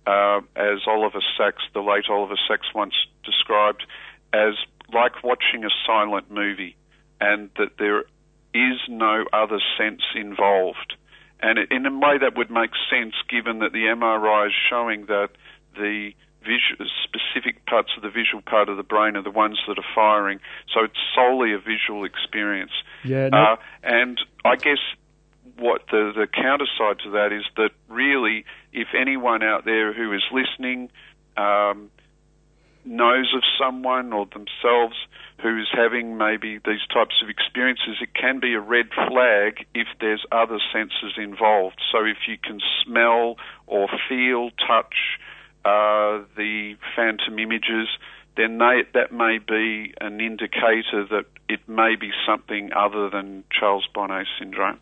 uh, 0.06 0.40
as 0.56 0.78
Oliver 0.86 1.20
Sacks, 1.36 1.62
the 1.74 1.82
late 1.82 2.06
Oliver 2.08 2.38
Sacks 2.48 2.66
once 2.74 2.94
described, 3.22 3.84
as 4.32 4.54
like 4.92 5.22
watching 5.22 5.64
a 5.64 5.68
silent 5.86 6.30
movie, 6.30 6.74
and 7.20 7.50
that 7.58 7.76
there 7.78 8.04
is 8.54 8.80
no 8.88 9.26
other 9.30 9.60
sense 9.76 10.00
involved. 10.14 10.96
And 11.40 11.58
in 11.70 11.84
a 11.84 11.92
way 11.92 12.16
that 12.18 12.34
would 12.38 12.50
make 12.50 12.70
sense 12.90 13.14
given 13.28 13.58
that 13.58 13.72
the 13.72 13.84
MRI 13.84 14.46
is 14.46 14.54
showing 14.70 15.04
that 15.04 15.28
the 15.74 16.12
visual, 16.40 16.88
specific 17.04 17.66
parts 17.66 17.90
of 17.94 18.02
the 18.02 18.08
visual 18.08 18.40
part 18.40 18.70
of 18.70 18.78
the 18.78 18.82
brain 18.82 19.16
are 19.16 19.22
the 19.22 19.30
ones 19.30 19.58
that 19.68 19.78
are 19.78 19.92
firing. 19.94 20.40
So 20.72 20.84
it's 20.84 20.98
solely 21.14 21.52
a 21.52 21.58
visual 21.58 22.04
experience. 22.04 22.72
Yeah. 23.04 23.28
No. 23.28 23.38
Uh, 23.38 23.56
and 23.82 24.18
I 24.46 24.56
guess 24.56 24.80
what 25.58 25.82
the, 25.90 26.12
the 26.14 26.26
counter 26.26 26.66
side 26.78 26.98
to 27.04 27.10
that 27.10 27.32
is 27.32 27.44
that 27.56 27.70
really, 27.88 28.44
if 28.72 28.88
anyone 28.98 29.42
out 29.42 29.64
there 29.64 29.92
who 29.92 30.12
is 30.12 30.22
listening 30.32 30.90
um, 31.36 31.90
knows 32.84 33.32
of 33.34 33.42
someone 33.60 34.12
or 34.12 34.26
themselves 34.26 34.96
who 35.42 35.60
is 35.60 35.68
having 35.72 36.16
maybe 36.16 36.58
these 36.64 36.84
types 36.92 37.22
of 37.22 37.28
experiences, 37.28 37.96
it 38.00 38.12
can 38.14 38.40
be 38.40 38.54
a 38.54 38.60
red 38.60 38.86
flag 39.08 39.66
if 39.74 39.86
there's 40.00 40.24
other 40.32 40.58
senses 40.72 41.14
involved. 41.16 41.80
So 41.92 42.04
if 42.04 42.16
you 42.26 42.36
can 42.42 42.60
smell 42.84 43.36
or 43.66 43.88
feel, 44.08 44.50
touch 44.66 44.94
uh, 45.64 46.24
the 46.36 46.74
phantom 46.96 47.38
images, 47.38 47.88
then 48.36 48.58
they, 48.58 48.82
that 48.94 49.12
may 49.12 49.38
be 49.38 49.94
an 50.00 50.20
indicator 50.20 51.06
that 51.10 51.26
it 51.48 51.68
may 51.68 51.94
be 51.94 52.10
something 52.26 52.70
other 52.74 53.10
than 53.10 53.44
Charles 53.50 53.86
Bonnet 53.94 54.26
syndrome. 54.38 54.78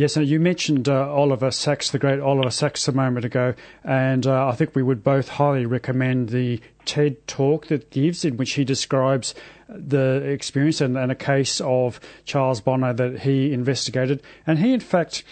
Yes, 0.00 0.16
and 0.16 0.26
you 0.26 0.40
mentioned 0.40 0.88
uh, 0.88 1.12
Oliver 1.12 1.50
Sacks, 1.50 1.90
the 1.90 1.98
great 1.98 2.20
Oliver 2.20 2.50
Sacks, 2.50 2.88
a 2.88 2.92
moment 2.92 3.26
ago, 3.26 3.52
and 3.84 4.26
uh, 4.26 4.48
I 4.48 4.52
think 4.52 4.74
we 4.74 4.82
would 4.82 5.04
both 5.04 5.28
highly 5.28 5.66
recommend 5.66 6.30
the 6.30 6.58
TED 6.86 7.26
talk 7.26 7.66
that 7.66 7.90
gives, 7.90 8.24
in 8.24 8.38
which 8.38 8.52
he 8.52 8.64
describes 8.64 9.34
the 9.68 10.22
experience 10.22 10.80
and, 10.80 10.96
and 10.96 11.12
a 11.12 11.14
case 11.14 11.60
of 11.60 12.00
Charles 12.24 12.62
Bonnet 12.62 12.96
that 12.96 13.18
he 13.18 13.52
investigated. 13.52 14.22
And 14.46 14.60
he, 14.60 14.72
in 14.72 14.80
fact, 14.80 15.22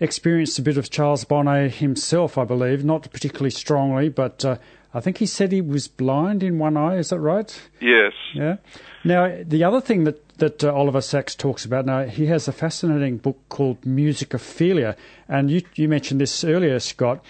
experienced 0.00 0.58
a 0.58 0.62
bit 0.62 0.76
of 0.76 0.90
Charles 0.90 1.24
Bonnet 1.24 1.76
himself, 1.76 2.36
I 2.36 2.44
believe, 2.44 2.84
not 2.84 3.10
particularly 3.10 3.48
strongly, 3.48 4.10
but 4.10 4.44
uh, 4.44 4.58
I 4.92 5.00
think 5.00 5.16
he 5.16 5.24
said 5.24 5.50
he 5.50 5.62
was 5.62 5.88
blind 5.88 6.42
in 6.42 6.58
one 6.58 6.76
eye. 6.76 6.96
Is 6.96 7.08
that 7.08 7.20
right? 7.20 7.58
Yes. 7.80 8.12
Yeah. 8.34 8.56
Now, 9.02 9.38
the 9.42 9.64
other 9.64 9.80
thing 9.80 10.04
that 10.04 10.30
that 10.40 10.64
uh, 10.64 10.74
Oliver 10.74 11.00
Sacks 11.00 11.34
talks 11.34 11.64
about. 11.64 11.86
Now, 11.86 12.04
he 12.04 12.26
has 12.26 12.48
a 12.48 12.52
fascinating 12.52 13.18
book 13.18 13.38
called 13.48 13.80
Musicophilia, 13.82 14.96
and 15.28 15.50
you, 15.50 15.62
you 15.76 15.88
mentioned 15.88 16.20
this 16.20 16.44
earlier, 16.44 16.80
Scott. 16.80 17.24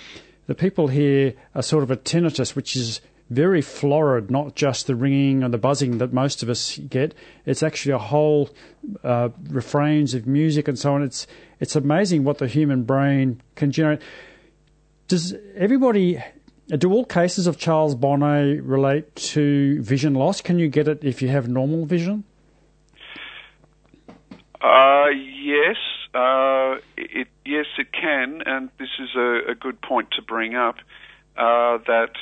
The 0.46 0.54
people 0.54 0.88
here 0.88 1.34
are 1.54 1.62
sort 1.62 1.82
of 1.82 1.90
a 1.90 1.96
tinnitus, 1.96 2.56
which 2.56 2.74
is 2.74 3.00
very 3.28 3.62
florid, 3.62 4.30
not 4.30 4.56
just 4.56 4.86
the 4.86 4.96
ringing 4.96 5.44
and 5.44 5.54
the 5.54 5.58
buzzing 5.58 5.98
that 5.98 6.12
most 6.12 6.42
of 6.42 6.48
us 6.48 6.78
get. 6.78 7.14
It's 7.46 7.62
actually 7.62 7.92
a 7.92 7.98
whole 7.98 8.50
uh, 9.04 9.28
refrains 9.48 10.14
of 10.14 10.26
music 10.26 10.66
and 10.66 10.78
so 10.78 10.94
on. 10.94 11.02
It's 11.02 11.26
it's 11.60 11.76
amazing 11.76 12.24
what 12.24 12.38
the 12.38 12.48
human 12.48 12.82
brain 12.84 13.40
can 13.54 13.70
generate. 13.70 14.00
Does 15.06 15.34
everybody? 15.54 16.22
Do 16.78 16.92
all 16.92 17.04
cases 17.04 17.48
of 17.48 17.58
Charles 17.58 17.96
Bonnet 17.96 18.62
relate 18.62 19.16
to 19.16 19.82
vision 19.82 20.14
loss? 20.14 20.40
Can 20.40 20.60
you 20.60 20.68
get 20.68 20.86
it 20.86 21.02
if 21.02 21.20
you 21.20 21.26
have 21.26 21.48
normal 21.48 21.84
vision? 21.84 22.22
Uh, 24.60 25.08
yes, 25.08 25.76
uh, 26.14 26.76
it, 26.96 27.26
yes, 27.44 27.66
it 27.76 27.92
can, 27.92 28.42
and 28.46 28.68
this 28.78 28.90
is 29.00 29.08
a, 29.16 29.50
a 29.50 29.54
good 29.56 29.80
point 29.82 30.12
to 30.12 30.22
bring 30.22 30.54
up. 30.54 30.76
Uh, 31.36 31.78
that 31.86 32.12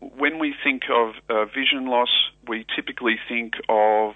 when 0.00 0.38
we 0.38 0.54
think 0.62 0.82
of 0.90 1.14
uh, 1.28 1.46
vision 1.46 1.86
loss, 1.86 2.10
we 2.46 2.64
typically 2.76 3.18
think 3.28 3.54
of 3.68 4.14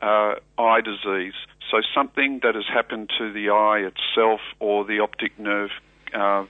uh, 0.00 0.36
eye 0.56 0.80
disease. 0.80 1.34
So 1.70 1.82
something 1.94 2.40
that 2.42 2.54
has 2.54 2.64
happened 2.72 3.10
to 3.18 3.32
the 3.32 3.50
eye 3.50 3.80
itself 3.86 4.40
or 4.60 4.84
the 4.86 5.00
optic 5.00 5.38
nerve. 5.38 5.70
Uh, 6.14 6.46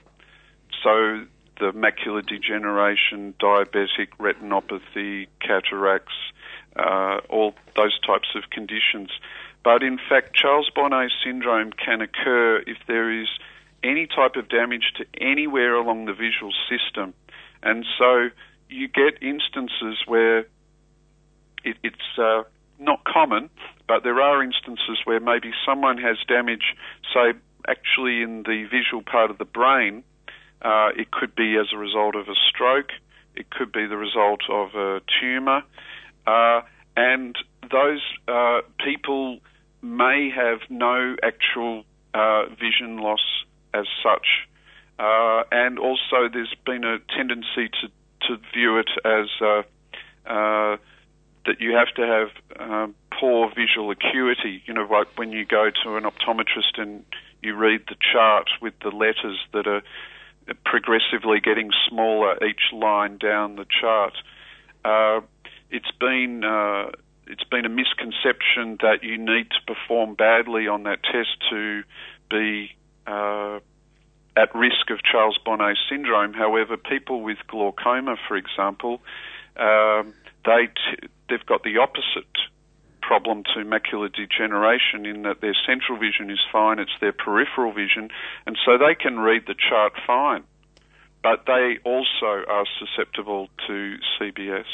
so 0.85 1.27
the 1.61 1.73
macular 1.73 2.27
degeneration, 2.27 3.35
diabetic 3.39 4.09
retinopathy, 4.19 5.29
cataracts, 5.41 6.15
uh, 6.77 7.21
all 7.29 7.55
those 7.77 7.99
types 8.01 8.29
of 8.35 8.51
conditions. 8.51 9.11
But 9.63 9.83
in 9.83 9.99
fact, 10.09 10.35
Charles 10.35 10.71
Bonnet 10.75 11.13
syndrome 11.25 11.73
can 11.73 12.01
occur 12.01 12.63
if 12.67 12.79
there 12.89 13.11
is 13.11 13.29
any 13.83 14.07
type 14.07 14.37
of 14.37 14.49
damage 14.49 14.93
to 14.97 15.05
anywhere 15.21 15.75
along 15.75 16.07
the 16.07 16.15
visual 16.15 16.53
system. 16.69 17.15
And 17.63 17.85
so 17.99 18.31
you 18.69 18.89
get 18.89 19.23
instances 19.23 19.99
where 20.07 20.41
it, 21.65 21.77
it's 21.83 22.19
uh, 22.19 22.43
not 22.79 23.05
common, 23.05 23.51
but 23.87 24.03
there 24.03 24.21
are 24.21 24.43
instances 24.43 24.99
where 25.05 25.21
maybe 25.21 25.53
someone 25.67 25.99
has 25.99 26.17
damage, 26.27 26.75
say, 27.13 27.39
actually 27.69 28.23
in 28.23 28.43
the 28.45 28.67
visual 28.71 29.03
part 29.03 29.31
of 29.31 29.39
the 29.39 29.45
brain. 29.45 30.03
Uh, 30.63 30.91
it 30.97 31.11
could 31.11 31.35
be 31.35 31.57
as 31.57 31.67
a 31.73 31.79
result 31.79 32.15
of 32.15 32.29
a 32.29 32.35
stroke. 32.49 32.91
It 33.35 33.51
could 33.51 33.73
be 33.73 33.87
the 33.87 33.97
result 33.97 34.43
of 34.51 34.75
a 34.75 35.01
tumour. 35.21 35.63
Uh, 36.27 36.63
and 36.97 37.37
those 37.71 38.03
uh, 38.29 38.61
people 38.85 39.39
may 39.83 40.31
have 40.35 40.61
no 40.69 41.17
actual 41.23 41.85
uh, 42.13 42.47
vision 42.49 42.99
loss 42.99 43.45
as 43.73 43.87
such. 44.03 44.27
Uh, 44.99 45.45
and 45.51 45.79
also, 45.79 46.29
there's 46.31 46.55
been 46.67 46.85
a 46.85 46.99
tendency 47.17 47.71
to, 47.81 47.89
to 48.27 48.37
view 48.53 48.79
it 48.79 48.91
as 49.05 49.29
uh, 49.41 50.77
that 51.47 51.61
you 51.61 51.73
have 51.73 51.89
to 51.95 52.03
have 52.07 52.29
um, 52.61 52.95
poor 53.19 53.51
visual 53.55 53.91
acuity. 53.91 54.63
You 54.67 54.75
know, 54.75 54.87
like 54.91 55.09
when 55.17 55.33
you 55.33 55.47
go 55.47 55.71
to 55.85 55.97
an 55.97 56.05
optometrist 56.05 56.77
and 56.79 57.05
you 57.43 57.55
read 57.55 57.81
the 57.89 57.97
chart 58.13 58.49
with 58.61 58.75
the 58.83 58.91
letters 58.91 59.39
that 59.53 59.67
are 59.67 59.83
progressively 60.65 61.41
getting 61.41 61.71
smaller 61.89 62.37
each 62.45 62.73
line 62.73 63.19
down 63.19 63.57
the 63.57 63.67
chart. 63.81 64.15
Uh, 64.85 65.21
it's 65.71 65.91
been 65.99 66.45
uh, 66.45 66.91
it's 67.27 67.45
been 67.45 67.65
a 67.65 67.69
misconception 67.69 68.79
that 68.83 69.03
you 69.03 69.17
need 69.17 69.49
to 69.51 69.75
perform 69.75 70.15
badly 70.15 70.67
on 70.67 70.83
that 70.85 71.03
test 71.05 71.37
to 71.51 71.83
be 72.29 72.71
uh, 73.07 73.61
at 74.37 74.55
risk 74.55 74.91
of 74.91 75.03
Charles 75.03 75.39
Bonnet 75.45 75.79
syndrome. 75.89 76.33
However, 76.33 76.77
people 76.77 77.23
with 77.23 77.39
glaucoma, 77.47 78.17
for 78.27 78.37
example, 78.37 79.01
um, 79.57 80.15
they 80.45 80.67
t- 80.67 81.09
they've 81.29 81.47
got 81.47 81.63
the 81.63 81.79
opposite 81.79 82.27
problem 83.11 83.43
to 83.43 83.65
macular 83.65 84.09
degeneration 84.09 85.05
in 85.05 85.23
that 85.23 85.41
their 85.41 85.57
central 85.67 85.99
vision 85.99 86.31
is 86.31 86.39
fine, 86.53 86.79
it's 86.79 86.93
their 87.01 87.13
peripheral 87.13 87.73
vision, 87.73 88.09
and 88.47 88.57
so 88.65 88.79
they 88.79 88.95
can 88.95 89.19
read 89.19 89.43
the 89.49 89.55
chart 89.69 89.93
fine. 90.07 90.45
But 91.21 91.43
they 91.45 91.79
also 91.85 92.45
are 92.49 92.65
susceptible 92.79 93.49
to 93.67 93.97
CBS. 94.15 94.71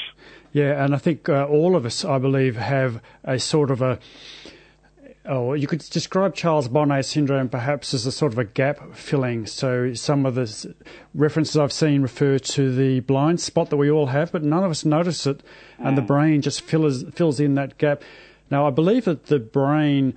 Yeah, 0.53 0.85
and 0.85 0.95
I 0.95 0.99
think 0.99 1.31
uh, 1.31 1.47
all 1.47 1.77
of 1.77 1.87
us, 1.87 2.05
I 2.05 2.19
believe, 2.19 2.57
have 2.57 3.01
a 3.25 3.39
sort 3.39 3.71
of 3.71 3.81
a 3.81 3.99
oh, 5.29 5.55
you 5.55 5.67
could 5.67 5.81
describe 5.91 6.35
Charles 6.35 6.69
Bonnet 6.69 7.05
syndrome 7.05 7.49
perhaps 7.49 7.95
as 7.95 8.07
a 8.07 8.13
sort 8.13 8.33
of 8.33 8.39
a 8.39 8.45
gap 8.45 8.95
filling. 8.95 9.47
So 9.47 9.95
some 9.95 10.27
of 10.27 10.35
the 10.35 10.75
references 11.15 11.57
I've 11.57 11.73
seen 11.73 12.03
refer 12.03 12.39
to 12.39 12.75
the 12.75 13.01
blind 13.01 13.41
spot 13.41 13.71
that 13.71 13.77
we 13.77 13.91
all 13.91 14.07
have, 14.07 14.33
but 14.33 14.43
none 14.43 14.63
of 14.63 14.71
us 14.71 14.85
notice 14.85 15.27
it, 15.27 15.43
and 15.79 15.93
mm. 15.93 15.97
the 15.97 16.03
brain 16.03 16.43
just 16.43 16.61
fills 16.63 17.05
fills 17.15 17.41
in 17.41 17.55
that 17.55 17.79
gap. 17.79 18.03
Now, 18.51 18.67
I 18.67 18.71
believe 18.71 19.07
that 19.07 19.27
the 19.27 19.39
brain 19.39 20.15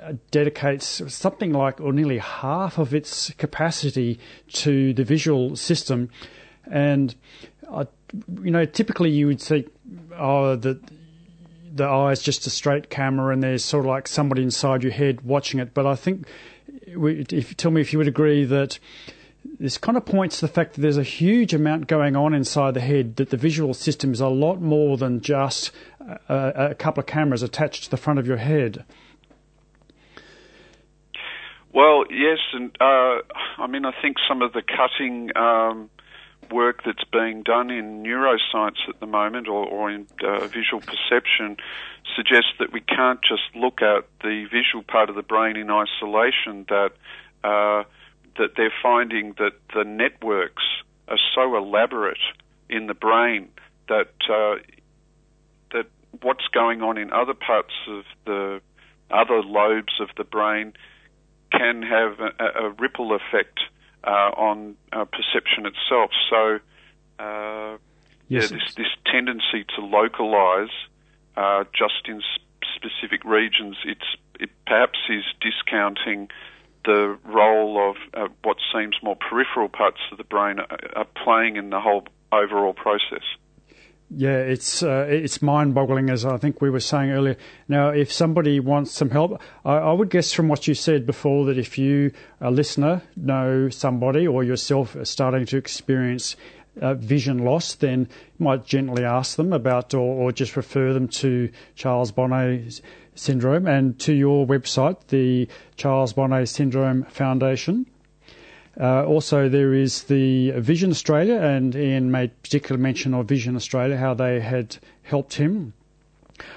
uh, 0.00 0.14
dedicates 0.30 1.02
something 1.08 1.52
like 1.52 1.80
or 1.80 1.92
nearly 1.92 2.18
half 2.18 2.78
of 2.78 2.94
its 2.94 3.30
capacity 3.32 4.18
to 4.52 4.92
the 4.92 5.04
visual 5.04 5.56
system, 5.56 6.10
and 6.70 7.14
uh, 7.68 7.86
you 8.42 8.50
know 8.50 8.64
typically 8.64 9.10
you 9.10 9.26
would 9.26 9.40
see 9.40 9.66
oh 10.16 10.56
that 10.56 10.80
the 11.74 11.84
eye 11.84 12.12
is 12.12 12.22
just 12.22 12.46
a 12.46 12.50
straight 12.50 12.88
camera 12.88 13.32
and 13.32 13.42
there's 13.42 13.64
sort 13.64 13.84
of 13.84 13.88
like 13.88 14.06
somebody 14.06 14.42
inside 14.42 14.82
your 14.82 14.92
head 14.92 15.22
watching 15.22 15.60
it. 15.60 15.74
But 15.74 15.86
I 15.86 15.96
think, 15.96 16.26
if 16.86 17.56
tell 17.56 17.70
me 17.70 17.80
if 17.80 17.92
you 17.92 17.98
would 17.98 18.08
agree 18.08 18.44
that 18.44 18.78
this 19.58 19.76
kind 19.76 19.96
of 19.98 20.04
points 20.06 20.40
to 20.40 20.46
the 20.46 20.52
fact 20.52 20.74
that 20.74 20.80
there's 20.80 20.96
a 20.96 21.02
huge 21.02 21.52
amount 21.52 21.86
going 21.86 22.16
on 22.16 22.32
inside 22.32 22.74
the 22.74 22.80
head, 22.80 23.16
that 23.16 23.30
the 23.30 23.36
visual 23.36 23.74
system 23.74 24.12
is 24.12 24.20
a 24.20 24.28
lot 24.28 24.60
more 24.60 24.96
than 24.96 25.20
just 25.20 25.70
a, 26.28 26.70
a 26.70 26.74
couple 26.74 27.00
of 27.00 27.06
cameras 27.06 27.42
attached 27.42 27.84
to 27.84 27.90
the 27.90 27.96
front 27.96 28.18
of 28.18 28.26
your 28.26 28.38
head. 28.38 28.84
Well, 31.72 32.04
yes, 32.08 32.38
and 32.52 32.70
uh, 32.80 33.18
I 33.58 33.66
mean, 33.68 33.84
I 33.84 33.92
think 34.00 34.16
some 34.28 34.42
of 34.42 34.52
the 34.52 34.62
cutting 34.62 35.36
um, 35.36 35.90
work 36.52 36.82
that's 36.84 37.04
being 37.12 37.42
done 37.42 37.70
in 37.70 38.02
neuroscience 38.02 38.88
at 38.88 39.00
the 39.00 39.06
moment 39.06 39.48
or, 39.48 39.66
or 39.66 39.90
in 39.90 40.06
uh, 40.22 40.46
visual 40.48 40.80
perception 40.80 41.56
suggests 42.16 42.52
that 42.58 42.72
we 42.72 42.80
can't 42.80 43.20
just 43.22 43.42
look 43.54 43.82
at 43.82 44.04
the 44.22 44.46
visual 44.50 44.82
part 44.82 45.08
of 45.08 45.16
the 45.16 45.22
brain 45.22 45.56
in 45.56 45.70
isolation, 45.70 46.66
that, 46.68 46.92
uh, 47.42 47.84
that 48.38 48.50
they're 48.56 48.72
finding 48.82 49.34
that 49.38 49.52
the 49.74 49.84
networks 49.84 50.62
are 51.08 51.18
so 51.34 51.56
elaborate 51.56 52.18
in 52.68 52.86
the 52.86 52.94
brain 52.94 53.48
that, 53.88 54.12
uh, 54.28 54.56
that 55.72 55.86
what's 56.22 56.46
going 56.52 56.82
on 56.82 56.98
in 56.98 57.12
other 57.12 57.34
parts 57.34 57.74
of 57.88 58.04
the 58.24 58.60
other 59.10 59.42
lobes 59.42 60.00
of 60.00 60.08
the 60.16 60.24
brain 60.24 60.72
can 61.52 61.82
have 61.82 62.18
a, 62.20 62.64
a 62.64 62.70
ripple 62.70 63.14
effect 63.14 63.60
on 64.10 64.76
uh, 64.92 65.04
perception 65.04 65.66
itself. 65.66 66.10
So, 66.30 66.58
uh, 67.18 67.78
yes, 68.28 68.50
yeah, 68.50 68.58
this, 68.58 68.74
this 68.76 68.86
tendency 69.06 69.64
to 69.76 69.84
localize 69.84 70.74
just 71.72 72.06
in 72.06 72.20
specific 72.74 73.24
regions, 73.24 73.76
it's 73.84 74.16
it 74.40 74.50
perhaps 74.66 74.98
is 75.08 75.24
discounting 75.40 76.28
the 76.84 77.16
role 77.24 77.90
of 77.90 77.96
uh, 78.14 78.28
what 78.42 78.58
seems 78.72 78.96
more 79.02 79.16
peripheral 79.16 79.68
parts 79.68 80.00
of 80.12 80.18
the 80.18 80.24
brain 80.24 80.58
are, 80.58 80.78
are 80.96 81.06
playing 81.24 81.56
in 81.56 81.70
the 81.70 81.80
whole 81.80 82.04
overall 82.32 82.74
process. 82.74 83.24
Yeah, 84.10 84.36
it's 84.36 84.82
uh, 84.82 85.06
it's 85.08 85.42
mind-boggling, 85.42 86.10
as 86.10 86.24
I 86.24 86.36
think 86.36 86.60
we 86.60 86.70
were 86.70 86.80
saying 86.80 87.10
earlier. 87.10 87.36
Now, 87.68 87.88
if 87.88 88.12
somebody 88.12 88.60
wants 88.60 88.92
some 88.92 89.10
help, 89.10 89.40
I, 89.64 89.76
I, 89.76 89.92
would 89.92 90.10
guess 90.10 90.32
from 90.32 90.48
what 90.48 90.68
you 90.68 90.74
said 90.74 91.06
before 91.06 91.46
that 91.46 91.58
if 91.58 91.78
you, 91.78 92.12
a 92.40 92.50
listener, 92.50 93.02
know 93.16 93.70
somebody 93.70 94.26
or 94.26 94.44
yourself 94.44 94.94
are 94.94 95.04
starting 95.04 95.46
to 95.46 95.56
experience 95.56 96.36
uh, 96.80 96.94
vision 96.94 97.38
loss, 97.38 97.74
then 97.74 98.08
you 98.38 98.44
might 98.44 98.66
gently 98.66 99.04
ask 99.04 99.36
them 99.36 99.52
about, 99.52 99.94
or, 99.94 100.00
or 100.00 100.32
just 100.32 100.56
refer 100.56 100.92
them 100.92 101.08
to 101.08 101.50
Charles 101.74 102.12
Bonnet 102.12 102.80
syndrome 103.14 103.66
and 103.66 103.98
to 104.00 104.12
your 104.12 104.46
website, 104.46 105.06
the 105.08 105.48
Charles 105.76 106.12
Bonnet 106.12 106.46
Syndrome 106.46 107.04
Foundation. 107.04 107.86
Uh, 108.80 109.04
also, 109.04 109.48
there 109.48 109.72
is 109.72 110.04
the 110.04 110.50
Vision 110.52 110.90
Australia, 110.90 111.36
and 111.36 111.74
Ian 111.76 112.10
made 112.10 112.42
particular 112.42 112.80
mention 112.80 113.14
of 113.14 113.26
Vision 113.26 113.54
Australia, 113.54 113.96
how 113.96 114.14
they 114.14 114.40
had 114.40 114.76
helped 115.02 115.34
him. 115.34 115.72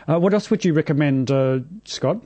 Uh, 0.08 0.20
what 0.20 0.34
else 0.34 0.50
would 0.50 0.66
you 0.66 0.74
recommend, 0.74 1.30
uh, 1.30 1.60
Scott? 1.86 2.18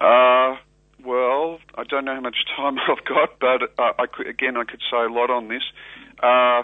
Uh, 0.00 0.56
well, 1.04 1.60
I 1.76 1.84
don't 1.88 2.04
know 2.04 2.14
how 2.14 2.20
much 2.20 2.36
time 2.56 2.76
I've 2.88 3.04
got, 3.04 3.38
but 3.38 3.62
uh, 3.78 3.92
I 3.98 4.06
could, 4.06 4.26
again, 4.26 4.56
I 4.56 4.64
could 4.64 4.80
say 4.90 4.96
a 4.96 5.08
lot 5.08 5.30
on 5.30 5.48
this. 5.48 5.62
Uh, 6.20 6.62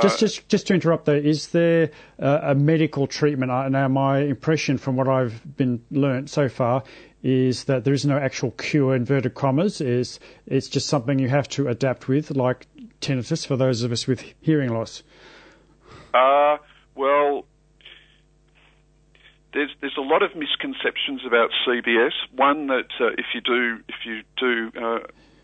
just, 0.00 0.20
just, 0.20 0.48
just 0.48 0.68
to 0.68 0.74
interrupt 0.74 1.06
there, 1.06 1.16
is 1.16 1.48
there 1.48 1.90
a 2.18 2.54
medical 2.54 3.08
treatment? 3.08 3.50
Now, 3.72 3.88
my 3.88 4.18
impression 4.20 4.78
from 4.78 4.94
what 4.94 5.08
I've 5.08 5.56
been 5.56 5.82
learnt 5.90 6.30
so 6.30 6.48
far 6.48 6.84
is 7.26 7.64
that 7.64 7.82
there 7.82 7.92
is 7.92 8.06
no 8.06 8.16
actual 8.16 8.52
cure, 8.52 8.94
inverted 8.94 9.34
commas, 9.34 9.80
is 9.80 10.20
it's 10.46 10.68
just 10.68 10.86
something 10.86 11.18
you 11.18 11.28
have 11.28 11.48
to 11.48 11.66
adapt 11.66 12.06
with, 12.06 12.30
like 12.30 12.68
tinnitus 13.00 13.44
for 13.44 13.56
those 13.56 13.82
of 13.82 13.90
us 13.90 14.06
with 14.06 14.22
hearing 14.40 14.72
loss? 14.72 15.02
Uh, 16.14 16.58
well, 16.94 17.44
there's 19.52 19.70
there's 19.80 19.96
a 19.98 20.02
lot 20.02 20.22
of 20.22 20.36
misconceptions 20.36 21.22
about 21.26 21.50
CBS. 21.66 22.12
One 22.36 22.68
that 22.68 22.90
uh, 23.00 23.08
if 23.18 23.26
you 23.34 23.40
do 23.40 23.80
if 23.88 24.06
you 24.06 24.22
do 24.36 24.70
uh, 24.80 24.98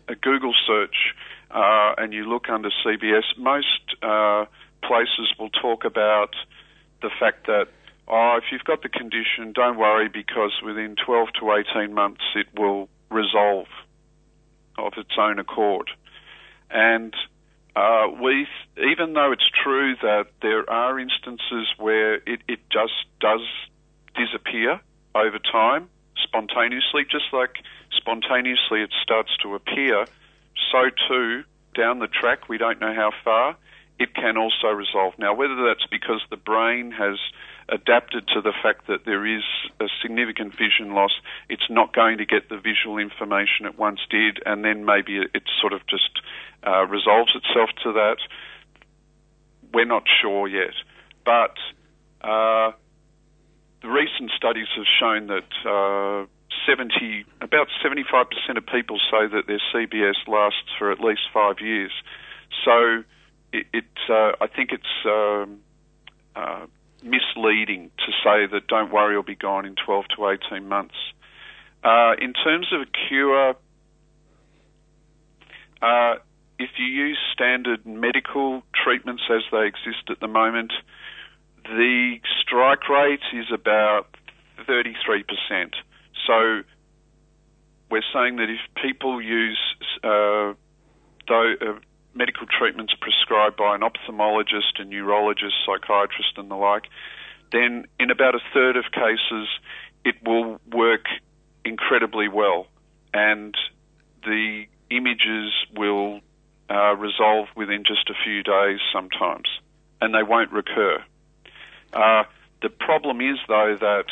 a 0.07 0.15
Google 0.15 0.53
search 0.65 1.13
uh, 1.51 1.95
and 1.97 2.13
you 2.13 2.23
look 2.23 2.47
under 2.47 2.69
CBS, 2.85 3.23
most 3.37 3.95
uh, 4.01 4.45
places 4.87 5.33
will 5.37 5.49
talk 5.49 5.83
about 5.83 6.33
the 7.01 7.09
fact 7.19 7.47
that 7.47 7.67
oh, 8.07 8.37
if 8.37 8.45
you've 8.51 8.63
got 8.63 8.81
the 8.81 8.89
condition, 8.89 9.53
don't 9.53 9.77
worry 9.77 10.09
because 10.09 10.51
within 10.63 10.95
12 11.05 11.29
to 11.39 11.63
18 11.77 11.93
months 11.93 12.21
it 12.35 12.47
will 12.57 12.89
resolve 13.09 13.67
of 14.77 14.93
its 14.97 15.11
own 15.17 15.39
accord. 15.39 15.89
And 16.69 17.13
uh, 17.75 18.07
we, 18.21 18.47
even 18.77 19.13
though 19.13 19.31
it's 19.31 19.49
true 19.63 19.95
that 20.01 20.25
there 20.41 20.69
are 20.69 20.99
instances 20.99 21.67
where 21.77 22.15
it, 22.15 22.41
it 22.47 22.59
just 22.71 22.93
does 23.19 23.41
disappear 24.15 24.79
over 25.15 25.39
time, 25.39 25.89
spontaneously, 26.23 27.03
just 27.09 27.25
like 27.31 27.55
spontaneously 27.95 28.81
it 28.81 28.91
starts 29.01 29.29
to 29.43 29.55
appear, 29.55 30.05
so 30.71 30.89
too 31.07 31.43
down 31.75 31.99
the 31.99 32.07
track, 32.07 32.49
we 32.49 32.57
don't 32.57 32.79
know 32.79 32.93
how 32.93 33.11
far, 33.23 33.57
it 33.99 34.13
can 34.13 34.37
also 34.37 34.67
resolve. 34.67 35.13
Now, 35.17 35.33
whether 35.33 35.55
that's 35.55 35.85
because 35.89 36.21
the 36.29 36.37
brain 36.37 36.91
has 36.91 37.17
adapted 37.69 38.27
to 38.27 38.41
the 38.41 38.53
fact 38.61 38.87
that 38.87 39.05
there 39.05 39.25
is 39.25 39.43
a 39.79 39.85
significant 40.01 40.53
vision 40.53 40.93
loss, 40.93 41.11
it's 41.49 41.69
not 41.69 41.93
going 41.93 42.17
to 42.17 42.25
get 42.25 42.49
the 42.49 42.57
visual 42.57 42.97
information 42.97 43.65
it 43.65 43.77
once 43.77 43.99
did, 44.09 44.39
and 44.45 44.63
then 44.63 44.85
maybe 44.85 45.17
it 45.17 45.43
sort 45.59 45.73
of 45.73 45.85
just 45.87 46.21
uh, 46.65 46.85
resolves 46.85 47.35
itself 47.35 47.69
to 47.83 47.93
that. 47.93 48.17
We're 49.73 49.85
not 49.85 50.03
sure 50.21 50.47
yet. 50.47 50.73
But 51.25 51.55
uh, 52.21 52.71
the 53.81 53.89
recent 53.89 54.31
studies 54.35 54.67
have 54.75 54.85
shown 54.99 55.27
that 55.27 55.49
uh, 55.65 56.27
70, 56.67 57.25
about 57.41 57.67
75% 57.83 58.57
of 58.57 58.65
people 58.67 58.99
say 59.11 59.27
that 59.27 59.47
their 59.47 59.61
CBS 59.73 60.27
lasts 60.27 60.69
for 60.77 60.91
at 60.91 60.99
least 60.99 61.21
five 61.33 61.55
years. 61.59 61.91
So 62.63 63.03
it, 63.51 63.65
it 63.73 63.85
uh, 64.09 64.33
I 64.39 64.47
think 64.47 64.71
it's 64.71 65.05
um, 65.05 65.59
uh, 66.35 66.65
misleading 67.03 67.91
to 67.97 68.11
say 68.23 68.47
that 68.51 68.67
don't 68.67 68.91
worry, 68.91 69.13
it'll 69.13 69.23
be 69.23 69.35
gone 69.35 69.65
in 69.65 69.75
12 69.85 70.05
to 70.17 70.37
18 70.51 70.67
months. 70.67 70.95
Uh, 71.83 72.13
in 72.19 72.33
terms 72.33 72.67
of 72.71 72.81
a 72.81 72.85
cure, 73.07 73.55
uh, 75.81 76.15
if 76.59 76.69
you 76.77 76.85
use 76.85 77.17
standard 77.33 77.85
medical 77.85 78.63
treatments 78.73 79.23
as 79.29 79.41
they 79.51 79.65
exist 79.67 80.09
at 80.09 80.19
the 80.19 80.27
moment, 80.27 80.71
the 81.63 82.19
strike 82.41 82.87
rate 82.89 83.23
is 83.33 83.45
about 83.53 84.07
33%. 84.67 85.23
So 86.25 86.63
we're 87.89 88.01
saying 88.13 88.37
that 88.37 88.49
if 88.49 88.59
people 88.81 89.21
use 89.21 89.59
uh, 90.03 90.53
uh, 91.29 91.79
medical 92.13 92.47
treatments 92.47 92.93
prescribed 92.99 93.57
by 93.57 93.75
an 93.75 93.81
ophthalmologist, 93.81 94.79
a 94.79 94.85
neurologist, 94.85 95.55
psychiatrist, 95.65 96.37
and 96.37 96.49
the 96.49 96.55
like, 96.55 96.83
then 97.51 97.85
in 97.99 98.11
about 98.11 98.35
a 98.35 98.39
third 98.53 98.77
of 98.77 98.85
cases 98.91 99.47
it 100.05 100.15
will 100.25 100.59
work 100.71 101.05
incredibly 101.65 102.27
well, 102.27 102.67
and 103.13 103.55
the 104.23 104.65
images 104.89 105.53
will 105.75 106.19
uh, 106.69 106.95
resolve 106.95 107.47
within 107.55 107.83
just 107.85 108.09
a 108.09 108.13
few 108.23 108.43
days 108.43 108.79
sometimes, 108.91 109.47
and 110.01 110.13
they 110.13 110.23
won't 110.23 110.51
recur. 110.51 111.03
Uh, 111.93 112.23
the 112.61 112.69
problem 112.69 113.21
is, 113.21 113.37
though, 113.47 113.77
that 113.79 114.05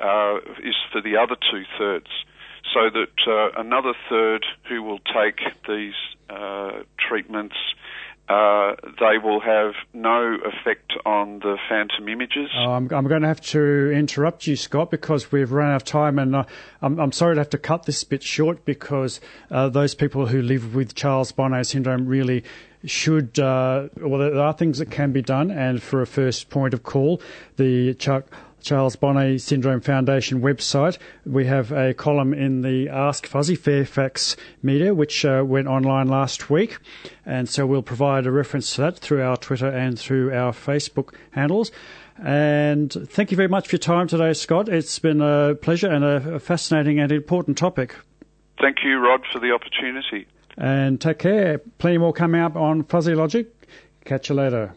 uh, 0.00 0.38
is 0.62 0.74
for 0.92 1.00
the 1.00 1.16
other 1.16 1.36
two 1.50 1.64
thirds, 1.78 2.08
so 2.72 2.90
that 2.90 3.26
uh, 3.26 3.60
another 3.60 3.92
third 4.08 4.44
who 4.68 4.82
will 4.82 5.00
take 5.00 5.40
these 5.66 5.94
uh, 6.30 6.82
treatments. 6.98 7.56
Uh, 8.26 8.74
they 9.00 9.18
will 9.22 9.38
have 9.38 9.74
no 9.92 10.38
effect 10.46 10.94
on 11.04 11.40
the 11.40 11.58
phantom 11.68 12.08
images. 12.08 12.48
Oh, 12.56 12.72
I'm, 12.72 12.90
I'm, 12.90 13.06
going 13.06 13.20
to 13.20 13.28
have 13.28 13.42
to 13.42 13.92
interrupt 13.92 14.46
you, 14.46 14.56
Scott, 14.56 14.90
because 14.90 15.30
we've 15.30 15.52
run 15.52 15.72
out 15.72 15.76
of 15.76 15.84
time, 15.84 16.18
and 16.18 16.34
uh, 16.34 16.44
I'm, 16.80 16.98
I'm, 16.98 17.12
sorry 17.12 17.34
to 17.34 17.40
have 17.42 17.50
to 17.50 17.58
cut 17.58 17.84
this 17.84 18.02
bit 18.02 18.22
short 18.22 18.64
because 18.64 19.20
uh, 19.50 19.68
those 19.68 19.94
people 19.94 20.28
who 20.28 20.40
live 20.40 20.74
with 20.74 20.94
Charles 20.94 21.32
Bonnet 21.32 21.64
syndrome 21.64 22.06
really 22.06 22.44
should, 22.86 23.38
uh, 23.38 23.88
well, 24.00 24.20
there 24.20 24.40
are 24.40 24.54
things 24.54 24.78
that 24.78 24.90
can 24.90 25.12
be 25.12 25.20
done, 25.20 25.50
and 25.50 25.82
for 25.82 26.00
a 26.00 26.06
first 26.06 26.48
point 26.48 26.72
of 26.72 26.82
call, 26.82 27.20
the 27.56 27.92
Charles 28.64 28.96
Bonnet 28.96 29.40
Syndrome 29.40 29.82
Foundation 29.82 30.40
website, 30.40 30.96
we 31.26 31.44
have 31.44 31.70
a 31.70 31.92
column 31.92 32.32
in 32.32 32.62
the 32.62 32.88
Ask 32.88 33.26
Fuzzy 33.26 33.56
Fairfax 33.56 34.36
media, 34.62 34.94
which 34.94 35.22
uh, 35.26 35.44
went 35.46 35.68
online 35.68 36.08
last 36.08 36.48
week, 36.48 36.78
and 37.26 37.46
so 37.46 37.66
we'll 37.66 37.82
provide 37.82 38.24
a 38.24 38.30
reference 38.30 38.74
to 38.74 38.80
that 38.80 38.98
through 38.98 39.22
our 39.22 39.36
Twitter 39.36 39.68
and 39.68 39.98
through 39.98 40.32
our 40.32 40.52
Facebook 40.52 41.14
handles. 41.32 41.72
And 42.16 42.90
thank 42.90 43.30
you 43.30 43.36
very 43.36 43.50
much 43.50 43.68
for 43.68 43.74
your 43.74 43.80
time 43.80 44.08
today, 44.08 44.32
Scott. 44.32 44.70
It's 44.70 44.98
been 44.98 45.20
a 45.20 45.56
pleasure 45.56 45.90
and 45.90 46.02
a 46.02 46.40
fascinating 46.40 46.98
and 46.98 47.12
important 47.12 47.58
topic. 47.58 47.94
Thank 48.58 48.78
you, 48.82 48.98
Rod, 48.98 49.20
for 49.30 49.40
the 49.40 49.52
opportunity. 49.52 50.26
And 50.56 50.98
take 50.98 51.18
care. 51.18 51.58
Plenty 51.78 51.98
more 51.98 52.14
coming 52.14 52.40
up 52.40 52.56
on 52.56 52.84
Fuzzy 52.84 53.14
Logic. 53.14 53.46
Catch 54.06 54.30
you 54.30 54.36
later. 54.36 54.72